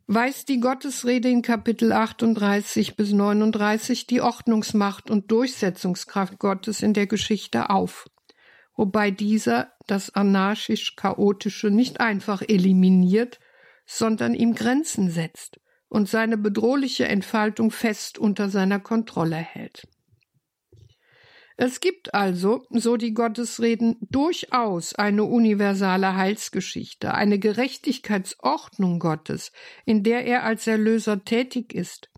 weist 0.06 0.48
die 0.48 0.60
Gottesrede 0.60 1.28
in 1.28 1.42
Kapitel 1.42 1.92
38 1.92 2.94
bis 2.94 3.10
39 3.10 4.06
die 4.06 4.20
Ordnungsmacht 4.20 5.10
und 5.10 5.32
Durchsetzungskraft 5.32 6.38
Gottes 6.38 6.80
in 6.80 6.92
der 6.92 7.08
Geschichte 7.08 7.70
auf, 7.70 8.08
wobei 8.76 9.10
dieser 9.10 9.72
das 9.88 10.14
anarchisch-chaotische 10.14 11.70
nicht 11.70 11.98
einfach 11.98 12.42
eliminiert, 12.42 13.40
sondern 13.86 14.34
ihm 14.34 14.54
Grenzen 14.54 15.10
setzt 15.10 15.58
und 15.88 16.08
seine 16.08 16.36
bedrohliche 16.36 17.06
Entfaltung 17.06 17.70
fest 17.70 18.18
unter 18.18 18.48
seiner 18.48 18.80
Kontrolle 18.80 19.36
hält. 19.36 19.86
Es 21.58 21.80
gibt 21.80 22.12
also, 22.12 22.66
so 22.68 22.98
die 22.98 23.14
Gottesreden, 23.14 23.96
durchaus 24.10 24.94
eine 24.94 25.24
universale 25.24 26.14
Heilsgeschichte, 26.14 27.14
eine 27.14 27.38
Gerechtigkeitsordnung 27.38 28.98
Gottes, 28.98 29.52
in 29.86 30.02
der 30.02 30.26
er 30.26 30.44
als 30.44 30.66
Erlöser 30.66 31.24
tätig 31.24 31.72
ist 31.72 32.10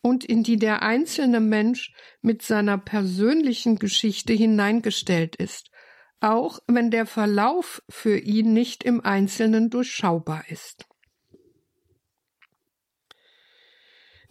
und 0.00 0.24
in 0.24 0.42
die 0.42 0.56
der 0.56 0.82
einzelne 0.82 1.40
Mensch 1.40 1.92
mit 2.22 2.40
seiner 2.40 2.78
persönlichen 2.78 3.78
Geschichte 3.78 4.32
hineingestellt 4.32 5.36
ist, 5.36 5.70
auch 6.20 6.60
wenn 6.66 6.90
der 6.90 7.04
Verlauf 7.04 7.82
für 7.90 8.16
ihn 8.16 8.54
nicht 8.54 8.82
im 8.82 9.04
Einzelnen 9.04 9.68
durchschaubar 9.68 10.44
ist. 10.48 10.85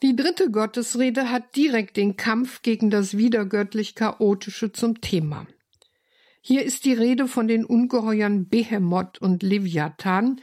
Die 0.02 0.16
dritte 0.16 0.52
Gottesrede 0.52 1.32
hat 1.32 1.56
direkt 1.56 1.96
den 1.96 2.18
Kampf 2.18 2.62
gegen 2.62 2.90
das 2.90 3.18
wiedergöttlich 3.18 3.96
Chaotische 3.96 4.72
zum 4.72 5.00
Thema. 5.00 5.48
Hier 6.48 6.64
ist 6.64 6.86
die 6.86 6.94
Rede 6.94 7.28
von 7.28 7.48
den 7.48 7.66
Ungeheuern 7.66 8.48
Behemoth 8.50 9.20
und 9.20 9.42
Leviathan, 9.42 10.40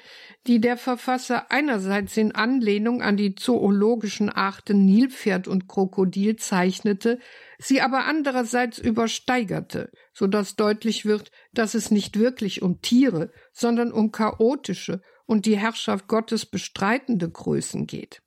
die 0.49 0.61
der 0.61 0.77
Verfasser 0.77 1.53
einerseits 1.53 2.17
in 2.17 2.35
Anlehnung 2.35 3.03
an 3.03 3.17
die 3.17 3.37
zoologischen 3.37 4.29
Arten 4.29 4.85
Nilpferd 4.85 5.47
und 5.47 5.69
Krokodil 5.69 6.35
zeichnete, 6.37 7.21
sie 7.61 7.83
aber 7.83 8.07
andererseits 8.07 8.79
übersteigerte, 8.79 9.93
so 10.13 10.27
dass 10.27 10.57
deutlich 10.57 11.05
wird, 11.05 11.31
dass 11.53 11.75
es 11.75 11.93
nicht 11.93 12.19
wirklich 12.19 12.63
um 12.63 12.81
Tiere, 12.81 13.31
sondern 13.53 13.93
um 13.93 14.11
chaotische 14.11 15.03
und 15.27 15.47
die 15.47 15.57
Herrschaft 15.57 16.09
Gottes 16.09 16.47
bestreitende 16.47 17.31
Größen 17.31 17.87
geht. 17.87 18.22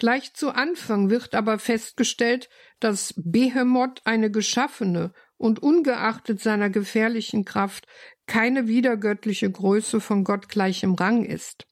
Gleich 0.00 0.32
zu 0.32 0.48
Anfang 0.48 1.10
wird 1.10 1.34
aber 1.34 1.58
festgestellt, 1.58 2.48
dass 2.80 3.12
Behemoth 3.18 4.00
eine 4.06 4.30
geschaffene 4.30 5.12
und 5.36 5.62
ungeachtet 5.62 6.40
seiner 6.40 6.70
gefährlichen 6.70 7.44
Kraft 7.44 7.86
keine 8.26 8.66
wiedergöttliche 8.66 9.50
Größe 9.50 10.00
von 10.00 10.24
Gott 10.24 10.48
gleichem 10.48 10.94
Rang 10.94 11.26
ist. 11.26 11.66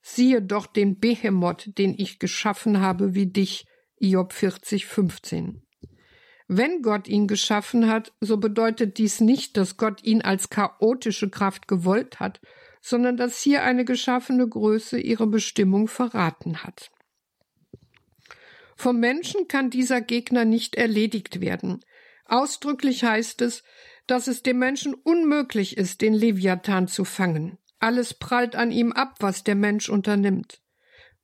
Siehe 0.00 0.40
doch 0.40 0.68
den 0.68 1.00
Behemoth, 1.00 1.76
den 1.78 1.96
ich 1.98 2.20
geschaffen 2.20 2.78
habe 2.78 3.16
wie 3.16 3.26
dich, 3.26 3.66
Job 3.98 4.32
40, 4.32 4.86
15. 4.86 5.60
Wenn 6.46 6.82
Gott 6.82 7.08
ihn 7.08 7.26
geschaffen 7.26 7.88
hat, 7.88 8.12
so 8.20 8.36
bedeutet 8.36 8.98
dies 8.98 9.20
nicht, 9.20 9.56
dass 9.56 9.76
Gott 9.76 10.04
ihn 10.04 10.22
als 10.22 10.48
chaotische 10.48 11.28
Kraft 11.28 11.66
gewollt 11.66 12.20
hat, 12.20 12.40
sondern 12.80 13.16
dass 13.16 13.40
hier 13.40 13.64
eine 13.64 13.84
geschaffene 13.84 14.48
Größe 14.48 15.00
ihre 15.00 15.26
Bestimmung 15.26 15.88
verraten 15.88 16.62
hat. 16.62 16.92
Vom 18.80 19.00
Menschen 19.00 19.48
kann 19.48 19.70
dieser 19.70 20.00
Gegner 20.00 20.44
nicht 20.44 20.76
erledigt 20.76 21.40
werden. 21.40 21.84
Ausdrücklich 22.26 23.02
heißt 23.02 23.42
es, 23.42 23.64
dass 24.06 24.28
es 24.28 24.44
dem 24.44 24.60
Menschen 24.60 24.94
unmöglich 24.94 25.76
ist, 25.76 26.00
den 26.00 26.14
Leviathan 26.14 26.86
zu 26.86 27.04
fangen. 27.04 27.58
Alles 27.80 28.14
prallt 28.14 28.54
an 28.54 28.70
ihm 28.70 28.92
ab, 28.92 29.16
was 29.18 29.42
der 29.42 29.56
Mensch 29.56 29.88
unternimmt. 29.88 30.62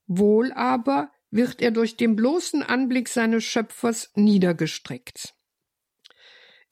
Wohl 0.09 0.53
aber 0.53 1.13
wird 1.31 1.63
er 1.63 1.71
durch 1.71 1.97
den 1.97 2.17
bloßen 2.17 2.65
Anblick 2.65 3.09
seines 3.09 3.45
Schöpfers 3.45 4.11
niedergestreckt. 4.17 5.37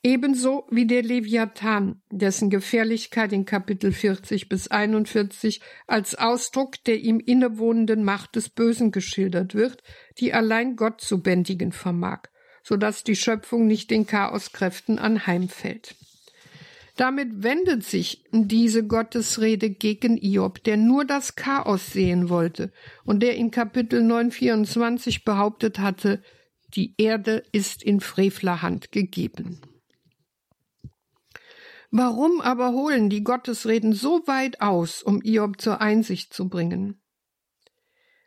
Ebenso 0.04 0.66
wie 0.68 0.86
der 0.86 1.04
Leviathan, 1.04 2.02
dessen 2.10 2.50
Gefährlichkeit 2.50 3.32
in 3.32 3.44
Kapitel 3.44 3.92
40 3.92 4.48
bis 4.48 4.66
41 4.66 5.60
als 5.86 6.16
Ausdruck 6.16 6.82
der 6.84 6.98
ihm 6.98 7.20
innewohnenden 7.20 8.02
Macht 8.02 8.34
des 8.34 8.48
Bösen 8.48 8.90
geschildert 8.90 9.54
wird, 9.54 9.84
die 10.18 10.34
allein 10.34 10.74
Gott 10.74 11.00
zu 11.00 11.22
bändigen 11.22 11.70
vermag, 11.70 12.22
so 12.64 12.76
dass 12.76 13.04
die 13.04 13.14
Schöpfung 13.14 13.68
nicht 13.68 13.92
den 13.92 14.04
Chaoskräften 14.04 14.98
anheimfällt. 14.98 15.94
Damit 16.96 17.44
wendet 17.44 17.84
sich 17.84 18.24
diese 18.32 18.84
Gottesrede 18.84 19.70
gegen 19.70 20.18
Iob, 20.18 20.64
der 20.64 20.78
nur 20.78 21.04
das 21.04 21.36
Chaos 21.36 21.92
sehen 21.92 22.28
wollte 22.28 22.72
und 23.04 23.22
der 23.22 23.36
in 23.36 23.52
Kapitel 23.52 24.02
924 24.02 25.24
behauptet 25.24 25.78
hatte, 25.78 26.24
die 26.74 26.94
Erde 26.98 27.44
ist 27.52 27.84
in 27.84 28.00
frevler 28.00 28.62
Hand 28.62 28.90
gegeben. 28.90 29.60
Warum 31.94 32.40
aber 32.40 32.72
holen 32.72 33.10
die 33.10 33.22
Gottesreden 33.22 33.92
so 33.92 34.26
weit 34.26 34.62
aus, 34.62 35.02
um 35.02 35.20
Iob 35.22 35.60
zur 35.60 35.82
Einsicht 35.82 36.32
zu 36.32 36.48
bringen? 36.48 37.02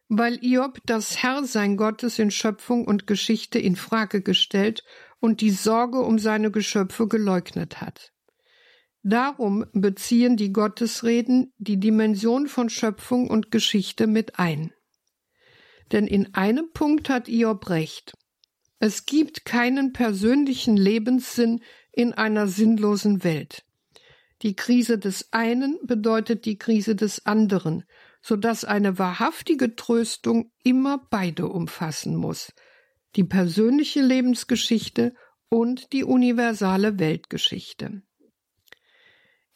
Weil 0.08 0.38
Iob 0.44 0.78
das 0.86 1.24
Herrsein 1.24 1.76
Gottes 1.76 2.20
in 2.20 2.30
Schöpfung 2.30 2.86
und 2.86 3.08
Geschichte 3.08 3.58
in 3.58 3.76
Frage 3.76 4.22
gestellt 4.22 4.84
und 5.20 5.42
die 5.42 5.50
Sorge 5.50 6.02
um 6.02 6.20
seine 6.20 6.52
Geschöpfe 6.52 7.08
geleugnet 7.08 7.82
hat. 7.82 8.14
Darum 9.02 9.66
beziehen 9.74 10.38
die 10.38 10.54
Gottesreden 10.54 11.52
die 11.58 11.80
Dimension 11.80 12.48
von 12.48 12.70
Schöpfung 12.70 13.32
und 13.32 13.50
Geschichte 13.50 14.06
mit 14.06 14.38
ein. 14.38 14.74
Denn 15.92 16.06
in 16.06 16.36
einem 16.36 16.70
Punkt 16.72 17.10
hat 17.10 17.28
Iob 17.28 17.68
recht. 17.72 18.14
Es 18.78 19.08
gibt 19.08 19.46
keinen 19.46 19.94
persönlichen 19.94 20.78
Lebenssinn 20.78 21.62
in 21.96 22.14
einer 22.14 22.48
sinnlosen 22.48 23.24
Welt. 23.24 23.64
Die 24.42 24.56
Krise 24.56 25.00
des 25.00 25.32
einen 25.32 25.80
bedeutet 25.84 26.46
die 26.46 26.58
Krise 26.58 26.96
des 26.96 27.26
anderen, 27.26 27.86
so 28.22 28.36
dass 28.36 28.66
eine 28.66 29.00
wahrhaftige 29.00 29.76
Tröstung 29.76 30.52
immer 30.64 31.08
beide 31.10 31.48
umfassen 31.48 32.16
muss, 32.16 32.54
die 33.16 33.24
persönliche 33.24 34.02
Lebensgeschichte 34.02 35.14
und 35.48 35.94
die 35.94 36.04
universale 36.04 37.00
Weltgeschichte. 37.00 38.02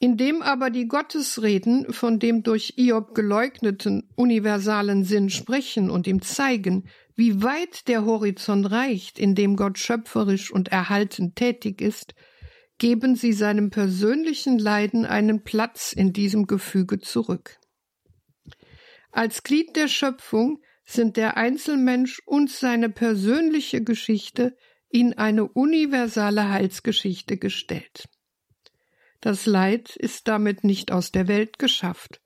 Indem 0.01 0.41
aber 0.41 0.69
die 0.69 0.87
Gottesreden 0.87 1.91
von 1.91 2.19
dem 2.19 2.41
durch 2.43 2.75
Iob 2.77 3.13
geleugneten 3.13 4.07
universalen 4.15 5.03
Sinn 5.03 5.29
sprechen 5.29 5.89
und 5.89 6.07
ihm 6.07 6.21
zeigen, 6.21 6.87
wie 7.15 7.43
weit 7.43 7.89
der 7.89 8.05
Horizont 8.05 8.71
reicht, 8.71 9.19
in 9.19 9.35
dem 9.35 9.57
Gott 9.57 9.77
schöpferisch 9.77 10.51
und 10.53 10.69
erhaltend 10.69 11.35
tätig 11.35 11.81
ist, 11.81 12.13
geben 12.79 13.15
sie 13.15 13.33
seinem 13.33 13.69
persönlichen 13.69 14.57
Leiden 14.57 15.05
einen 15.05 15.43
Platz 15.43 15.93
in 15.93 16.13
diesem 16.13 16.47
Gefüge 16.47 16.99
zurück. 16.99 17.59
Als 19.11 19.43
Glied 19.43 19.75
der 19.75 19.87
Schöpfung 19.87 20.61
sind 20.85 21.17
der 21.17 21.37
Einzelmensch 21.37 22.21
und 22.25 22.49
seine 22.49 22.89
persönliche 22.89 23.83
Geschichte 23.83 24.55
in 24.89 25.13
eine 25.13 25.47
universale 25.47 26.49
Heilsgeschichte 26.49 27.37
gestellt. 27.37 28.09
Das 29.21 29.45
Leid 29.45 29.95
ist 29.95 30.27
damit 30.27 30.63
nicht 30.63 30.91
aus 30.91 31.11
der 31.11 31.27
Welt 31.27 31.59
geschafft, 31.59 32.21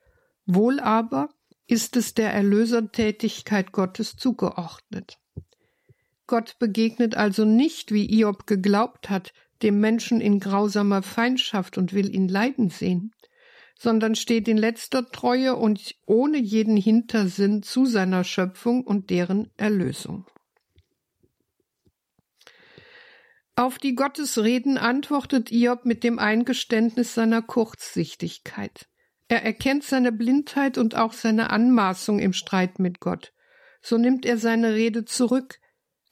wohl 0.45 0.79
aber 0.79 1.29
ist 1.67 1.97
es 1.97 2.13
der 2.13 2.31
Erlösertätigkeit 2.33 3.71
Gottes 3.71 4.15
zugeordnet. 4.15 5.17
Gott 6.27 6.57
begegnet 6.59 7.15
also 7.15 7.45
nicht, 7.45 7.91
wie 7.91 8.09
Iob 8.19 8.45
geglaubt 8.47 9.09
hat, 9.09 9.33
dem 9.63 9.79
Menschen 9.79 10.21
in 10.21 10.39
grausamer 10.39 11.01
Feindschaft 11.01 11.77
und 11.77 11.93
will 11.93 12.13
ihn 12.13 12.27
leiden 12.27 12.69
sehen, 12.69 13.13
sondern 13.79 14.15
steht 14.15 14.47
in 14.47 14.57
letzter 14.57 15.09
Treue 15.09 15.55
und 15.55 15.95
ohne 16.05 16.37
jeden 16.37 16.77
Hintersinn 16.77 17.63
zu 17.63 17.85
seiner 17.85 18.23
Schöpfung 18.23 18.83
und 18.83 19.09
deren 19.09 19.49
Erlösung. 19.57 20.25
Auf 23.55 23.77
die 23.77 23.93
Gottesreden 23.93 24.77
antwortet 24.77 25.51
Iob 25.51 25.85
mit 25.85 26.03
dem 26.03 26.17
Eingeständnis 26.17 27.13
seiner 27.13 27.43
Kurzsichtigkeit. 27.43 28.87
Er 29.27 29.43
erkennt 29.43 29.83
seine 29.83 30.11
Blindheit 30.11 30.77
und 30.77 30.95
auch 30.95 31.13
seine 31.13 31.51
Anmaßung 31.51 32.19
im 32.19 32.33
Streit 32.33 32.79
mit 32.79 32.99
Gott. 32.99 33.31
So 33.81 33.97
nimmt 33.97 34.25
er 34.25 34.37
seine 34.37 34.73
Rede 34.73 35.05
zurück, 35.05 35.59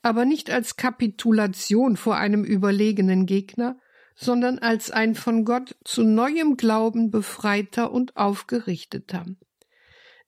aber 0.02 0.24
nicht 0.24 0.50
als 0.50 0.76
Kapitulation 0.76 1.96
vor 1.96 2.16
einem 2.16 2.44
überlegenen 2.44 3.26
Gegner, 3.26 3.78
sondern 4.14 4.58
als 4.58 4.90
ein 4.90 5.14
von 5.14 5.44
Gott 5.44 5.76
zu 5.84 6.02
neuem 6.02 6.56
Glauben 6.56 7.10
befreiter 7.10 7.92
und 7.92 8.16
aufgerichteter. 8.16 9.24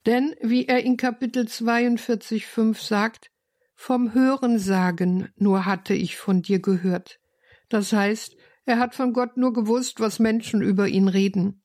Denn, 0.07 0.35
wie 0.41 0.67
er 0.67 0.83
in 0.83 0.97
Kapitel 0.97 1.45
42,5 1.45 2.87
sagt, 2.87 3.31
vom 3.75 4.15
Hörensagen 4.15 5.29
nur 5.37 5.67
hatte 5.67 5.95
ich 5.95 6.17
von 6.17 6.43
dir 6.43 6.61
gehört. 6.61 7.21
Das 7.69 7.93
heißt, 7.93 8.37
er 8.67 8.79
hat 8.79 8.95
von 8.95 9.13
Gott 9.13 9.37
nur 9.37 9.53
gewusst, 9.53 10.01
was 10.01 10.19
Menschen 10.19 10.63
über 10.63 10.89
ihn 10.89 11.09
reden. 11.09 11.63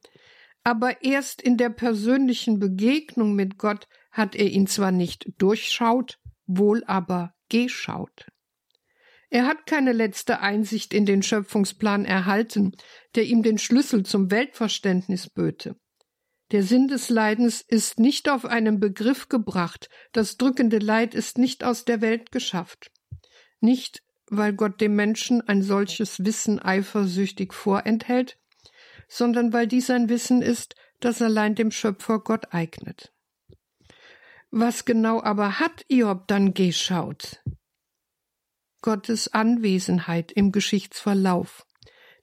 Aber 0.64 1.04
erst 1.04 1.42
in 1.42 1.58
der 1.58 1.70
persönlichen 1.70 2.60
Begegnung 2.60 3.36
mit 3.36 3.58
Gott 3.58 3.88
hat 4.12 4.36
er 4.36 4.50
ihn 4.50 4.68
zwar 4.68 4.92
nicht 4.92 5.32
durchschaut, 5.38 6.20
wohl 6.46 6.84
aber 6.86 7.34
geschaut. 7.50 8.28
Er 9.30 9.46
hat 9.46 9.68
keine 9.68 9.94
letzte 9.94 10.40
Einsicht 10.40 10.94
in 10.94 11.06
den 11.06 11.22
Schöpfungsplan 11.22 12.06
erhalten, 12.06 12.76
der 13.16 13.26
ihm 13.26 13.44
den 13.44 13.60
Schlüssel 13.60 14.04
zum 14.04 14.32
Weltverständnis 14.32 15.30
böte. 15.30 15.76
Der 16.52 16.64
Sinn 16.64 16.88
des 16.88 17.10
Leidens 17.10 17.62
ist 17.62 18.00
nicht 18.00 18.28
auf 18.28 18.46
einen 18.46 18.80
Begriff 18.80 19.30
gebracht, 19.30 19.88
das 20.14 20.38
drückende 20.38 20.80
Leid 20.80 21.14
ist 21.14 21.38
nicht 21.38 21.64
aus 21.64 21.86
der 21.86 22.02
Welt 22.02 22.32
geschafft. 22.32 22.92
Nicht, 23.60 24.02
weil 24.28 24.54
Gott 24.54 24.82
dem 24.82 24.96
Menschen 24.96 25.48
ein 25.48 25.62
solches 25.62 26.26
Wissen 26.26 26.60
eifersüchtig 26.60 27.54
vorenthält, 27.54 28.40
sondern 29.08 29.54
weil 29.54 29.68
dies 29.68 29.92
ein 29.92 30.10
Wissen 30.10 30.42
ist, 30.42 30.76
das 31.00 31.22
allein 31.22 31.54
dem 31.54 31.70
Schöpfer 31.70 32.20
Gott 32.20 32.52
eignet. 32.52 33.14
Was 34.52 34.84
genau 34.84 35.22
aber 35.22 35.60
hat 35.60 35.86
Iob 35.90 36.28
dann 36.28 36.56
geschaut? 36.56 37.44
Gottes 38.82 39.28
Anwesenheit 39.28 40.32
im 40.32 40.52
Geschichtsverlauf, 40.52 41.68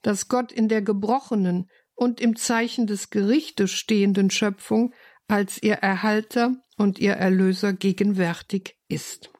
dass 0.03 0.27
Gott 0.27 0.51
in 0.51 0.69
der 0.69 0.83
gebrochenen 0.83 1.71
und 1.95 2.21
im 2.21 2.35
Zeichen 2.35 2.89
des 2.89 3.11
Gerichtes 3.11 3.71
stehenden 3.71 4.31
Schöpfung 4.31 4.93
als 5.29 5.63
ihr 5.63 5.75
Erhalter 5.75 6.57
und 6.77 6.99
ihr 6.99 7.13
Erlöser 7.13 7.73
gegenwärtig 7.73 8.77
ist. 8.89 9.31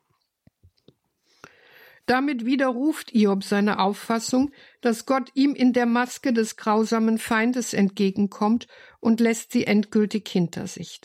Damit 2.07 2.45
widerruft 2.45 3.13
Iob 3.13 3.43
seine 3.43 3.81
Auffassung, 3.81 4.53
dass 4.81 5.07
Gott 5.07 5.31
ihm 5.35 5.57
in 5.57 5.73
der 5.73 5.87
Maske 5.87 6.33
des 6.33 6.57
grausamen 6.57 7.19
Feindes 7.19 7.75
entgegenkommt 7.75 8.69
und 9.01 9.19
lässt 9.19 9.51
sie 9.51 9.67
endgültig 9.67 10.29
hinter 10.29 10.69
sich. 10.69 11.01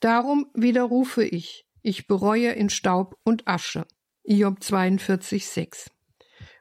Darum 0.00 0.50
widerrufe 0.54 1.24
ich, 1.24 1.66
ich 1.82 2.06
bereue 2.06 2.52
in 2.52 2.70
Staub 2.70 3.18
und 3.22 3.46
Asche. 3.46 3.86
Iob 4.24 4.62
42, 4.62 5.46
6. 5.46 5.90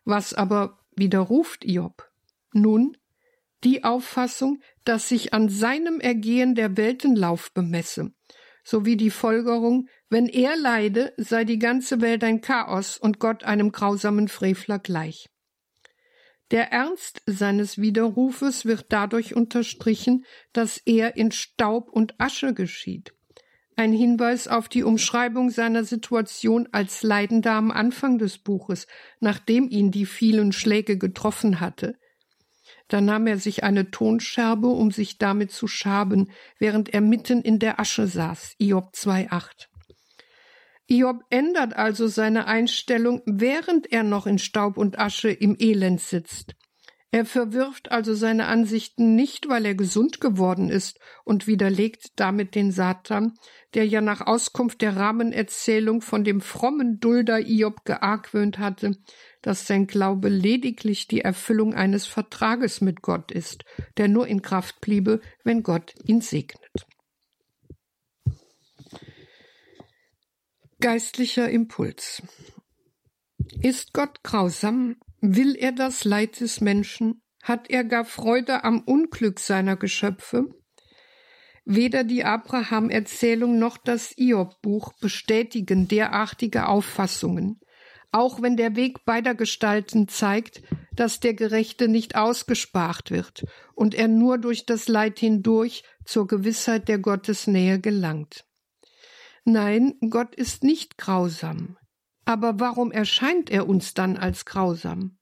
Was 0.04 0.34
aber 0.34 0.80
widerruft 0.96 1.64
Iob? 1.64 2.10
Nun, 2.52 2.98
die 3.64 3.84
Auffassung, 3.84 4.62
dass 4.84 5.10
sich 5.10 5.34
an 5.34 5.50
seinem 5.50 6.02
Ergehen 6.02 6.56
der 6.56 6.76
Weltenlauf 6.76 7.54
bemesse, 7.54 8.12
sowie 8.64 8.98
die 8.98 9.10
Folgerung, 9.10 9.88
wenn 10.10 10.28
er 10.28 10.58
leide, 10.58 11.14
sei 11.18 11.46
die 11.46 11.60
ganze 11.60 12.02
Welt 12.02 12.24
ein 12.24 12.42
Chaos 12.42 12.98
und 12.98 13.20
Gott 13.20 13.44
einem 13.44 13.72
grausamen 13.72 14.28
Frevler 14.28 14.80
gleich. 14.80 15.30
Der 16.52 16.72
Ernst 16.72 17.22
seines 17.26 17.78
Widerrufes 17.78 18.66
wird 18.66 18.88
dadurch 18.90 19.36
unterstrichen, 19.36 20.26
dass 20.52 20.78
er 20.78 21.16
in 21.16 21.32
Staub 21.32 21.90
und 21.90 22.20
Asche 22.20 22.54
geschieht. 22.54 23.14
Ein 23.80 23.94
Hinweis 23.94 24.50
auf 24.50 24.68
die 24.68 24.84
Umschreibung 24.84 25.52
seiner 25.52 25.86
Situation 25.86 26.68
als 26.74 27.02
Leidender 27.02 27.54
am 27.54 27.72
Anfang 27.72 28.18
des 28.18 28.38
Buches, 28.38 28.88
nachdem 29.22 29.70
ihn 29.70 29.90
die 29.90 30.06
vielen 30.06 30.52
Schläge 30.52 30.98
getroffen 30.98 31.62
hatte. 31.62 31.96
Da 32.90 33.00
nahm 33.00 33.26
er 33.26 33.38
sich 33.38 33.64
eine 33.64 33.90
Tonscherbe, 33.90 34.68
um 34.68 34.92
sich 34.92 35.18
damit 35.18 35.54
zu 35.54 35.68
schaben, 35.68 36.30
während 36.58 36.94
er 36.94 37.00
mitten 37.00 37.42
in 37.42 37.58
der 37.58 37.80
Asche 37.80 38.08
saß. 38.08 38.56
Iob 38.58 38.92
2,8. 38.94 39.70
Iob 40.88 41.22
ändert 41.30 41.74
also 41.74 42.08
seine 42.08 42.48
Einstellung, 42.48 43.22
während 43.26 43.90
er 43.94 44.04
noch 44.04 44.28
in 44.28 44.40
Staub 44.40 44.76
und 44.76 45.00
Asche 45.00 45.30
im 45.30 45.56
Elend 45.58 46.02
sitzt. 46.02 46.54
Er 47.12 47.26
verwirft 47.26 47.92
also 47.92 48.14
seine 48.14 48.46
Ansichten 48.46 49.16
nicht, 49.16 49.50
weil 49.50 49.66
er 49.66 49.74
gesund 49.74 50.22
geworden 50.22 50.70
ist 50.70 51.00
und 51.24 51.48
widerlegt 51.48 52.12
damit 52.18 52.54
den 52.54 52.72
Satan, 52.72 53.34
der 53.74 53.88
ja 53.88 54.00
nach 54.00 54.22
Auskunft 54.22 54.82
der 54.82 54.96
Rahmenerzählung 54.96 56.02
von 56.02 56.24
dem 56.24 56.40
frommen 56.40 57.00
Dulder 57.00 57.40
Iob 57.40 57.84
geargwöhnt 57.84 58.60
hatte, 58.60 58.96
dass 59.42 59.66
sein 59.66 59.88
Glaube 59.88 60.30
lediglich 60.30 61.08
die 61.08 61.22
Erfüllung 61.22 61.74
eines 61.74 62.06
Vertrages 62.06 62.80
mit 62.80 63.02
Gott 63.02 63.32
ist, 63.32 63.66
der 63.98 64.08
nur 64.08 64.28
in 64.28 64.44
Kraft 64.44 64.80
bliebe, 64.80 65.20
wenn 65.44 65.64
Gott 65.64 65.96
ihn 66.04 66.22
segnet. 66.22 66.86
Geistlicher 70.80 71.50
Impuls. 71.50 72.22
Ist 73.62 73.94
Gott 73.94 74.22
grausam, 74.24 74.96
Will 75.22 75.56
er 75.56 75.74
das 75.74 76.06
Leid 76.06 76.40
des 76.40 76.62
Menschen? 76.62 77.22
Hat 77.44 77.70
er 77.70 77.84
gar 77.84 78.06
Freude 78.06 78.64
am 78.64 78.82
Unglück 78.82 79.40
seiner 79.40 79.76
Geschöpfe? 79.76 80.48
Weder 81.66 82.04
die 82.04 82.24
Abraham-Erzählung 82.24 83.60
noch 83.60 83.78
das 83.78 84.18
Iob-Buch 84.18 84.94
bestätigen 85.02 85.88
derartige 85.88 86.68
Auffassungen, 86.68 87.60
auch 88.12 88.42
wenn 88.42 88.58
der 88.58 88.76
Weg 88.76 89.06
beider 89.06 89.36
Gestalten 89.36 90.08
zeigt, 90.08 90.62
dass 90.96 91.20
der 91.20 91.34
Gerechte 91.34 91.88
nicht 91.88 92.16
ausgespart 92.16 93.12
wird 93.12 93.46
und 93.76 93.94
er 93.94 94.08
nur 94.08 94.38
durch 94.38 94.66
das 94.66 94.88
Leid 94.88 95.20
hindurch 95.20 95.84
zur 96.06 96.28
Gewissheit 96.28 96.88
der 96.88 97.00
Gottesnähe 97.00 97.80
gelangt. 97.80 98.46
Nein, 99.44 99.96
Gott 100.10 100.36
ist 100.36 100.64
nicht 100.64 100.98
grausam. 100.98 101.79
Aber 102.30 102.60
warum 102.60 102.92
erscheint 102.92 103.50
er 103.50 103.68
uns 103.68 103.96
dann 103.96 104.16
als 104.16 104.46
grausam? 104.46 105.18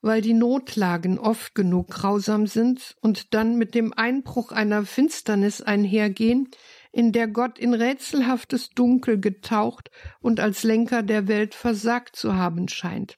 Weil 0.00 0.22
die 0.22 0.34
Notlagen 0.34 1.20
oft 1.20 1.54
genug 1.54 1.90
grausam 1.90 2.48
sind 2.48 2.96
und 3.00 3.32
dann 3.32 3.58
mit 3.58 3.76
dem 3.76 3.92
Einbruch 3.92 4.50
einer 4.50 4.84
Finsternis 4.84 5.60
einhergehen, 5.60 6.48
in 6.90 7.12
der 7.12 7.28
Gott 7.28 7.60
in 7.60 7.74
rätselhaftes 7.74 8.70
Dunkel 8.70 9.20
getaucht 9.20 9.92
und 10.18 10.40
als 10.40 10.64
Lenker 10.64 11.04
der 11.04 11.28
Welt 11.28 11.54
versagt 11.54 12.16
zu 12.16 12.34
haben 12.34 12.66
scheint, 12.66 13.16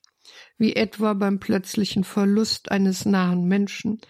wie 0.59 0.77
etwa 0.77 1.15
beim 1.15 1.41
plötzlichen 1.41 2.05
Verlust 2.05 2.71
eines 2.71 3.07
nahen 3.07 3.49
Menschen, 3.49 4.03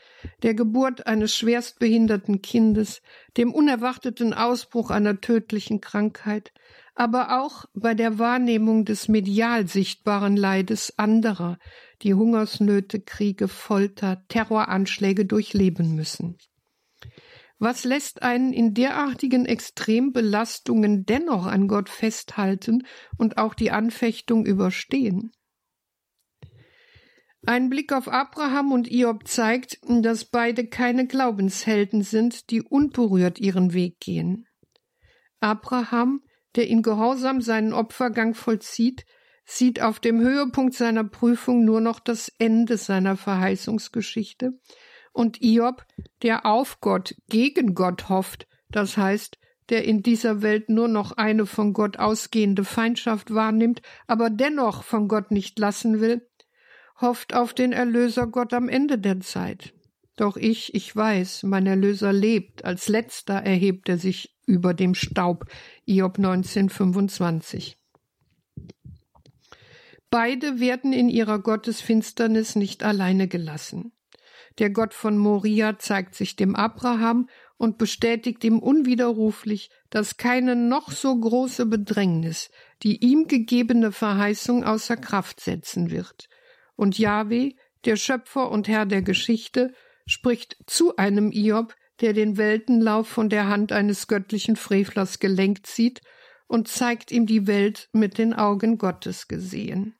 der 0.42 0.54
Geburt 0.54 1.06
eines 1.06 1.36
schwerstbehinderten 1.36 2.42
Kindes, 2.42 3.00
dem 3.36 3.54
unerwarteten 3.54 4.34
Ausbruch 4.34 4.90
einer 4.90 5.20
tödlichen 5.20 5.80
Krankheit, 5.80 6.52
aber 7.00 7.40
auch 7.40 7.64
bei 7.72 7.94
der 7.94 8.18
Wahrnehmung 8.18 8.84
des 8.84 9.08
medial 9.08 9.66
sichtbaren 9.66 10.36
Leides 10.36 10.98
anderer, 10.98 11.56
die 12.02 12.12
Hungersnöte, 12.12 13.00
Kriege, 13.00 13.48
Folter, 13.48 14.22
Terroranschläge 14.28 15.24
durchleben 15.24 15.96
müssen. 15.96 16.36
Was 17.58 17.84
lässt 17.84 18.22
einen 18.22 18.52
in 18.52 18.74
derartigen 18.74 19.46
Extrembelastungen 19.46 21.06
dennoch 21.06 21.46
an 21.46 21.68
Gott 21.68 21.88
festhalten 21.88 22.86
und 23.16 23.38
auch 23.38 23.54
die 23.54 23.70
Anfechtung 23.70 24.44
überstehen? 24.44 25.32
Ein 27.46 27.70
Blick 27.70 27.94
auf 27.94 28.08
Abraham 28.08 28.72
und 28.72 28.92
Iob 28.92 29.26
zeigt, 29.26 29.78
dass 29.88 30.26
beide 30.26 30.66
keine 30.66 31.06
Glaubenshelden 31.06 32.02
sind, 32.02 32.50
die 32.50 32.60
unberührt 32.60 33.40
ihren 33.40 33.72
Weg 33.72 34.00
gehen. 34.00 34.46
Abraham 35.40 36.20
der 36.56 36.68
in 36.68 36.82
Gehorsam 36.82 37.40
seinen 37.40 37.72
Opfergang 37.72 38.34
vollzieht, 38.34 39.04
sieht 39.44 39.82
auf 39.82 40.00
dem 40.00 40.20
Höhepunkt 40.20 40.74
seiner 40.74 41.04
Prüfung 41.04 41.64
nur 41.64 41.80
noch 41.80 42.00
das 42.00 42.32
Ende 42.38 42.76
seiner 42.76 43.16
Verheißungsgeschichte, 43.16 44.52
und 45.12 45.42
Iob, 45.42 45.84
der 46.22 46.46
auf 46.46 46.80
Gott, 46.80 47.14
gegen 47.28 47.74
Gott 47.74 48.08
hofft, 48.08 48.46
das 48.70 48.96
heißt, 48.96 49.38
der 49.68 49.84
in 49.84 50.02
dieser 50.02 50.42
Welt 50.42 50.68
nur 50.68 50.88
noch 50.88 51.12
eine 51.12 51.46
von 51.46 51.72
Gott 51.72 51.98
ausgehende 51.98 52.64
Feindschaft 52.64 53.32
wahrnimmt, 53.34 53.82
aber 54.06 54.30
dennoch 54.30 54.82
von 54.82 55.08
Gott 55.08 55.30
nicht 55.30 55.58
lassen 55.58 56.00
will, 56.00 56.28
hofft 57.00 57.34
auf 57.34 57.54
den 57.54 57.72
Erlöser 57.72 58.26
Gott 58.26 58.52
am 58.52 58.68
Ende 58.68 58.98
der 58.98 59.20
Zeit. 59.20 59.72
Doch 60.16 60.36
ich, 60.36 60.74
ich 60.74 60.94
weiß, 60.94 61.44
mein 61.44 61.66
Erlöser 61.66 62.12
lebt, 62.12 62.64
als 62.64 62.88
letzter 62.88 63.34
erhebt 63.34 63.88
er 63.88 63.96
sich 63.96 64.36
über 64.50 64.74
dem 64.74 64.94
Staub. 64.94 65.46
Iob 65.86 66.18
1925. 66.18 67.78
Beide 70.10 70.58
werden 70.58 70.92
in 70.92 71.08
ihrer 71.08 71.38
Gottesfinsternis 71.38 72.56
nicht 72.56 72.82
alleine 72.82 73.28
gelassen. 73.28 73.92
Der 74.58 74.70
Gott 74.70 74.92
von 74.92 75.16
Moria 75.16 75.78
zeigt 75.78 76.14
sich 76.14 76.34
dem 76.34 76.56
Abraham 76.56 77.28
und 77.56 77.78
bestätigt 77.78 78.42
ihm 78.42 78.58
unwiderruflich, 78.58 79.70
dass 79.90 80.16
keine 80.16 80.56
noch 80.56 80.90
so 80.90 81.18
große 81.18 81.66
Bedrängnis 81.66 82.50
die 82.82 83.04
ihm 83.04 83.26
gegebene 83.26 83.92
Verheißung 83.92 84.64
außer 84.64 84.96
Kraft 84.96 85.40
setzen 85.40 85.90
wird. 85.90 86.28
Und 86.76 86.98
Yahweh, 86.98 87.52
der 87.84 87.96
Schöpfer 87.96 88.50
und 88.50 88.68
Herr 88.68 88.86
der 88.86 89.02
Geschichte, 89.02 89.72
spricht 90.06 90.56
zu 90.66 90.96
einem 90.96 91.30
Iob, 91.30 91.74
der 92.00 92.12
den 92.12 92.36
Weltenlauf 92.36 93.08
von 93.08 93.28
der 93.28 93.48
Hand 93.48 93.72
eines 93.72 94.06
göttlichen 94.06 94.56
Frevlers 94.56 95.18
gelenkt 95.18 95.66
sieht 95.66 96.00
und 96.46 96.68
zeigt 96.68 97.12
ihm 97.12 97.26
die 97.26 97.46
Welt 97.46 97.88
mit 97.92 98.18
den 98.18 98.32
Augen 98.32 98.78
Gottes 98.78 99.28
gesehen. 99.28 99.94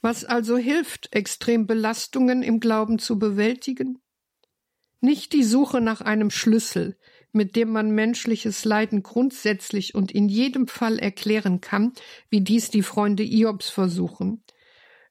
Was 0.00 0.24
also 0.24 0.56
hilft, 0.56 1.14
Extrembelastungen 1.14 2.42
im 2.42 2.58
Glauben 2.58 2.98
zu 2.98 3.18
bewältigen? 3.18 4.02
Nicht 5.00 5.32
die 5.32 5.44
Suche 5.44 5.80
nach 5.80 6.00
einem 6.00 6.30
Schlüssel, 6.30 6.98
mit 7.32 7.56
dem 7.56 7.70
man 7.70 7.90
menschliches 7.90 8.64
Leiden 8.64 9.02
grundsätzlich 9.02 9.94
und 9.94 10.12
in 10.12 10.28
jedem 10.28 10.68
Fall 10.68 10.98
erklären 10.98 11.60
kann, 11.60 11.92
wie 12.28 12.42
dies 12.42 12.70
die 12.70 12.82
Freunde 12.82 13.22
Iobs 13.22 13.70
versuchen, 13.70 14.44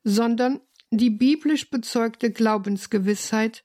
sondern 0.03 0.59
die 0.91 1.09
biblisch 1.09 1.69
bezeugte 1.69 2.31
Glaubensgewissheit, 2.31 3.63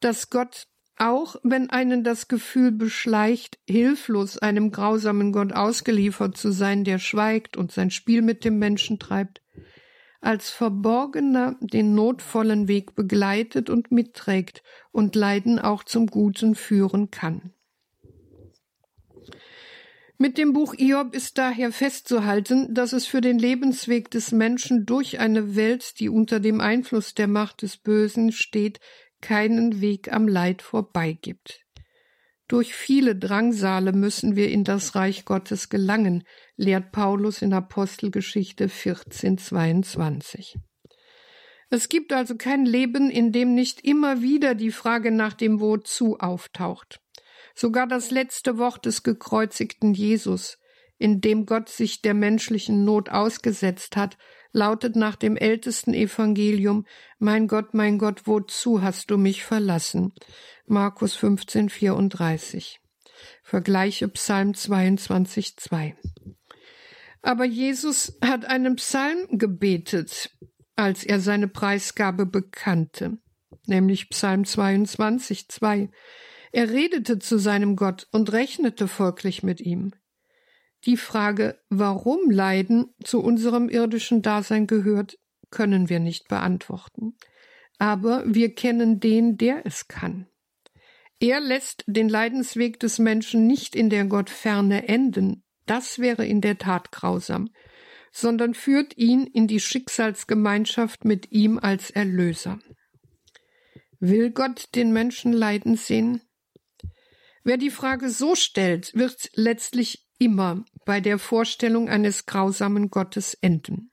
dass 0.00 0.30
Gott, 0.30 0.66
auch 0.96 1.36
wenn 1.42 1.70
einen 1.70 2.04
das 2.04 2.28
Gefühl 2.28 2.70
beschleicht, 2.70 3.58
hilflos 3.68 4.38
einem 4.38 4.70
grausamen 4.70 5.32
Gott 5.32 5.52
ausgeliefert 5.52 6.36
zu 6.36 6.52
sein, 6.52 6.84
der 6.84 6.98
schweigt 6.98 7.56
und 7.56 7.72
sein 7.72 7.90
Spiel 7.90 8.22
mit 8.22 8.44
dem 8.44 8.58
Menschen 8.58 8.98
treibt, 8.98 9.42
als 10.20 10.50
Verborgener 10.50 11.56
den 11.60 11.94
notvollen 11.94 12.68
Weg 12.68 12.94
begleitet 12.94 13.68
und 13.70 13.90
mitträgt 13.92 14.62
und 14.92 15.16
Leiden 15.16 15.58
auch 15.58 15.84
zum 15.84 16.06
Guten 16.06 16.54
führen 16.54 17.10
kann. 17.10 17.52
Mit 20.16 20.38
dem 20.38 20.52
Buch 20.52 20.74
Iob 20.78 21.12
ist 21.12 21.38
daher 21.38 21.72
festzuhalten, 21.72 22.72
dass 22.72 22.92
es 22.92 23.04
für 23.04 23.20
den 23.20 23.38
Lebensweg 23.38 24.12
des 24.12 24.30
Menschen 24.30 24.86
durch 24.86 25.18
eine 25.18 25.56
Welt, 25.56 25.98
die 25.98 26.08
unter 26.08 26.38
dem 26.38 26.60
Einfluss 26.60 27.14
der 27.14 27.26
Macht 27.26 27.62
des 27.62 27.76
Bösen 27.76 28.30
steht, 28.30 28.78
keinen 29.24 29.80
Weg 29.80 30.12
am 30.12 30.28
Leid 30.28 30.60
vorbei 30.60 31.16
gibt. 31.18 31.62
Durch 32.46 32.74
viele 32.74 33.16
Drangsale 33.16 33.94
müssen 33.94 34.36
wir 34.36 34.50
in 34.50 34.64
das 34.64 34.94
Reich 34.94 35.24
Gottes 35.24 35.70
gelangen, 35.70 36.24
lehrt 36.56 36.92
Paulus 36.92 37.40
in 37.40 37.54
Apostelgeschichte 37.54 38.66
14,22. 38.66 40.56
Es 41.70 41.88
gibt 41.88 42.12
also 42.12 42.36
kein 42.36 42.66
Leben, 42.66 43.10
in 43.10 43.32
dem 43.32 43.54
nicht 43.54 43.80
immer 43.80 44.20
wieder 44.20 44.54
die 44.54 44.70
Frage 44.70 45.10
nach 45.10 45.32
dem 45.32 45.58
Wozu 45.58 46.18
auftaucht. 46.18 47.00
Sogar 47.54 47.86
das 47.86 48.10
letzte 48.10 48.58
Wort 48.58 48.84
des 48.84 49.02
gekreuzigten 49.02 49.94
Jesus, 49.94 50.58
in 50.98 51.22
dem 51.22 51.46
Gott 51.46 51.70
sich 51.70 52.02
der 52.02 52.12
menschlichen 52.12 52.84
Not 52.84 53.08
ausgesetzt 53.08 53.96
hat, 53.96 54.18
lautet 54.54 54.96
nach 54.96 55.16
dem 55.16 55.36
ältesten 55.36 55.92
Evangelium 55.92 56.86
Mein 57.18 57.48
Gott, 57.48 57.74
mein 57.74 57.98
Gott, 57.98 58.22
wozu 58.26 58.82
hast 58.82 59.10
du 59.10 59.18
mich 59.18 59.44
verlassen? 59.44 60.14
Markus 60.66 61.14
15, 61.14 61.68
34. 61.68 62.80
Vergleiche 63.42 64.08
Psalm 64.08 64.54
22, 64.54 65.56
2. 65.56 65.96
Aber 67.20 67.44
Jesus 67.44 68.16
hat 68.24 68.44
einen 68.44 68.76
Psalm 68.76 69.26
gebetet, 69.38 70.30
als 70.76 71.04
er 71.04 71.20
seine 71.20 71.48
Preisgabe 71.48 72.24
bekannte, 72.24 73.18
nämlich 73.66 74.08
Psalm 74.10 74.44
22, 74.44 75.48
2. 75.48 75.90
Er 76.52 76.70
redete 76.70 77.18
zu 77.18 77.38
seinem 77.38 77.74
Gott 77.74 78.06
und 78.12 78.32
rechnete 78.32 78.86
folglich 78.86 79.42
mit 79.42 79.60
ihm. 79.60 79.92
Die 80.86 80.96
Frage, 80.96 81.58
warum 81.70 82.30
Leiden 82.30 82.94
zu 83.02 83.20
unserem 83.20 83.68
irdischen 83.68 84.22
Dasein 84.22 84.66
gehört, 84.66 85.18
können 85.50 85.88
wir 85.88 86.00
nicht 86.00 86.28
beantworten. 86.28 87.16
Aber 87.78 88.22
wir 88.26 88.54
kennen 88.54 89.00
den, 89.00 89.36
der 89.36 89.64
es 89.64 89.88
kann. 89.88 90.26
Er 91.20 91.40
lässt 91.40 91.84
den 91.86 92.08
Leidensweg 92.08 92.78
des 92.80 92.98
Menschen 92.98 93.46
nicht 93.46 93.74
in 93.74 93.88
der 93.88 94.04
Gottferne 94.04 94.88
enden, 94.88 95.44
das 95.66 95.98
wäre 95.98 96.26
in 96.26 96.40
der 96.40 96.58
Tat 96.58 96.92
grausam, 96.92 97.48
sondern 98.12 98.54
führt 98.54 98.96
ihn 98.96 99.26
in 99.26 99.46
die 99.46 99.60
Schicksalsgemeinschaft 99.60 101.04
mit 101.04 101.32
ihm 101.32 101.58
als 101.58 101.90
Erlöser. 101.90 102.58
Will 104.00 104.30
Gott 104.30 104.68
den 104.74 104.92
Menschen 104.92 105.32
leiden 105.32 105.76
sehen? 105.76 106.20
Wer 107.42 107.56
die 107.56 107.70
Frage 107.70 108.10
so 108.10 108.34
stellt, 108.34 108.94
wird 108.94 109.30
letztlich 109.34 110.03
immer 110.18 110.64
bei 110.84 111.00
der 111.00 111.18
Vorstellung 111.18 111.88
eines 111.88 112.26
grausamen 112.26 112.90
Gottes 112.90 113.34
enden. 113.34 113.90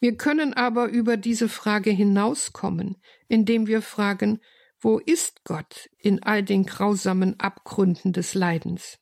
Wir 0.00 0.16
können 0.16 0.52
aber 0.54 0.88
über 0.88 1.16
diese 1.16 1.48
Frage 1.48 1.90
hinauskommen, 1.90 2.96
indem 3.28 3.66
wir 3.66 3.82
fragen, 3.82 4.40
wo 4.80 4.98
ist 4.98 5.44
Gott 5.44 5.88
in 5.98 6.22
all 6.24 6.42
den 6.42 6.64
grausamen 6.66 7.38
Abgründen 7.38 8.12
des 8.12 8.34
Leidens? 8.34 8.98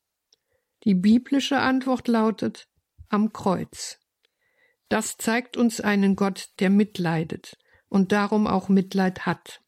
Die 0.84 0.94
biblische 0.94 1.58
Antwort 1.58 2.06
lautet 2.06 2.68
am 3.08 3.32
Kreuz. 3.32 3.98
Das 4.90 5.16
zeigt 5.16 5.56
uns 5.56 5.80
einen 5.80 6.16
Gott, 6.16 6.50
der 6.58 6.68
mitleidet 6.68 7.56
und 7.88 8.12
darum 8.12 8.46
auch 8.46 8.68
Mitleid 8.68 9.24
hat. 9.24 9.62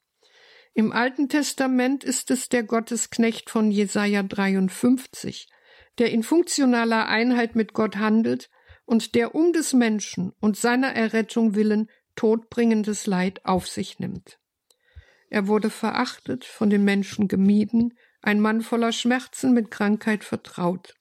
Im 0.75 0.93
Alten 0.93 1.29
Testament 1.29 2.03
ist 2.03 2.31
es 2.31 2.49
der 2.49 2.63
Gottesknecht 2.63 3.51
von 3.51 3.71
Jesaja 3.71 4.23
53, 4.23 5.49
der 5.99 6.11
in 6.11 6.23
funktionaler 6.23 7.09
Einheit 7.09 7.55
mit 7.55 7.73
Gott 7.75 7.97
handelt 7.97 8.51
und 8.85 9.15
der 9.15 9.35
um 9.35 9.53
des 9.53 9.73
Menschen 9.73 10.33
und 10.41 10.57
seiner 10.57 10.95
Errettung 10.95 11.55
willen 11.55 11.89
todbringendes 12.17 13.07
Leid 13.07 13.45
auf 13.45 13.69
sich 13.69 13.99
nimmt. 13.99 14.39
Er 15.31 15.47
wurde 15.47 15.71
verachtet, 15.71 16.45
von 16.45 16.69
den 16.69 16.85
Menschen 16.85 17.29
gemieden, 17.29 17.97
ein 18.21 18.41
Mann 18.41 18.61
voller 18.61 18.93
Schmerzen 18.93 19.53
mit 19.53 19.71
Krankheit 19.71 20.25
vertraut. 20.25 20.95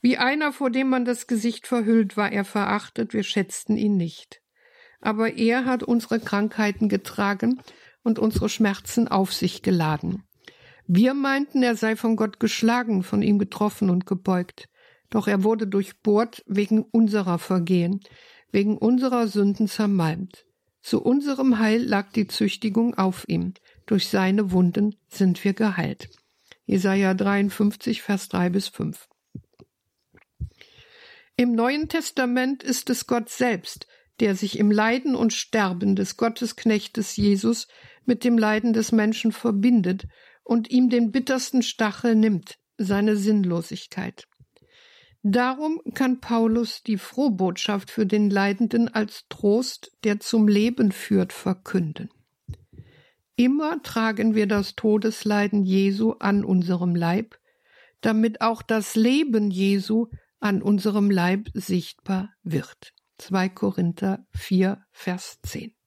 Wie 0.00 0.16
einer, 0.16 0.52
vor 0.52 0.70
dem 0.70 0.88
man 0.88 1.04
das 1.04 1.26
Gesicht 1.26 1.66
verhüllt, 1.66 2.16
war 2.16 2.32
er 2.32 2.44
verachtet, 2.44 3.12
wir 3.12 3.22
schätzten 3.22 3.76
ihn 3.76 3.96
nicht. 3.96 4.40
Aber 5.00 5.34
er 5.34 5.64
hat 5.64 5.82
unsere 5.82 6.18
Krankheiten 6.18 6.88
getragen 6.88 7.60
und 8.02 8.18
unsere 8.18 8.48
Schmerzen 8.48 9.08
auf 9.08 9.32
sich 9.32 9.62
geladen. 9.62 10.27
Wir 10.90 11.12
meinten, 11.12 11.62
er 11.62 11.76
sei 11.76 11.96
von 11.96 12.16
Gott 12.16 12.40
geschlagen, 12.40 13.02
von 13.02 13.20
ihm 13.20 13.38
getroffen 13.38 13.90
und 13.90 14.06
gebeugt. 14.06 14.70
Doch 15.10 15.28
er 15.28 15.44
wurde 15.44 15.66
durchbohrt 15.66 16.42
wegen 16.46 16.82
unserer 16.82 17.38
Vergehen, 17.38 18.00
wegen 18.52 18.78
unserer 18.78 19.28
Sünden 19.28 19.68
zermalmt. 19.68 20.46
Zu 20.80 21.02
unserem 21.02 21.58
Heil 21.58 21.84
lag 21.84 22.10
die 22.12 22.26
Züchtigung 22.26 22.94
auf 22.94 23.28
ihm. 23.28 23.52
Durch 23.84 24.08
seine 24.08 24.50
Wunden 24.50 24.96
sind 25.08 25.44
wir 25.44 25.52
geheilt. 25.52 26.08
Jesaja 26.64 27.12
53, 27.12 28.00
Vers 28.00 28.30
3 28.30 28.48
bis 28.48 28.68
5. 28.68 29.08
Im 31.36 31.52
Neuen 31.54 31.90
Testament 31.90 32.62
ist 32.62 32.88
es 32.88 33.06
Gott 33.06 33.28
selbst, 33.28 33.86
der 34.20 34.34
sich 34.34 34.58
im 34.58 34.70
Leiden 34.70 35.14
und 35.14 35.34
Sterben 35.34 35.96
des 35.96 36.16
Gottesknechtes 36.16 37.16
Jesus 37.16 37.68
mit 38.06 38.24
dem 38.24 38.38
Leiden 38.38 38.72
des 38.72 38.90
Menschen 38.90 39.32
verbindet 39.32 40.06
und 40.48 40.70
ihm 40.70 40.88
den 40.88 41.12
bittersten 41.12 41.62
Stachel 41.62 42.14
nimmt, 42.14 42.58
seine 42.78 43.16
Sinnlosigkeit. 43.16 44.26
Darum 45.22 45.82
kann 45.92 46.20
Paulus 46.20 46.82
die 46.82 46.96
Frohbotschaft 46.96 47.90
für 47.90 48.06
den 48.06 48.30
Leidenden 48.30 48.88
als 48.88 49.26
Trost, 49.28 49.92
der 50.04 50.20
zum 50.20 50.48
Leben 50.48 50.90
führt, 50.90 51.34
verkünden. 51.34 52.08
Immer 53.36 53.82
tragen 53.82 54.34
wir 54.34 54.46
das 54.46 54.74
Todesleiden 54.74 55.64
Jesu 55.64 56.12
an 56.12 56.44
unserem 56.44 56.96
Leib, 56.96 57.38
damit 58.00 58.40
auch 58.40 58.62
das 58.62 58.96
Leben 58.96 59.50
Jesu 59.50 60.06
an 60.40 60.62
unserem 60.62 61.10
Leib 61.10 61.48
sichtbar 61.52 62.30
wird. 62.42 62.94
2 63.18 63.50
Korinther 63.50 64.26
4, 64.30 64.82
Vers 64.92 65.40
10. 65.42 65.77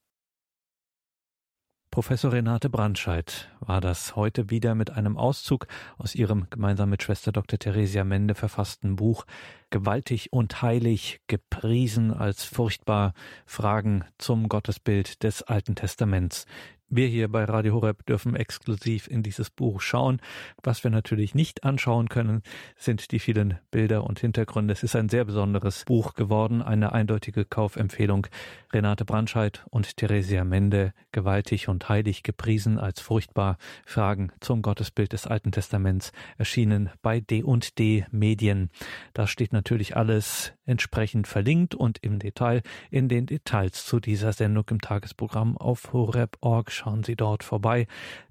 Professor 1.91 2.31
Renate 2.31 2.69
Brandscheid 2.69 3.49
war 3.59 3.81
das 3.81 4.15
heute 4.15 4.49
wieder 4.49 4.75
mit 4.75 4.91
einem 4.91 5.17
Auszug 5.17 5.67
aus 5.97 6.15
ihrem 6.15 6.47
gemeinsam 6.49 6.89
mit 6.89 7.03
Schwester 7.03 7.33
Dr. 7.33 7.59
Theresia 7.59 8.05
Mende 8.05 8.33
verfassten 8.33 8.95
Buch 8.95 9.25
Gewaltig 9.71 10.31
und 10.31 10.61
heilig, 10.61 11.19
gepriesen 11.27 12.13
als 12.13 12.45
furchtbar 12.45 13.13
Fragen 13.45 14.05
zum 14.17 14.47
Gottesbild 14.47 15.21
des 15.23 15.43
Alten 15.43 15.75
Testaments, 15.75 16.45
wir 16.91 17.07
hier 17.07 17.29
bei 17.29 17.45
Radio 17.45 17.73
Horeb 17.73 18.05
dürfen 18.05 18.35
exklusiv 18.35 19.07
in 19.07 19.23
dieses 19.23 19.49
Buch 19.49 19.79
schauen. 19.79 20.19
Was 20.61 20.83
wir 20.83 20.91
natürlich 20.91 21.33
nicht 21.33 21.63
anschauen 21.63 22.09
können, 22.09 22.43
sind 22.75 23.11
die 23.11 23.19
vielen 23.19 23.57
Bilder 23.71 24.03
und 24.03 24.19
Hintergründe. 24.19 24.73
Es 24.73 24.83
ist 24.83 24.97
ein 24.97 25.07
sehr 25.07 25.23
besonderes 25.23 25.85
Buch 25.85 26.15
geworden, 26.15 26.61
eine 26.61 26.91
eindeutige 26.91 27.45
Kaufempfehlung. 27.45 28.27
Renate 28.73 29.05
Brandscheid 29.05 29.65
und 29.69 29.95
Theresia 29.95 30.43
Mende, 30.43 30.93
gewaltig 31.13 31.69
und 31.69 31.87
heilig 31.87 32.23
gepriesen 32.23 32.77
als 32.77 32.99
furchtbar, 32.99 33.57
Fragen 33.85 34.31
zum 34.41 34.61
Gottesbild 34.61 35.13
des 35.13 35.27
Alten 35.27 35.53
Testaments, 35.53 36.11
erschienen 36.37 36.89
bei 37.01 37.21
D&D 37.21 38.05
Medien. 38.11 38.69
Da 39.13 39.27
steht 39.27 39.53
natürlich 39.53 39.95
alles 39.95 40.53
entsprechend 40.71 41.27
verlinkt 41.27 41.75
und 41.75 41.99
im 42.01 42.17
Detail 42.17 42.63
in 42.89 43.09
den 43.09 43.27
Details 43.27 43.85
zu 43.85 43.99
dieser 43.99 44.33
Sendung 44.33 44.65
im 44.69 44.81
Tagesprogramm 44.81 45.57
auf 45.57 45.93
horeb.org. 45.93 46.71
Schauen 46.71 47.03
Sie 47.03 47.15
dort 47.15 47.43
vorbei. 47.43 47.85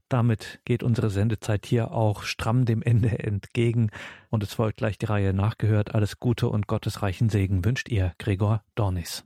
Damit 0.08 0.58
geht 0.64 0.82
unsere 0.82 1.08
Sendezeit 1.08 1.66
hier 1.66 1.92
auch 1.92 2.24
stramm 2.24 2.64
dem 2.64 2.82
Ende 2.82 3.20
entgegen. 3.20 3.90
Und 4.28 4.42
es 4.42 4.54
folgt 4.54 4.78
gleich 4.78 4.98
die 4.98 5.06
Reihe 5.06 5.32
nachgehört. 5.32 5.94
Alles 5.94 6.18
Gute 6.18 6.48
und 6.48 6.66
gottesreichen 6.66 7.28
Segen 7.28 7.64
wünscht 7.64 7.88
ihr, 7.88 8.12
Gregor 8.18 8.64
Dornis. 8.74 9.18